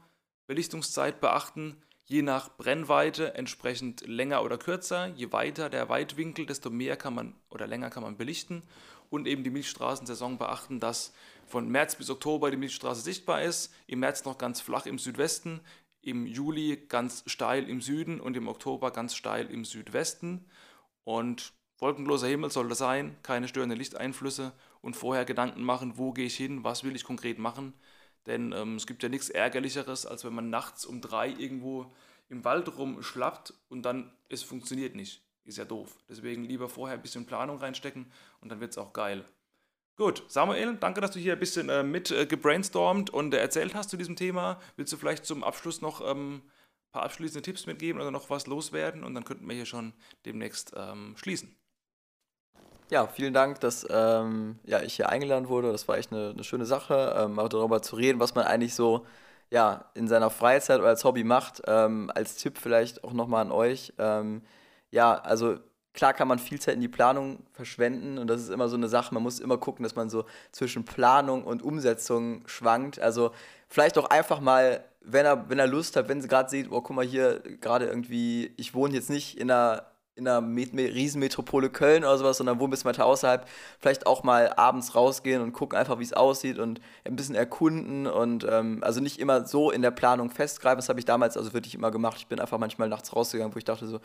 Belichtungszeit 0.48 1.22
beachten, 1.22 1.82
je 2.06 2.22
nach 2.22 2.56
Brennweite 2.56 3.34
entsprechend 3.34 4.08
länger 4.08 4.44
oder 4.44 4.58
kürzer. 4.58 5.08
Je 5.08 5.32
weiter 5.32 5.70
der 5.70 5.90
Weitwinkel, 5.90 6.46
desto 6.46 6.70
mehr 6.70 6.98
kann 6.98 7.16
man 7.16 7.36
oder 7.50 7.68
länger 7.68 7.90
kann 7.90 8.04
man 8.04 8.18
belichten 8.18 8.64
und 9.10 9.28
eben 9.28 9.44
die 9.44 9.52
Milchstraßensaison 9.52 10.40
beachten, 10.40 10.80
dass 10.80 11.14
von 11.46 11.70
März 11.70 11.96
bis 11.96 12.10
Oktober 12.10 12.50
die 12.50 12.58
Milchstraße 12.58 13.02
sichtbar 13.02 13.44
ist, 13.44 13.72
im 13.86 14.00
März 14.00 14.26
noch 14.26 14.40
ganz 14.40 14.60
flach 14.60 14.88
im 14.88 14.98
Südwesten, 14.98 15.62
im 16.04 16.28
Juli 16.28 16.86
ganz 16.88 17.24
steil 17.26 17.68
im 17.70 17.82
Süden 17.82 18.20
und 18.20 18.38
im 18.38 18.48
Oktober 18.48 18.92
ganz 18.92 19.16
steil 19.16 19.50
im 19.50 19.66
Südwesten. 19.66 20.46
Und 21.04 21.54
wolkenloser 21.80 22.28
Himmel 22.28 22.52
soll 22.52 22.70
das 22.70 22.78
sein, 22.78 23.18
keine 23.24 23.48
störenden 23.48 23.80
Lichteinflüsse 23.80 24.54
und 24.82 24.96
vorher 24.96 25.26
Gedanken 25.26 25.64
machen, 25.64 25.98
wo 25.98 26.12
gehe 26.12 26.26
ich 26.26 26.36
hin, 26.36 26.64
was 26.64 26.84
will 26.84 26.96
ich 26.96 27.04
konkret 27.04 27.40
machen. 27.40 27.74
Denn 28.26 28.54
ähm, 28.54 28.76
es 28.76 28.88
gibt 28.88 29.04
ja 29.04 29.10
nichts 29.10 29.30
Ärgerlicheres, 29.30 30.06
als 30.06 30.24
wenn 30.24 30.34
man 30.34 30.50
nachts 30.50 30.86
um 30.86 31.02
drei 31.02 31.30
irgendwo 31.30 31.94
im 32.30 32.44
Wald 32.46 32.78
rumschlappt 32.78 33.54
und 33.70 33.84
dann 33.84 34.12
es 34.30 34.44
funktioniert 34.44 34.96
nicht. 34.96 35.22
Ist 35.46 35.58
ja 35.58 35.66
doof. 35.66 35.98
Deswegen 36.08 36.46
lieber 36.46 36.70
vorher 36.70 36.98
ein 36.98 37.02
bisschen 37.02 37.26
Planung 37.26 37.58
reinstecken 37.58 38.12
und 38.40 38.50
dann 38.50 38.62
wird 38.62 38.72
es 38.72 38.78
auch 38.78 38.94
geil. 38.94 39.26
Gut, 39.96 40.24
Samuel, 40.28 40.76
danke, 40.78 41.02
dass 41.02 41.12
du 41.12 41.20
hier 41.20 41.34
ein 41.34 41.40
bisschen 41.40 41.70
äh, 41.70 41.84
mit 41.84 42.10
äh, 42.10 42.26
gebrainstormt 42.26 43.12
und 43.12 43.32
äh, 43.34 43.38
erzählt 43.38 43.76
hast 43.76 43.92
zu 43.92 43.98
diesem 43.98 44.16
Thema. 44.16 44.60
Willst 44.76 44.92
du 44.92 44.98
vielleicht 44.98 45.24
zum 45.24 45.44
Abschluss 45.44 45.82
noch 45.82 46.02
ähm, 46.02 46.38
ein 46.38 46.92
paar 46.92 47.04
abschließende 47.04 47.44
Tipps 47.44 47.68
mitgeben 47.68 48.02
oder 48.02 48.10
noch 48.10 48.32
was 48.32 48.48
loswerden? 48.48 49.04
Und 49.04 49.14
dann 49.14 49.24
könnten 49.24 49.48
wir 49.48 49.56
hier 49.56 49.68
schon 49.68 49.94
demnächst 50.26 50.74
ähm, 50.76 51.16
schließen. 51.16 51.56
Ja, 52.90 53.06
vielen 53.06 53.36
Dank, 53.36 53.60
dass 53.60 53.86
ähm, 53.88 54.58
ja, 54.66 54.82
ich 54.82 54.96
hier 54.96 55.10
eingeladen 55.10 55.48
wurde. 55.48 55.72
Das 55.72 55.88
war 55.88 55.98
echt 55.98 56.12
eine, 56.12 56.32
eine 56.32 56.44
schöne 56.44 56.66
Sache, 56.66 57.16
ähm, 57.16 57.38
auch 57.38 57.50
darüber 57.50 57.84
zu 57.84 57.96
reden, 57.96 58.20
was 58.20 58.34
man 58.34 58.46
eigentlich 58.46 58.74
so 58.74 59.06
ja, 59.52 59.92
in 59.94 60.08
seiner 60.08 60.32
Freizeit 60.32 60.80
oder 60.80 60.90
als 60.90 61.04
Hobby 61.04 61.24
macht. 61.24 61.62
Ähm, 61.68 62.12
als 62.16 62.38
Tipp 62.38 62.58
vielleicht 62.58 63.04
auch 63.04 63.14
nochmal 63.14 63.42
an 63.44 63.52
euch. 63.52 63.94
Ähm, 64.00 64.42
ja, 64.90 65.14
also 65.14 65.60
Klar 65.94 66.14
kann 66.14 66.28
man 66.28 66.40
viel 66.40 66.60
Zeit 66.60 66.74
in 66.74 66.82
die 66.82 66.88
Planung 66.88 67.44
verschwenden 67.52 68.18
und 68.18 68.26
das 68.28 68.42
ist 68.42 68.50
immer 68.50 68.68
so 68.68 68.76
eine 68.76 68.90
Sache. 68.90 69.14
Man 69.14 69.22
muss 69.22 69.40
immer 69.40 69.58
gucken, 69.58 69.84
dass 69.84 69.96
man 69.96 70.10
so 70.10 70.26
zwischen 70.52 70.86
Planung 70.86 71.44
und 71.44 71.62
Umsetzung 71.62 72.42
schwankt. 72.48 73.00
Also 73.00 73.32
vielleicht 73.68 74.00
auch 74.00 74.10
einfach 74.10 74.40
mal, 74.40 74.84
wenn 75.02 75.26
er, 75.26 75.50
wenn 75.50 75.60
er 75.60 75.68
Lust 75.68 75.96
hat, 75.96 76.10
wenn 76.10 76.20
sie 76.20 76.28
gerade 76.28 76.50
sieht, 76.50 76.72
oh, 76.72 76.82
guck 76.82 76.96
mal 76.96 77.06
hier, 77.06 77.42
gerade 77.62 77.86
irgendwie, 77.86 78.54
ich 78.58 78.74
wohne 78.74 78.96
jetzt 78.96 79.12
nicht 79.12 79.38
in 79.38 79.52
einer, 79.52 79.86
in 80.16 80.28
einer 80.28 80.42
Riesenmetropole 80.48 81.70
Köln 81.70 82.04
oder 82.04 82.18
sowas, 82.18 82.38
sondern 82.38 82.58
wohne 82.58 82.70
ein 82.70 82.72
bisschen 82.72 82.90
weiter 82.90 83.06
außerhalb, 83.06 83.48
vielleicht 83.80 84.08
auch 84.08 84.24
mal 84.24 84.52
abends 84.54 84.96
rausgehen 84.96 85.44
und 85.44 85.54
gucken 85.54 85.78
einfach, 85.78 86.00
wie 86.00 86.04
es 86.04 86.14
aussieht 86.14 86.58
und 86.58 86.82
ein 87.06 87.16
bisschen 87.16 87.36
erkunden 87.36 88.08
und 88.08 88.48
ähm, 88.50 88.80
also 88.84 89.00
nicht 89.00 89.20
immer 89.20 89.46
so 89.46 89.70
in 89.70 89.84
der 89.84 89.92
Planung 89.92 90.32
festgreifen. 90.32 90.78
Das 90.80 90.90
habe 90.90 91.00
ich 91.00 91.06
damals 91.06 91.38
also 91.38 91.54
wirklich 91.54 91.76
immer 91.76 91.92
gemacht. 91.92 92.18
Ich 92.18 92.28
bin 92.28 92.40
einfach 92.40 92.58
manchmal 92.58 92.90
nachts 92.90 93.16
rausgegangen, 93.16 93.54
wo 93.54 93.60
ich 93.60 93.66
dachte 93.66 93.86
so, 93.86 94.00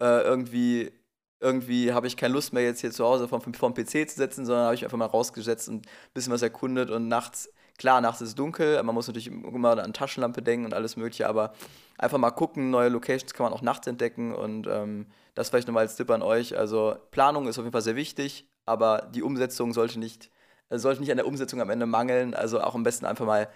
äh, 0.00 0.22
irgendwie 0.22 0.92
irgendwie 1.40 1.92
habe 1.92 2.06
ich 2.06 2.16
keine 2.16 2.34
Lust 2.34 2.52
mehr, 2.52 2.62
jetzt 2.62 2.80
hier 2.80 2.90
zu 2.90 3.04
Hause 3.04 3.26
vom, 3.26 3.40
vom 3.40 3.74
PC 3.74 4.08
zu 4.08 4.16
sitzen, 4.16 4.44
sondern 4.44 4.66
habe 4.66 4.74
ich 4.74 4.84
einfach 4.84 4.98
mal 4.98 5.06
rausgesetzt 5.06 5.68
und 5.68 5.86
ein 5.86 5.90
bisschen 6.12 6.32
was 6.32 6.42
erkundet 6.42 6.90
und 6.90 7.08
nachts, 7.08 7.50
klar, 7.78 8.00
nachts 8.00 8.20
ist 8.20 8.28
es 8.28 8.34
dunkel, 8.34 8.82
man 8.82 8.94
muss 8.94 9.06
natürlich 9.06 9.28
immer 9.28 9.82
an 9.82 9.92
Taschenlampe 9.94 10.42
denken 10.42 10.66
und 10.66 10.74
alles 10.74 10.96
mögliche, 10.96 11.28
aber 11.28 11.54
einfach 11.96 12.18
mal 12.18 12.30
gucken, 12.30 12.70
neue 12.70 12.90
Locations 12.90 13.32
kann 13.32 13.44
man 13.44 13.52
auch 13.54 13.62
nachts 13.62 13.86
entdecken 13.86 14.34
und 14.34 14.66
ähm, 14.66 15.06
das 15.34 15.48
vielleicht 15.48 15.66
nochmal 15.66 15.84
als 15.84 15.96
Tipp 15.96 16.10
an 16.10 16.22
euch. 16.22 16.56
Also 16.58 16.96
Planung 17.10 17.48
ist 17.48 17.58
auf 17.58 17.64
jeden 17.64 17.72
Fall 17.72 17.82
sehr 17.82 17.96
wichtig, 17.96 18.46
aber 18.66 19.08
die 19.14 19.22
Umsetzung 19.22 19.72
sollte 19.72 19.98
nicht, 19.98 20.30
äh, 20.68 20.78
sollte 20.78 21.00
nicht 21.00 21.10
an 21.10 21.16
der 21.16 21.26
Umsetzung 21.26 21.60
am 21.62 21.70
Ende 21.70 21.86
mangeln, 21.86 22.34
also 22.34 22.60
auch 22.60 22.74
am 22.74 22.82
besten 22.82 23.06
einfach 23.06 23.24
mal, 23.24 23.48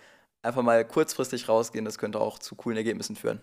einfach 0.42 0.62
mal 0.62 0.86
kurzfristig 0.86 1.48
rausgehen, 1.48 1.84
das 1.84 1.98
könnte 1.98 2.20
auch 2.20 2.38
zu 2.38 2.54
coolen 2.56 2.78
Ergebnissen 2.78 3.16
führen. 3.16 3.40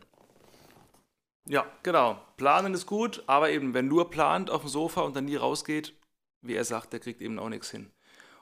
Ja, 1.45 1.65
genau. 1.83 2.19
Planen 2.37 2.73
ist 2.73 2.85
gut, 2.85 3.23
aber 3.27 3.49
eben, 3.49 3.73
wenn 3.73 3.87
nur 3.87 4.09
plant 4.09 4.49
auf 4.49 4.61
dem 4.61 4.69
Sofa 4.69 5.01
und 5.01 5.15
dann 5.15 5.25
nie 5.25 5.35
rausgeht, 5.35 5.93
wie 6.41 6.55
er 6.55 6.65
sagt, 6.65 6.93
der 6.93 6.99
kriegt 6.99 7.21
eben 7.21 7.39
auch 7.39 7.49
nichts 7.49 7.71
hin. 7.71 7.91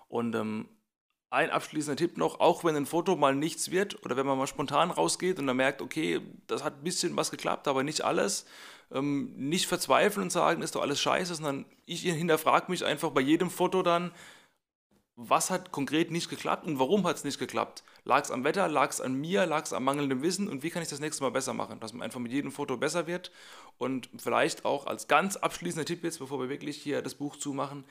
Und 0.08 0.36
ähm, 0.36 0.68
ein 1.30 1.52
abschließender 1.52 1.96
Tipp 1.96 2.18
noch, 2.18 2.40
auch 2.40 2.64
wenn 2.64 2.76
ein 2.76 2.86
Foto 2.86 3.16
mal 3.16 3.36
nichts 3.36 3.72
wird 3.72 4.04
oder 4.04 4.18
wenn 4.18 4.26
man 4.26 4.38
mal 4.38 4.48
spontan 4.48 4.92
rausgeht 4.92 5.40
und 5.40 5.48
dann 5.48 5.58
merkt, 5.58 5.82
okay, 5.82 6.22
das 6.48 6.64
hat 6.64 6.78
ein 6.78 6.84
bisschen 6.84 7.16
was 7.16 7.32
geklappt, 7.32 7.68
aber 7.68 7.84
nicht 7.84 8.02
alles, 8.02 8.46
ähm, 8.92 9.34
nicht 9.36 9.68
verzweifeln 9.68 10.24
und 10.24 10.32
sagen, 10.32 10.62
ist 10.62 10.76
doch 10.76 10.82
alles 10.82 11.00
scheiße, 11.00 11.36
sondern 11.36 11.66
ich 11.86 12.02
hinterfrage 12.02 12.72
mich 12.72 12.84
einfach 12.84 13.12
bei 13.12 13.22
jedem 13.22 13.52
Foto 13.52 13.84
dann, 13.84 14.12
was 15.22 15.50
hat 15.50 15.74
konkret 15.74 16.12
nicht 16.12 16.30
geklappt 16.30 16.66
und 16.66 16.80
warum 16.80 17.06
hat 17.06 17.18
es 17.18 17.26
nicht 17.26 17.40
geklappt? 17.40 17.84
Lag 18.06 18.24
es 18.24 18.32
am 18.32 18.46
Wetter, 18.46 18.70
lag 18.70 18.90
es 18.90 19.02
an 19.02 19.16
mir, 19.16 19.46
lag 19.46 19.66
es 19.66 19.74
am 19.74 19.84
mangelnden 19.84 20.22
Wissen 20.22 20.48
und 20.48 20.64
wie 20.64 20.70
kann 20.70 20.82
ich 20.82 20.88
das 20.88 21.02
nächste 21.02 21.24
Mal 21.24 21.32
besser 21.32 21.54
machen? 21.54 21.82
Dass 21.82 21.92
man 21.92 22.04
einfach 22.04 22.22
mit 22.22 22.32
jedem 22.32 22.54
Foto 22.54 22.78
besser 22.78 23.06
wird 23.06 23.30
und 23.78 24.10
vielleicht 24.18 24.64
auch 24.64 24.88
als 24.88 25.10
ganz 25.10 25.36
abschließender 25.36 25.84
Tipp 25.84 26.06
jetzt, 26.06 26.20
bevor 26.20 26.40
wir 26.40 26.48
wirklich 26.48 26.78
hier 26.78 27.02
das 27.02 27.16
Buch 27.16 27.36
zumachen, 27.36 27.84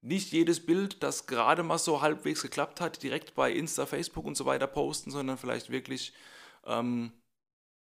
nicht 0.00 0.32
jedes 0.32 0.64
Bild, 0.64 1.02
das 1.02 1.26
gerade 1.26 1.62
mal 1.62 1.76
so 1.76 2.00
halbwegs 2.00 2.40
geklappt 2.40 2.80
hat, 2.80 3.02
direkt 3.02 3.34
bei 3.34 3.52
Insta, 3.52 3.84
Facebook 3.84 4.24
und 4.24 4.38
so 4.38 4.46
weiter 4.46 4.66
posten, 4.66 5.10
sondern 5.10 5.36
vielleicht 5.36 5.68
wirklich 5.68 6.14
ähm, 6.64 7.12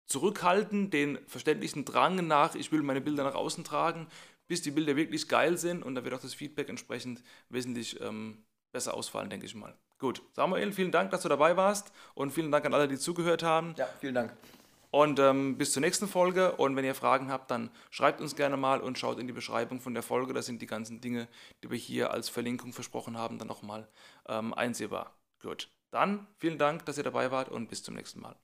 zurückhalten, 0.06 0.92
den 0.92 1.20
verständlichen 1.28 1.84
Drang 1.84 2.26
nach, 2.26 2.56
ich 2.56 2.72
will 2.72 2.84
meine 2.84 3.02
Bilder 3.02 3.26
nach 3.26 3.36
außen 3.36 3.66
tragen, 3.66 4.08
bis 4.48 4.62
die 4.62 4.72
Bilder 4.72 4.96
wirklich 4.96 5.28
geil 5.28 5.58
sind 5.58 5.84
und 5.84 5.96
dann 5.96 6.06
wird 6.06 6.14
auch 6.14 6.22
das 6.22 6.34
Feedback 6.34 6.70
entsprechend 6.70 7.22
wesentlich 7.50 8.00
ähm, 8.00 8.46
besser 8.78 8.94
ausfallen, 8.94 9.32
denke 9.32 9.48
ich 9.48 9.56
mal. 9.56 9.76
Gut, 9.98 10.22
Samuel, 10.34 10.72
vielen 10.72 10.92
Dank, 10.92 11.10
dass 11.10 11.24
du 11.24 11.30
dabei 11.30 11.58
warst 11.58 11.92
und 12.14 12.30
vielen 12.32 12.52
Dank 12.52 12.64
an 12.64 12.76
alle, 12.76 12.88
die 12.88 13.00
zugehört 13.00 13.42
haben. 13.42 13.74
Ja, 13.76 13.88
vielen 14.00 14.14
Dank. 14.14 14.38
Und 14.92 15.18
ähm, 15.18 15.58
bis 15.58 15.74
zur 15.74 15.82
nächsten 15.82 16.08
Folge. 16.08 16.52
Und 16.52 16.76
wenn 16.76 16.86
ihr 16.86 16.94
Fragen 16.94 17.32
habt, 17.32 17.50
dann 17.50 17.72
schreibt 17.90 18.22
uns 18.22 18.36
gerne 18.36 18.56
mal 18.56 18.80
und 18.80 19.00
schaut 19.00 19.18
in 19.18 19.26
die 19.26 19.34
Beschreibung 19.34 19.82
von 19.82 19.96
der 19.96 20.04
Folge. 20.04 20.34
Da 20.34 20.44
sind 20.44 20.62
die 20.62 20.68
ganzen 20.68 21.02
Dinge, 21.02 21.28
die 21.64 21.72
wir 21.72 21.78
hier 21.78 22.12
als 22.12 22.30
Verlinkung 22.30 22.72
versprochen 22.72 23.18
haben, 23.18 23.40
dann 23.40 23.48
nochmal 23.48 23.88
ähm, 24.30 24.54
einsehbar. 24.54 25.16
Gut. 25.42 25.72
Dann 25.90 26.28
vielen 26.38 26.60
Dank, 26.60 26.86
dass 26.86 26.98
ihr 26.98 27.04
dabei 27.04 27.32
wart 27.32 27.50
und 27.50 27.68
bis 27.68 27.82
zum 27.82 27.96
nächsten 27.96 28.22
Mal. 28.22 28.36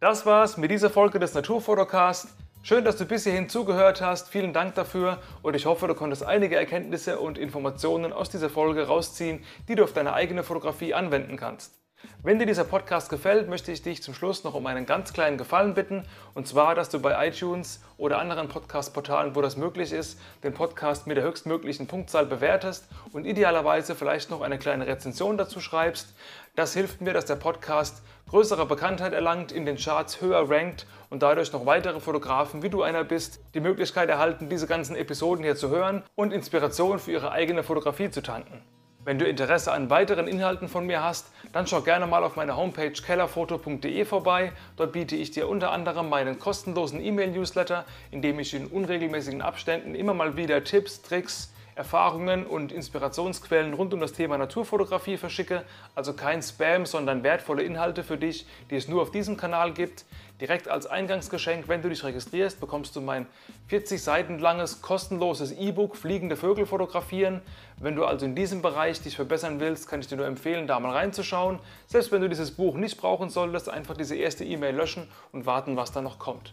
Das 0.00 0.26
war's 0.26 0.58
mit 0.58 0.70
dieser 0.70 0.90
Folge 0.90 1.18
des 1.18 1.32
Naturfotocast. 1.32 2.28
Schön, 2.64 2.84
dass 2.84 2.96
du 2.96 3.06
bis 3.06 3.24
hierhin 3.24 3.48
zugehört 3.48 4.00
hast. 4.00 4.28
Vielen 4.28 4.52
Dank 4.52 4.76
dafür 4.76 5.18
und 5.42 5.56
ich 5.56 5.66
hoffe, 5.66 5.88
du 5.88 5.96
konntest 5.96 6.24
einige 6.24 6.54
Erkenntnisse 6.54 7.18
und 7.18 7.36
Informationen 7.36 8.12
aus 8.12 8.30
dieser 8.30 8.48
Folge 8.48 8.86
rausziehen, 8.86 9.42
die 9.68 9.74
du 9.74 9.82
auf 9.82 9.92
deine 9.92 10.12
eigene 10.12 10.44
Fotografie 10.44 10.94
anwenden 10.94 11.36
kannst. 11.36 11.81
Wenn 12.24 12.38
dir 12.38 12.46
dieser 12.46 12.64
Podcast 12.64 13.10
gefällt, 13.10 13.48
möchte 13.48 13.72
ich 13.72 13.82
dich 13.82 14.02
zum 14.02 14.14
Schluss 14.14 14.44
noch 14.44 14.54
um 14.54 14.66
einen 14.66 14.86
ganz 14.86 15.12
kleinen 15.12 15.38
Gefallen 15.38 15.74
bitten. 15.74 16.04
Und 16.34 16.46
zwar, 16.46 16.74
dass 16.74 16.88
du 16.88 17.00
bei 17.00 17.28
iTunes 17.28 17.82
oder 17.96 18.18
anderen 18.18 18.48
Podcast-Portalen, 18.48 19.34
wo 19.34 19.40
das 19.40 19.56
möglich 19.56 19.92
ist, 19.92 20.20
den 20.44 20.54
Podcast 20.54 21.06
mit 21.06 21.16
der 21.16 21.24
höchstmöglichen 21.24 21.86
Punktzahl 21.86 22.26
bewertest 22.26 22.86
und 23.12 23.24
idealerweise 23.24 23.94
vielleicht 23.94 24.30
noch 24.30 24.40
eine 24.40 24.58
kleine 24.58 24.86
Rezension 24.86 25.36
dazu 25.36 25.60
schreibst. 25.60 26.14
Das 26.54 26.74
hilft 26.74 27.00
mir, 27.00 27.12
dass 27.12 27.24
der 27.24 27.36
Podcast 27.36 28.02
größere 28.28 28.66
Bekanntheit 28.66 29.12
erlangt, 29.12 29.52
in 29.52 29.66
den 29.66 29.76
Charts 29.76 30.20
höher 30.20 30.48
rankt 30.48 30.86
und 31.10 31.22
dadurch 31.22 31.52
noch 31.52 31.66
weitere 31.66 32.00
Fotografen, 32.00 32.62
wie 32.62 32.70
du 32.70 32.82
einer 32.82 33.04
bist, 33.04 33.40
die 33.54 33.60
Möglichkeit 33.60 34.08
erhalten, 34.08 34.48
diese 34.48 34.66
ganzen 34.66 34.96
Episoden 34.96 35.44
hier 35.44 35.56
zu 35.56 35.68
hören 35.68 36.02
und 36.14 36.32
Inspiration 36.32 36.98
für 36.98 37.12
ihre 37.12 37.32
eigene 37.32 37.62
Fotografie 37.62 38.10
zu 38.10 38.22
tanken. 38.22 38.62
Wenn 39.04 39.18
du 39.18 39.26
Interesse 39.26 39.72
an 39.72 39.90
weiteren 39.90 40.28
Inhalten 40.28 40.68
von 40.68 40.86
mir 40.86 41.02
hast, 41.02 41.32
dann 41.52 41.66
schau 41.66 41.82
gerne 41.82 42.06
mal 42.06 42.24
auf 42.24 42.36
meiner 42.36 42.56
Homepage 42.56 42.92
kellerfoto.de 42.92 44.04
vorbei. 44.04 44.52
Dort 44.76 44.92
biete 44.92 45.16
ich 45.16 45.30
dir 45.30 45.48
unter 45.48 45.70
anderem 45.70 46.08
meinen 46.08 46.38
kostenlosen 46.38 47.04
E-Mail-Newsletter, 47.04 47.84
in 48.10 48.22
dem 48.22 48.40
ich 48.40 48.54
in 48.54 48.66
unregelmäßigen 48.66 49.42
Abständen 49.42 49.94
immer 49.94 50.14
mal 50.14 50.36
wieder 50.36 50.64
Tipps, 50.64 51.02
Tricks, 51.02 51.52
Erfahrungen 51.74 52.46
und 52.46 52.70
Inspirationsquellen 52.70 53.72
rund 53.74 53.94
um 53.94 54.00
das 54.00 54.12
Thema 54.12 54.36
Naturfotografie 54.36 55.16
verschicke. 55.16 55.64
Also 55.94 56.12
kein 56.12 56.42
Spam, 56.42 56.86
sondern 56.86 57.22
wertvolle 57.22 57.62
Inhalte 57.62 58.04
für 58.04 58.18
dich, 58.18 58.46
die 58.70 58.76
es 58.76 58.88
nur 58.88 59.02
auf 59.02 59.10
diesem 59.10 59.36
Kanal 59.36 59.72
gibt. 59.72 60.04
Direkt 60.40 60.68
als 60.68 60.86
Eingangsgeschenk, 60.86 61.68
wenn 61.68 61.82
du 61.82 61.88
dich 61.88 62.04
registrierst, 62.04 62.60
bekommst 62.60 62.96
du 62.96 63.00
mein 63.00 63.26
40 63.68 64.02
Seiten 64.02 64.38
langes 64.38 64.82
kostenloses 64.82 65.52
E-Book 65.52 65.96
Fliegende 65.96 66.36
Vögel 66.36 66.66
fotografieren. 66.66 67.40
Wenn 67.80 67.96
du 67.96 68.04
also 68.04 68.26
in 68.26 68.34
diesem 68.34 68.60
Bereich 68.60 69.00
dich 69.00 69.16
verbessern 69.16 69.60
willst, 69.60 69.88
kann 69.88 70.00
ich 70.00 70.08
dir 70.08 70.16
nur 70.16 70.26
empfehlen, 70.26 70.66
da 70.66 70.80
mal 70.80 70.92
reinzuschauen. 70.92 71.58
Selbst 71.86 72.12
wenn 72.12 72.22
du 72.22 72.28
dieses 72.28 72.50
Buch 72.50 72.74
nicht 72.76 72.96
brauchen 72.96 73.30
solltest, 73.30 73.68
einfach 73.68 73.96
diese 73.96 74.16
erste 74.16 74.44
E-Mail 74.44 74.74
löschen 74.74 75.08
und 75.30 75.46
warten, 75.46 75.76
was 75.76 75.92
da 75.92 76.02
noch 76.02 76.18
kommt. 76.18 76.52